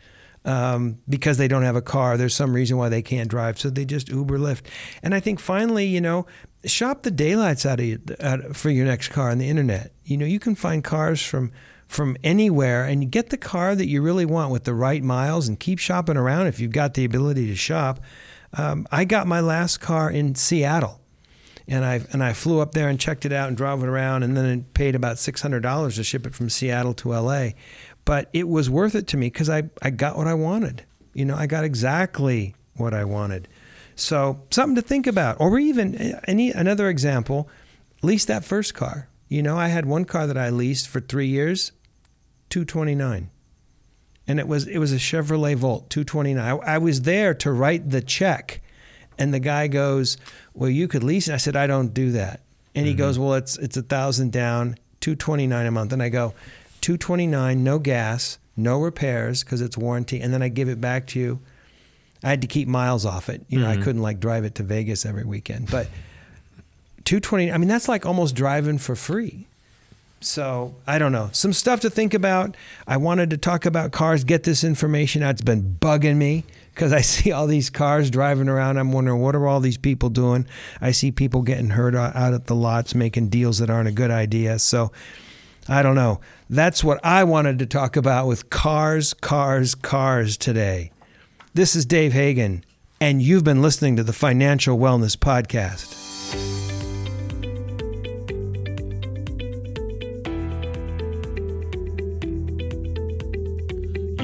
um, 0.44 0.98
because 1.08 1.38
they 1.38 1.46
don't 1.46 1.62
have 1.62 1.76
a 1.76 1.82
car. 1.82 2.16
There's 2.16 2.34
some 2.34 2.52
reason 2.52 2.76
why 2.78 2.88
they 2.88 3.00
can't 3.00 3.30
drive, 3.30 3.60
so 3.60 3.70
they 3.70 3.84
just 3.84 4.08
Uber 4.08 4.38
Lyft. 4.38 4.62
And 5.04 5.14
I 5.14 5.20
think 5.20 5.38
finally, 5.38 5.86
you 5.86 6.00
know, 6.00 6.26
shop 6.64 7.02
the 7.02 7.10
daylights 7.10 7.66
out 7.66 7.80
of 7.80 7.86
you, 7.86 8.00
out 8.20 8.56
for 8.56 8.70
your 8.70 8.86
next 8.86 9.08
car 9.08 9.30
on 9.30 9.38
the 9.38 9.48
internet. 9.48 9.92
You 10.04 10.16
know, 10.16 10.26
you 10.26 10.38
can 10.38 10.54
find 10.54 10.82
cars 10.82 11.22
from 11.22 11.52
from 11.88 12.16
anywhere, 12.24 12.84
and 12.84 13.02
you 13.02 13.08
get 13.08 13.28
the 13.28 13.36
car 13.36 13.74
that 13.74 13.86
you 13.86 14.00
really 14.00 14.24
want 14.24 14.50
with 14.50 14.64
the 14.64 14.74
right 14.74 15.02
miles, 15.02 15.48
and 15.48 15.60
keep 15.60 15.78
shopping 15.78 16.16
around 16.16 16.46
if 16.46 16.58
you've 16.58 16.72
got 16.72 16.94
the 16.94 17.04
ability 17.04 17.46
to 17.48 17.56
shop. 17.56 18.00
Um, 18.54 18.86
I 18.90 19.04
got 19.04 19.26
my 19.26 19.40
last 19.40 19.78
car 19.78 20.10
in 20.10 20.34
Seattle 20.34 21.02
and 21.68 21.84
I 21.84 22.00
and 22.12 22.22
I 22.22 22.32
flew 22.32 22.60
up 22.60 22.72
there 22.72 22.88
and 22.88 22.98
checked 22.98 23.24
it 23.24 23.32
out 23.32 23.48
and 23.48 23.56
drove 23.56 23.82
it 23.82 23.88
around, 23.88 24.22
and 24.22 24.36
then 24.36 24.44
it 24.46 24.74
paid 24.74 24.94
about 24.94 25.18
six 25.18 25.42
hundred 25.42 25.62
dollars 25.62 25.96
to 25.96 26.04
ship 26.04 26.26
it 26.26 26.34
from 26.34 26.48
Seattle 26.48 26.94
to 26.94 27.14
L.A. 27.14 27.54
But 28.04 28.28
it 28.32 28.48
was 28.48 28.68
worth 28.68 28.94
it 28.94 29.06
to 29.08 29.16
me 29.16 29.26
because 29.26 29.48
I 29.48 29.64
I 29.80 29.90
got 29.90 30.16
what 30.16 30.26
I 30.26 30.34
wanted. 30.34 30.84
You 31.14 31.24
know, 31.24 31.36
I 31.36 31.46
got 31.46 31.64
exactly 31.64 32.54
what 32.74 32.94
I 32.94 33.04
wanted. 33.04 33.48
So 33.94 34.42
something 34.50 34.76
to 34.76 34.82
think 34.82 35.06
about, 35.06 35.40
or 35.40 35.58
even 35.58 35.94
eh, 35.96 36.20
any 36.26 36.50
another 36.50 36.88
example, 36.88 37.48
lease 38.02 38.24
that 38.26 38.44
first 38.44 38.74
car. 38.74 39.08
You 39.28 39.42
know, 39.42 39.56
I 39.56 39.68
had 39.68 39.86
one 39.86 40.04
car 40.04 40.26
that 40.26 40.36
I 40.36 40.50
leased 40.50 40.88
for 40.88 41.00
three 41.00 41.28
years, 41.28 41.72
two 42.48 42.64
twenty 42.64 42.94
nine 42.94 43.30
and 44.26 44.38
it 44.38 44.48
was 44.48 44.66
it 44.66 44.78
was 44.78 44.92
a 44.92 44.96
Chevrolet 44.96 45.56
Volt 45.56 45.90
229. 45.90 46.38
I, 46.38 46.74
I 46.74 46.78
was 46.78 47.02
there 47.02 47.34
to 47.34 47.52
write 47.52 47.90
the 47.90 48.00
check, 48.00 48.60
and 49.18 49.32
the 49.32 49.40
guy 49.40 49.66
goes, 49.66 50.16
"Well, 50.54 50.70
you 50.70 50.88
could 50.88 51.04
lease 51.04 51.28
it." 51.28 51.34
I 51.34 51.38
said, 51.38 51.56
"I 51.56 51.66
don't 51.66 51.92
do 51.92 52.12
that," 52.12 52.40
and 52.74 52.86
he 52.86 52.94
goes, 52.94 53.18
"Well, 53.18 53.34
it's 53.34 53.58
it's 53.58 53.76
a 53.76 53.82
thousand 53.82 54.32
down, 54.32 54.76
229 55.00 55.66
a 55.66 55.70
month," 55.70 55.92
and 55.92 56.02
I 56.02 56.08
go, 56.08 56.34
"229, 56.80 57.62
no 57.62 57.78
gas, 57.78 58.38
no 58.56 58.80
repairs 58.80 59.42
because 59.42 59.60
it's 59.60 59.76
warranty," 59.76 60.20
and 60.20 60.32
then 60.32 60.42
I 60.42 60.48
give 60.48 60.68
it 60.68 60.80
back 60.80 61.06
to 61.08 61.20
you. 61.20 61.40
I 62.22 62.30
had 62.30 62.42
to 62.42 62.46
keep 62.46 62.68
miles 62.68 63.04
off 63.04 63.28
it. 63.28 63.44
You 63.48 63.60
know, 63.60 63.68
I 63.68 63.74
mm-hmm. 63.74 63.82
couldn't 63.82 64.02
like 64.02 64.20
drive 64.20 64.44
it 64.44 64.54
to 64.56 64.62
Vegas 64.62 65.04
every 65.04 65.24
weekend, 65.24 65.70
but 65.70 65.86
220. 67.04 67.50
I 67.50 67.58
mean, 67.58 67.68
that's 67.68 67.88
like 67.88 68.06
almost 68.06 68.34
driving 68.34 68.78
for 68.78 68.94
free. 68.94 69.46
So 70.20 70.74
I 70.86 70.98
don't 70.98 71.12
know. 71.12 71.30
Some 71.32 71.52
stuff 71.52 71.80
to 71.80 71.90
think 71.90 72.14
about. 72.14 72.56
I 72.86 72.96
wanted 72.96 73.30
to 73.30 73.36
talk 73.36 73.66
about 73.66 73.92
cars, 73.92 74.24
get 74.24 74.44
this 74.44 74.62
information 74.62 75.22
out. 75.22 75.30
It's 75.32 75.42
been 75.42 75.78
bugging 75.80 76.16
me 76.16 76.44
because 76.74 76.92
I 76.92 77.00
see 77.02 77.32
all 77.32 77.46
these 77.46 77.70
cars 77.70 78.10
driving 78.10 78.48
around. 78.48 78.78
I'm 78.78 78.92
wondering 78.92 79.20
what 79.20 79.34
are 79.34 79.46
all 79.46 79.60
these 79.60 79.78
people 79.78 80.08
doing. 80.08 80.46
I 80.80 80.92
see 80.92 81.10
people 81.10 81.42
getting 81.42 81.70
hurt 81.70 81.94
out 81.94 82.34
at 82.34 82.46
the 82.46 82.54
lots, 82.54 82.94
making 82.94 83.28
deals 83.28 83.58
that 83.58 83.70
aren't 83.70 83.88
a 83.88 83.92
good 83.92 84.10
idea. 84.10 84.58
So 84.58 84.92
I 85.68 85.82
don't 85.82 85.94
know. 85.94 86.20
That's 86.48 86.84
what 86.84 87.00
I 87.04 87.24
wanted 87.24 87.58
to 87.60 87.66
talk 87.66 87.96
about 87.96 88.26
with 88.26 88.50
cars, 88.50 89.14
cars, 89.14 89.74
cars 89.74 90.36
today. 90.36 90.92
This 91.54 91.76
is 91.76 91.84
Dave 91.84 92.14
Hagan, 92.14 92.64
and 92.98 93.20
you've 93.20 93.44
been 93.44 93.60
listening 93.60 93.96
to 93.96 94.02
the 94.02 94.14
Financial 94.14 94.78
Wellness 94.78 95.18
Podcast. 95.18 95.92